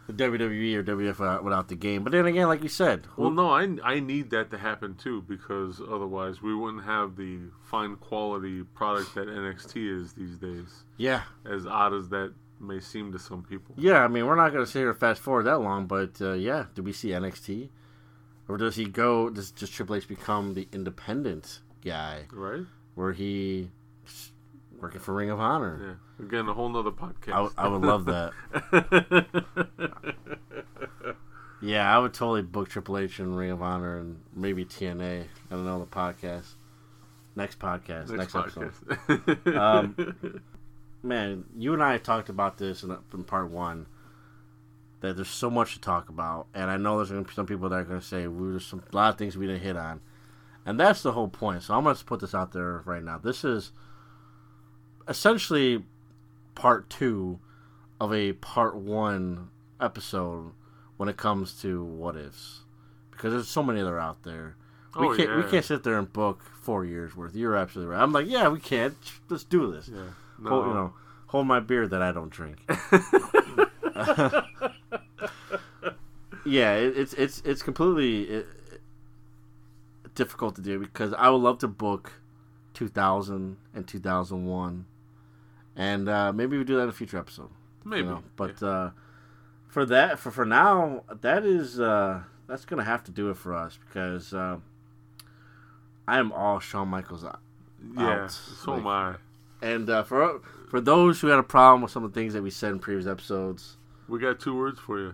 the 0.07 0.13
WWE 0.13 0.75
or 0.75 0.83
WF 0.83 1.19
without, 1.19 1.43
without 1.43 1.67
the 1.67 1.75
game. 1.75 2.03
But 2.03 2.11
then 2.13 2.25
again, 2.25 2.47
like 2.47 2.63
you 2.63 2.69
said, 2.69 3.03
Well, 3.17 3.29
no, 3.31 3.49
I, 3.49 3.67
I 3.83 3.99
need 3.99 4.29
that 4.31 4.49
to 4.51 4.57
happen 4.57 4.95
too 4.95 5.21
because 5.27 5.81
otherwise 5.81 6.41
we 6.41 6.55
wouldn't 6.55 6.85
have 6.85 7.15
the 7.17 7.39
fine 7.61 7.95
quality 7.97 8.63
product 8.63 9.13
that 9.15 9.27
NXT 9.27 10.01
is 10.01 10.13
these 10.13 10.37
days. 10.37 10.83
yeah, 10.97 11.23
As 11.45 11.65
odd 11.67 11.93
as 11.93 12.09
that 12.09 12.33
may 12.59 12.79
seem 12.79 13.11
to 13.11 13.19
some 13.19 13.43
people. 13.43 13.75
Yeah, 13.77 14.03
I 14.03 14.07
mean, 14.07 14.25
we're 14.25 14.35
not 14.35 14.51
going 14.53 14.65
to 14.65 14.71
sit 14.71 14.79
here 14.79 14.93
fast 14.93 15.21
forward 15.21 15.43
that 15.43 15.59
long, 15.61 15.85
but 15.87 16.19
uh, 16.21 16.33
yeah, 16.33 16.65
do 16.73 16.81
we 16.81 16.91
see 16.93 17.09
NXT? 17.09 17.69
Or 18.47 18.57
does 18.57 18.77
he 18.77 18.85
go, 18.85 19.29
does 19.29 19.51
just 19.51 19.73
Triple 19.73 19.95
H 19.97 20.07
become 20.07 20.53
the 20.53 20.67
independent 20.71 21.59
guy 21.83 22.27
Right? 22.31 22.63
where 22.95 23.11
he 23.11 23.69
working 24.79 25.01
for 25.01 25.13
Ring 25.13 25.29
of 25.29 25.39
Honor? 25.39 25.79
Yeah. 25.81 25.93
Again, 26.20 26.47
a 26.47 26.53
whole 26.53 26.70
nother 26.70 26.89
I, 26.89 26.93
podcast. 26.93 27.26
w- 27.28 27.53
I 27.57 27.68
would 27.68 27.82
love 27.82 28.05
that. 28.05 28.34
Yeah, 31.61 31.93
I 31.93 31.99
would 31.99 32.13
totally 32.13 32.43
book 32.43 32.70
Triple 32.70 32.97
H 32.97 33.20
and 33.20 33.36
Ring 33.36 33.49
of 33.49 33.61
Honor 33.61 33.97
and 33.97 34.20
maybe 34.36 34.63
TNA. 34.63 35.24
I 35.24 35.26
don't 35.49 35.65
know, 35.65 35.80
the 35.80 35.86
podcast. 35.86 36.53
Next 37.36 37.59
podcast, 37.59 38.09
next, 38.09 38.34
Next 38.34 38.57
episode. 38.57 39.38
Um, 39.55 40.41
man, 41.03 41.45
you 41.57 41.74
and 41.74 41.84
I 41.84 41.97
talked 41.97 42.30
about 42.30 42.57
this 42.57 42.84
in, 42.84 42.95
in 43.13 43.24
part 43.24 43.49
one. 43.49 43.88
That 45.01 45.15
there's 45.15 45.30
so 45.30 45.51
much 45.51 45.76
to 45.76 45.80
talk 45.80 46.09
about, 46.09 46.47
and 46.55 46.72
I 46.72 46.78
know 46.78 46.97
there's 46.97 47.11
going 47.11 47.24
to 47.24 47.28
be 47.28 47.36
some 47.36 47.45
people 47.45 47.70
that 47.70 47.76
are 47.76 47.84
going 47.84 47.99
to 47.99 48.05
say 48.05 48.26
we 48.26 48.49
there's 48.49 48.65
some 48.65 48.82
a 48.91 48.95
lot 48.95 49.13
of 49.13 49.18
things 49.20 49.38
we 49.38 49.45
didn't 49.45 49.61
hit 49.61 49.78
on, 49.78 50.01
and 50.65 50.80
that's 50.80 51.03
the 51.03 51.11
whole 51.11 51.28
point. 51.28 51.61
So 51.61 51.76
I'm 51.76 51.84
going 51.84 51.95
to 51.95 52.03
put 52.03 52.20
this 52.20 52.34
out 52.34 52.51
there 52.51 52.82
right 52.86 53.03
now. 53.03 53.20
This 53.20 53.43
is 53.43 53.72
essentially 55.07 55.86
part 56.57 56.89
two 56.89 57.39
of 58.01 58.11
a 58.13 58.33
part 58.33 58.75
one 58.75 59.49
episode 59.79 60.51
when 60.97 61.07
it 61.07 61.15
comes 61.17 61.53
to 61.61 61.83
what 61.83 62.15
ifs, 62.17 62.61
because 63.11 63.31
there's 63.31 63.47
so 63.47 63.61
many 63.61 63.81
that 63.81 63.87
are 63.87 63.99
out 63.99 64.23
there. 64.23 64.55
We 64.99 65.07
Oh, 65.07 65.15
can't 65.15 65.35
we 65.37 65.43
can't 65.43 65.63
sit 65.63 65.83
there 65.83 65.99
and 65.99 66.11
book 66.11 66.41
four 66.61 66.83
years 66.83 67.15
worth. 67.15 67.35
You're 67.35 67.55
absolutely 67.55 67.93
right. 67.93 68.01
I'm 68.01 68.11
like, 68.11 68.27
yeah, 68.27 68.47
we 68.47 68.59
can't. 68.59 68.95
Let's 69.29 69.43
do 69.43 69.71
this. 69.71 69.87
yeah. 69.87 70.09
No. 70.39 70.49
Hold, 70.49 70.65
you 70.67 70.73
know, 70.73 70.93
hold 71.27 71.45
my 71.47 71.59
beer 71.59 71.87
that 71.87 72.01
I 72.01 72.11
don't 72.11 72.29
drink. 72.31 72.57
yeah, 76.45 76.73
it, 76.75 76.97
it's 76.97 77.13
it's 77.13 77.41
it's 77.45 77.61
completely 77.61 78.23
it, 78.23 78.47
difficult 80.15 80.55
to 80.55 80.61
do 80.61 80.79
because 80.79 81.13
I 81.13 81.29
would 81.29 81.41
love 81.41 81.59
to 81.59 81.67
book 81.67 82.13
2000 82.73 83.57
and 83.73 83.87
2001, 83.87 84.85
and 85.78 86.09
uh, 86.09 86.34
maybe 86.34 86.57
we 86.57 86.63
do 86.65 86.75
that 86.75 86.84
in 86.84 86.89
a 86.89 86.93
future 86.93 87.17
episode. 87.17 87.49
you 87.86 87.89
Maybe. 87.91 88.07
know, 88.07 88.23
but 88.36 88.61
uh, 88.61 88.89
for 89.69 89.86
that, 89.86 90.19
for 90.19 90.32
for 90.32 90.43
now, 90.45 91.03
that 91.21 91.45
is 91.45 91.80
uh, 91.80 92.23
that's 92.47 92.65
gonna 92.65 92.84
have 92.84 93.03
to 93.05 93.11
do 93.11 93.30
it 93.30 93.38
for 93.38 93.53
us 93.53 93.78
because 93.88 94.34
uh, 94.34 94.57
I 96.07 96.17
am 96.19 96.32
all 96.34 96.59
Shawn 96.59 96.88
Michaels 96.89 97.23
out. 97.23 97.39
yeah. 97.95 98.23
out, 98.23 98.32
So 98.32 98.71
like- 98.71 98.82
am 98.82 98.88
I. 98.88 99.15
And 99.61 99.89
uh, 99.89 100.03
for 100.03 100.41
for 100.69 100.80
those 100.82 101.21
who 101.21 101.28
had 101.28 101.39
a 101.39 101.43
problem 101.43 101.82
with 101.82 101.91
some 101.91 102.03
of 102.03 102.13
the 102.13 102.19
things 102.19 102.34
that 102.34 102.43
we 102.43 102.49
said 102.49 102.71
in 102.73 102.80
previous 102.80 103.07
episodes, 103.07 103.78
We 104.07 104.19
got 104.19 104.39
two 104.39 104.55
words 104.57 104.80
for 104.80 104.99
you. 104.99 105.13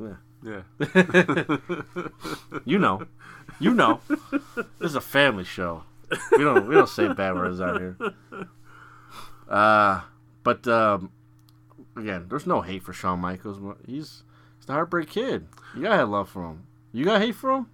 Yeah. 0.00 0.16
Yeah. 0.42 0.62
you 2.64 2.78
know, 2.78 3.02
you 3.60 3.72
know, 3.74 4.00
this 4.08 4.90
is 4.90 4.94
a 4.94 5.00
family 5.00 5.44
show. 5.44 5.84
We 6.32 6.44
don't 6.44 6.66
we 6.68 6.74
don't 6.74 6.88
say 6.88 7.12
bad 7.12 7.34
words 7.34 7.60
out 7.60 7.80
here. 7.80 7.96
Uh, 9.48 10.02
but 10.42 10.66
um, 10.68 11.10
again, 11.96 12.26
there's 12.28 12.46
no 12.46 12.60
hate 12.62 12.82
for 12.82 12.92
Shawn 12.92 13.20
Michaels. 13.20 13.58
He's 13.86 14.22
he's 14.58 14.66
the 14.66 14.72
heartbreak 14.72 15.08
kid. 15.10 15.46
You 15.74 15.82
gotta 15.82 15.96
have 15.96 16.08
love 16.08 16.28
for 16.28 16.44
him. 16.50 16.66
You 16.92 17.04
got 17.04 17.20
hate 17.20 17.34
for 17.34 17.52
him? 17.52 17.66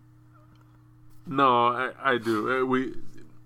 No, 1.26 1.68
I, 1.68 1.90
I 2.02 2.18
do. 2.18 2.62
Uh, 2.62 2.64
we 2.66 2.94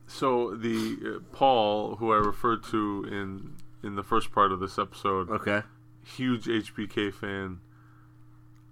so 0.07 0.55
the 0.55 0.97
uh, 1.17 1.19
Paul, 1.37 1.97
who 1.97 2.13
I 2.13 2.17
referred 2.17 2.65
to 2.65 3.05
in 3.11 3.53
in 3.83 3.95
the 3.97 4.03
first 4.03 4.33
part 4.33 4.51
of 4.53 4.61
this 4.61 4.79
episode, 4.79 5.29
Okay. 5.31 5.63
huge 6.05 6.47
HBK 6.47 7.13
fan, 7.13 7.61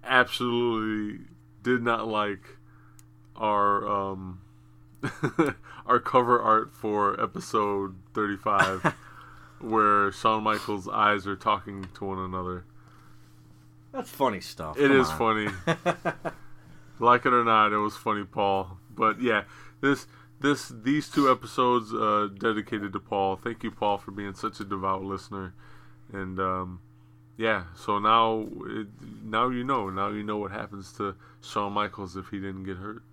absolutely 0.03 1.25
did 1.63 1.81
not 1.83 2.07
like 2.07 2.57
our 3.35 3.87
um 3.87 4.41
our 5.85 5.99
cover 5.99 6.41
art 6.41 6.73
for 6.73 7.21
episode 7.21 7.95
35 8.13 8.95
where 9.59 10.11
Shawn 10.11 10.43
Michaels' 10.43 10.87
eyes 10.87 11.25
are 11.27 11.35
talking 11.35 11.87
to 11.95 12.05
one 12.05 12.19
another. 12.19 12.65
That's 13.91 14.09
funny 14.09 14.41
stuff. 14.41 14.77
It 14.77 14.89
Come 14.89 14.99
is 14.99 15.09
on. 15.09 15.17
funny. 15.17 15.77
like 16.99 17.25
it 17.25 17.33
or 17.33 17.43
not, 17.43 17.71
it 17.71 17.77
was 17.77 17.95
funny, 17.95 18.25
Paul. 18.25 18.77
But 18.93 19.21
yeah, 19.21 19.43
this 19.81 20.07
this 20.39 20.69
these 20.69 21.09
two 21.09 21.31
episodes 21.31 21.93
uh, 21.93 22.29
dedicated 22.37 22.93
to 22.93 22.99
Paul. 22.99 23.37
Thank 23.37 23.63
you, 23.63 23.71
Paul, 23.71 23.97
for 23.97 24.11
being 24.11 24.33
such 24.33 24.59
a 24.59 24.65
devout 24.65 25.03
listener. 25.03 25.53
And 26.11 26.39
um, 26.39 26.81
yeah, 27.37 27.65
so 27.75 27.99
now 27.99 28.47
it, 28.65 28.87
now 29.23 29.49
you 29.49 29.63
know. 29.63 29.89
Now 29.89 30.09
you 30.09 30.23
know 30.23 30.37
what 30.37 30.51
happens 30.51 30.91
to 30.93 31.15
Shawn 31.41 31.73
Michaels 31.73 32.15
if 32.17 32.29
he 32.29 32.39
didn't 32.39 32.63
get 32.63 32.77
hurt. 32.77 33.03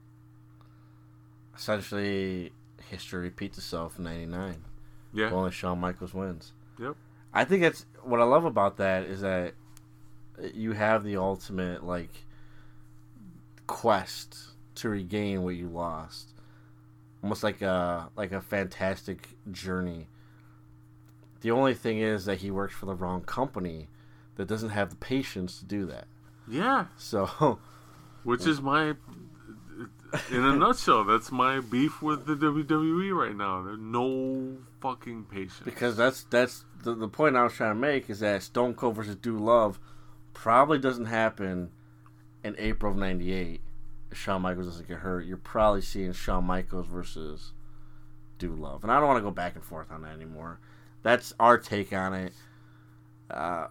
Essentially, 1.56 2.52
history 2.90 3.20
repeats 3.20 3.58
itself 3.58 3.98
in 3.98 4.04
'99. 4.04 4.64
Yeah, 5.12 5.30
Only 5.30 5.50
Shawn 5.50 5.78
Michaels 5.78 6.14
wins. 6.14 6.52
Yep. 6.78 6.96
I 7.34 7.44
think 7.44 7.62
that's 7.62 7.86
what 8.02 8.20
I 8.20 8.24
love 8.24 8.44
about 8.44 8.76
that 8.78 9.04
is 9.04 9.20
that 9.20 9.54
you 10.54 10.72
have 10.72 11.04
the 11.04 11.16
ultimate 11.16 11.84
like 11.84 12.24
quest 13.66 14.38
to 14.76 14.88
regain 14.88 15.42
what 15.42 15.54
you 15.54 15.68
lost. 15.68 16.30
Almost 17.22 17.42
like 17.42 17.62
a 17.62 18.10
like 18.16 18.32
a 18.32 18.40
fantastic 18.40 19.28
journey. 19.50 20.08
The 21.40 21.50
only 21.50 21.74
thing 21.74 21.98
is 21.98 22.24
that 22.24 22.38
he 22.38 22.50
works 22.50 22.74
for 22.74 22.86
the 22.86 22.94
wrong 22.94 23.22
company 23.22 23.88
that 24.36 24.46
doesn't 24.46 24.70
have 24.70 24.90
the 24.90 24.96
patience 24.96 25.58
to 25.58 25.64
do 25.64 25.86
that. 25.86 26.06
yeah. 26.48 26.86
So 26.96 27.58
Which 28.24 28.46
is 28.46 28.60
my, 28.60 28.94
in 30.30 30.44
a 30.44 30.54
nutshell, 30.54 31.04
that's 31.04 31.32
my 31.32 31.58
beef 31.60 32.00
with 32.00 32.26
the 32.26 32.36
WWE 32.36 33.12
right 33.12 33.34
now. 33.36 33.62
There's 33.62 33.80
no 33.80 34.58
fucking 34.82 35.24
patience. 35.24 35.62
because 35.64 35.96
that's 35.96 36.24
that's 36.24 36.64
the, 36.82 36.94
the 36.94 37.08
point 37.08 37.36
I 37.36 37.44
was 37.44 37.54
trying 37.54 37.70
to 37.70 37.80
make 37.80 38.10
is 38.10 38.20
that 38.20 38.42
Stone 38.42 38.74
Cold 38.74 38.96
versus 38.96 39.16
Dude 39.16 39.40
Love 39.40 39.78
probably 40.34 40.78
doesn't 40.78 41.06
happen 41.06 41.70
in 42.44 42.54
April 42.58 42.92
of 42.92 42.98
'98. 42.98 43.60
If 44.10 44.18
Shawn 44.18 44.42
Michaels 44.42 44.66
doesn't 44.66 44.88
get 44.88 44.98
hurt, 44.98 45.24
you're 45.24 45.38
probably 45.38 45.80
seeing 45.80 46.12
Shawn 46.12 46.44
Michaels 46.44 46.86
versus 46.86 47.52
Dude 48.38 48.58
Love, 48.58 48.82
and 48.82 48.92
I 48.92 48.98
don't 48.98 49.08
want 49.08 49.18
to 49.18 49.22
go 49.22 49.30
back 49.30 49.54
and 49.54 49.64
forth 49.64 49.90
on 49.90 50.02
that 50.02 50.14
anymore. 50.14 50.60
That's 51.02 51.32
our 51.40 51.56
take 51.56 51.92
on 51.92 52.12
it. 52.14 52.32
Uh, 53.30 53.68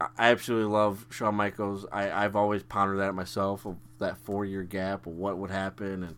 I 0.00 0.06
I 0.16 0.30
absolutely 0.30 0.72
love 0.72 1.06
Shawn 1.10 1.34
Michaels. 1.34 1.84
I, 1.92 2.10
I've 2.10 2.36
always 2.36 2.62
pondered 2.62 3.00
that 3.00 3.14
myself 3.14 3.66
of 3.66 3.76
that 3.98 4.16
four 4.16 4.44
year 4.46 4.62
gap 4.62 5.06
of 5.06 5.12
what 5.12 5.36
would 5.36 5.50
happen, 5.50 6.02
and 6.02 6.16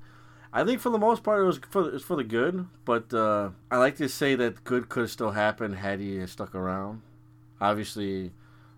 I 0.53 0.65
think 0.65 0.81
for 0.81 0.91
the 0.91 0.99
most 0.99 1.23
part 1.23 1.41
it 1.41 1.45
was 1.45 1.59
for 1.71 1.87
it 1.89 1.93
was 1.95 2.03
for 2.03 2.17
the 2.17 2.25
good. 2.25 2.67
But 2.85 3.13
uh, 3.15 3.51
I 3.71 3.79
like 3.79 3.97
to 3.97 4.09
say 4.09 4.35
that 4.35 4.65
good 4.65 4.89
could 4.89 5.09
still 5.11 5.31
happen 5.31 5.75
had 5.75 6.01
he 6.01 6.25
stuck 6.27 6.55
around. 6.55 7.03
Obviously, 7.61 8.33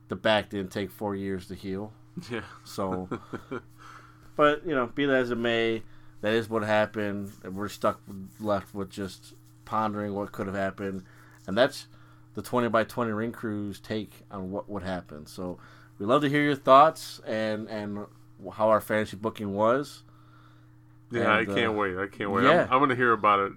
the 0.08 0.16
back 0.16 0.50
didn't 0.50 0.70
take 0.70 0.90
four 0.90 1.16
years 1.16 1.46
to 1.48 1.54
heal, 1.54 1.92
Yeah. 2.30 2.42
so. 2.64 3.08
but 4.36 4.66
you 4.66 4.74
know, 4.74 4.86
be 4.86 5.06
that 5.06 5.14
as 5.16 5.30
it 5.30 5.38
may, 5.38 5.82
that 6.20 6.32
is 6.34 6.48
what 6.48 6.62
happened. 6.62 7.32
and 7.42 7.54
We're 7.56 7.68
stuck 7.68 8.00
left 8.40 8.74
with 8.74 8.90
just 8.90 9.34
pondering 9.64 10.14
what 10.14 10.32
could 10.32 10.46
have 10.46 10.56
happened, 10.56 11.04
and 11.46 11.56
that's 11.56 11.86
the 12.34 12.42
twenty 12.42 12.68
by 12.68 12.84
twenty 12.84 13.12
ring 13.12 13.32
crew's 13.32 13.80
take 13.80 14.22
on 14.30 14.50
what 14.50 14.68
would 14.68 14.82
happen. 14.82 15.26
So 15.26 15.58
we 15.98 16.06
love 16.06 16.22
to 16.22 16.28
hear 16.28 16.42
your 16.42 16.56
thoughts 16.56 17.20
and 17.26 17.68
and 17.68 18.06
how 18.52 18.68
our 18.68 18.80
fantasy 18.80 19.16
booking 19.16 19.54
was. 19.54 20.02
Yeah, 21.14 21.38
And, 21.38 21.50
I 21.50 21.54
can't 21.54 21.68
uh, 21.68 21.72
wait. 21.72 21.96
I 21.96 22.06
can't 22.06 22.30
wait. 22.30 22.44
yeah. 22.44 22.64
I'm, 22.64 22.72
I'm 22.72 22.78
going 22.78 22.90
to 22.90 22.96
hear 22.96 23.12
about 23.12 23.40
it. 23.40 23.52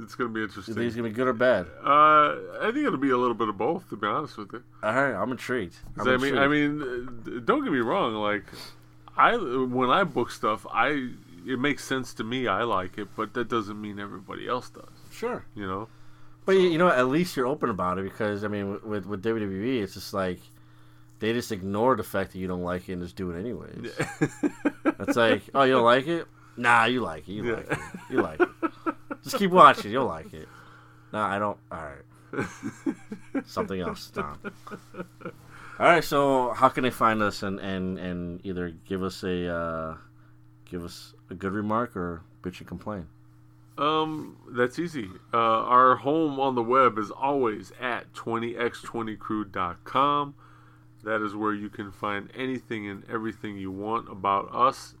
It's 0.00 0.14
going 0.14 0.30
to 0.30 0.34
be 0.34 0.42
interesting. 0.42 0.74
you 0.74 0.80
think 0.80 0.86
it's 0.86 0.96
gonna 0.96 1.08
be 1.08 1.14
good 1.14 1.26
or 1.26 1.32
bad? 1.32 1.66
Uh, 1.84 2.62
I 2.62 2.70
think 2.72 2.86
it'll 2.86 2.98
be 2.98 3.10
a 3.10 3.16
little 3.16 3.34
bit 3.34 3.48
of 3.48 3.58
both, 3.58 3.88
to 3.90 3.96
be 3.96 4.06
honest 4.06 4.36
with 4.38 4.52
you. 4.52 4.62
All 4.82 4.94
right, 4.94 5.12
I'm 5.12 5.32
intrigued. 5.32 5.74
I'm 5.98 6.06
I 6.06 6.16
mean, 6.16 6.36
intrigued. 6.36 6.38
I 6.38 6.46
mean, 6.46 7.08
uh, 7.26 7.40
don't 7.44 7.64
get 7.64 7.72
me 7.72 7.80
wrong. 7.80 8.14
Like, 8.14 8.44
I 9.16 9.36
when 9.36 9.90
I 9.90 10.04
book 10.04 10.30
stuff, 10.30 10.64
I 10.72 11.10
it 11.44 11.58
makes 11.58 11.84
sense 11.84 12.14
to 12.14 12.24
me. 12.24 12.46
I 12.46 12.62
like 12.62 12.96
it, 12.96 13.08
but 13.16 13.34
that 13.34 13.48
doesn't 13.48 13.80
mean 13.80 13.98
everybody 13.98 14.46
else 14.46 14.70
does. 14.70 14.84
sure. 15.10 15.44
You 15.56 15.66
know? 15.66 15.88
But 16.46 16.52
you 16.52 16.68
you 16.68 16.78
know, 16.78 16.88
at 16.88 17.08
least 17.08 17.36
you're 17.36 17.48
open 17.48 17.68
about 17.68 17.98
it 17.98 18.04
because 18.04 18.44
I 18.44 18.48
mean, 18.48 18.80
with 18.88 19.04
with 19.04 19.24
WWE, 19.24 19.82
it's 19.82 19.94
just 19.94 20.14
like 20.14 20.38
they 21.20 21.32
just 21.32 21.52
ignore 21.52 21.96
the 21.96 22.02
fact 22.02 22.32
that 22.32 22.38
you 22.38 22.46
don't 22.46 22.62
like 22.62 22.88
it 22.88 22.94
and 22.94 23.02
just 23.02 23.16
do 23.16 23.30
it 23.30 23.38
anyways. 23.38 23.92
It's 25.00 25.16
like, 25.16 25.42
oh, 25.54 25.62
you 25.62 25.74
don't 25.74 25.84
like 25.84 26.08
it? 26.08 26.26
Nah, 26.56 26.86
you 26.86 27.00
like 27.00 27.28
it. 27.28 27.32
You 27.32 27.54
like 27.54 27.70
it. 27.70 27.78
You 28.10 28.20
like 28.20 28.40
it. 28.40 28.48
Just 29.22 29.36
keep 29.36 29.52
watching. 29.52 29.92
You'll 29.92 30.06
like 30.06 30.34
it. 30.34 30.48
Nah, 31.12 31.26
I 31.26 31.38
don't. 31.38 31.56
All 31.70 31.78
right. 31.78 32.46
Something 33.46 33.80
else, 33.80 34.10
Tom. 34.10 34.38
All 35.78 35.78
right. 35.78 36.02
So, 36.02 36.50
how 36.50 36.68
can 36.68 36.82
they 36.82 36.90
find 36.90 37.22
us 37.22 37.42
and 37.42 37.58
and 37.60 37.98
and 37.98 38.44
either 38.44 38.70
give 38.86 39.02
us 39.02 39.22
a 39.22 39.48
uh, 39.48 39.96
give 40.64 40.84
us 40.84 41.14
a 41.30 41.34
good 41.34 41.52
remark 41.52 41.96
or 41.96 42.22
bitch 42.42 42.58
and 42.58 42.68
complain? 42.68 43.06
Um, 43.78 44.36
that's 44.50 44.78
easy. 44.78 45.08
Uh, 45.32 45.36
our 45.36 45.96
home 45.96 46.38
on 46.40 46.54
the 46.56 46.62
web 46.62 46.98
is 46.98 47.10
always 47.12 47.72
at 47.80 48.12
20x20crew.com. 48.12 50.34
That 51.04 51.22
is 51.22 51.34
where 51.34 51.54
you 51.54 51.68
can 51.68 51.92
find 51.92 52.30
anything 52.34 52.88
and 52.88 53.04
everything 53.08 53.56
you 53.56 53.70
want 53.70 54.10
about 54.10 54.52
us, 54.52 54.94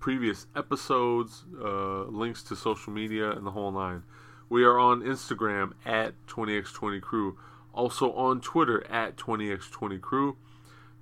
previous 0.00 0.46
episodes, 0.56 1.44
uh, 1.62 2.04
links 2.04 2.42
to 2.44 2.56
social 2.56 2.92
media, 2.92 3.30
and 3.30 3.46
the 3.46 3.50
whole 3.50 3.70
nine. 3.70 4.04
We 4.48 4.64
are 4.64 4.78
on 4.78 5.02
Instagram 5.02 5.72
at 5.84 6.14
20x20crew, 6.26 7.36
also 7.74 8.12
on 8.12 8.40
Twitter 8.40 8.86
at 8.90 9.16
20x20crew. 9.16 10.36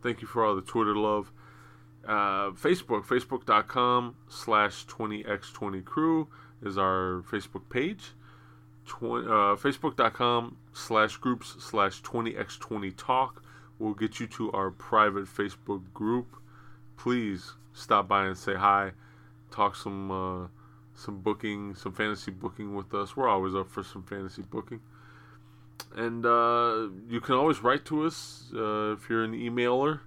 Thank 0.02 0.22
you 0.22 0.26
for 0.26 0.44
all 0.44 0.56
the 0.56 0.62
Twitter 0.62 0.96
love. 0.96 1.30
Uh, 2.06 2.50
Facebook, 2.50 3.04
facebook.com 3.04 4.16
slash 4.28 4.86
20x20crew 4.86 6.26
is 6.62 6.76
our 6.76 7.22
Facebook 7.30 7.68
page. 7.68 8.12
Uh, 8.90 9.54
Facebook.com 9.54 10.56
slash 10.72 11.16
groups 11.18 11.54
slash 11.60 12.02
20x20talk 12.02 13.41
will 13.82 13.94
get 13.94 14.20
you 14.20 14.26
to 14.28 14.50
our 14.52 14.70
private 14.70 15.24
Facebook 15.24 15.82
group. 15.92 16.36
Please 16.96 17.54
stop 17.72 18.06
by 18.08 18.26
and 18.26 18.38
say 18.38 18.54
hi. 18.54 18.92
Talk 19.50 19.74
some 19.76 20.10
uh, 20.10 20.46
some 20.94 21.18
booking, 21.18 21.74
some 21.74 21.92
fantasy 21.92 22.30
booking 22.30 22.74
with 22.74 22.94
us. 22.94 23.16
We're 23.16 23.28
always 23.28 23.54
up 23.54 23.70
for 23.70 23.82
some 23.82 24.04
fantasy 24.04 24.42
booking. 24.42 24.80
And 25.96 26.24
uh, 26.24 26.88
you 27.08 27.20
can 27.20 27.34
always 27.34 27.62
write 27.62 27.84
to 27.86 28.06
us 28.06 28.44
uh, 28.54 28.92
if 28.92 29.10
you're 29.10 29.24
an 29.24 29.32
emailer. 29.32 30.00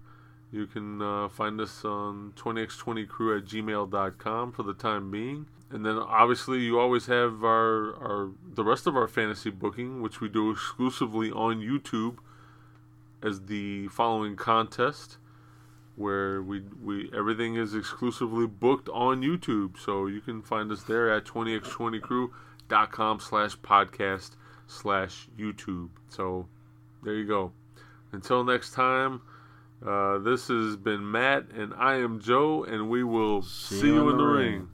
You 0.51 0.67
can 0.67 1.01
uh, 1.01 1.27
find 1.27 1.59
us 1.59 1.83
on 1.83 2.33
20x20crew 2.37 3.37
at 3.37 3.45
gmail.com 3.45 4.53
for 4.53 4.63
the 4.63 4.73
time 4.73 5.11
being. 5.11 5.47
And 5.69 5.85
then 5.85 5.97
obviously 5.97 6.59
you 6.59 6.79
always 6.79 7.07
have 7.07 7.43
our, 7.43 7.95
our 7.95 8.29
the 8.53 8.63
rest 8.63 8.87
of 8.87 8.95
our 8.95 9.07
fantasy 9.07 9.49
booking, 9.49 10.01
which 10.01 10.21
we 10.21 10.29
do 10.29 10.51
exclusively 10.51 11.29
on 11.29 11.59
YouTube 11.59 12.19
as 13.25 13.41
the 13.41 13.87
following 13.87 14.35
contest 14.35 15.17
where 15.95 16.41
we 16.41 16.61
we 16.81 17.09
everything 17.15 17.55
is 17.55 17.73
exclusively 17.73 18.45
booked 18.47 18.89
on 18.89 19.21
YouTube. 19.21 19.79
So 19.79 20.07
you 20.07 20.21
can 20.21 20.41
find 20.41 20.71
us 20.71 20.83
there 20.83 21.11
at 21.11 21.25
20x20crew.com 21.25 23.19
slash 23.19 23.57
podcast 23.57 24.31
slash 24.67 25.27
YouTube. 25.37 25.89
So 26.09 26.47
there 27.03 27.15
you 27.15 27.25
go. 27.25 27.51
Until 28.11 28.43
next 28.43 28.71
time, 28.73 29.21
uh, 29.85 30.19
this 30.19 30.47
has 30.47 30.75
been 30.75 31.09
Matt 31.09 31.49
and 31.51 31.73
I 31.73 31.95
am 31.95 32.19
Joe, 32.19 32.63
and 32.63 32.89
we 32.89 33.03
will 33.03 33.41
see, 33.41 33.87
you 33.87 34.09
in 34.09 34.17
the 34.17 34.23
ring. 34.23 34.69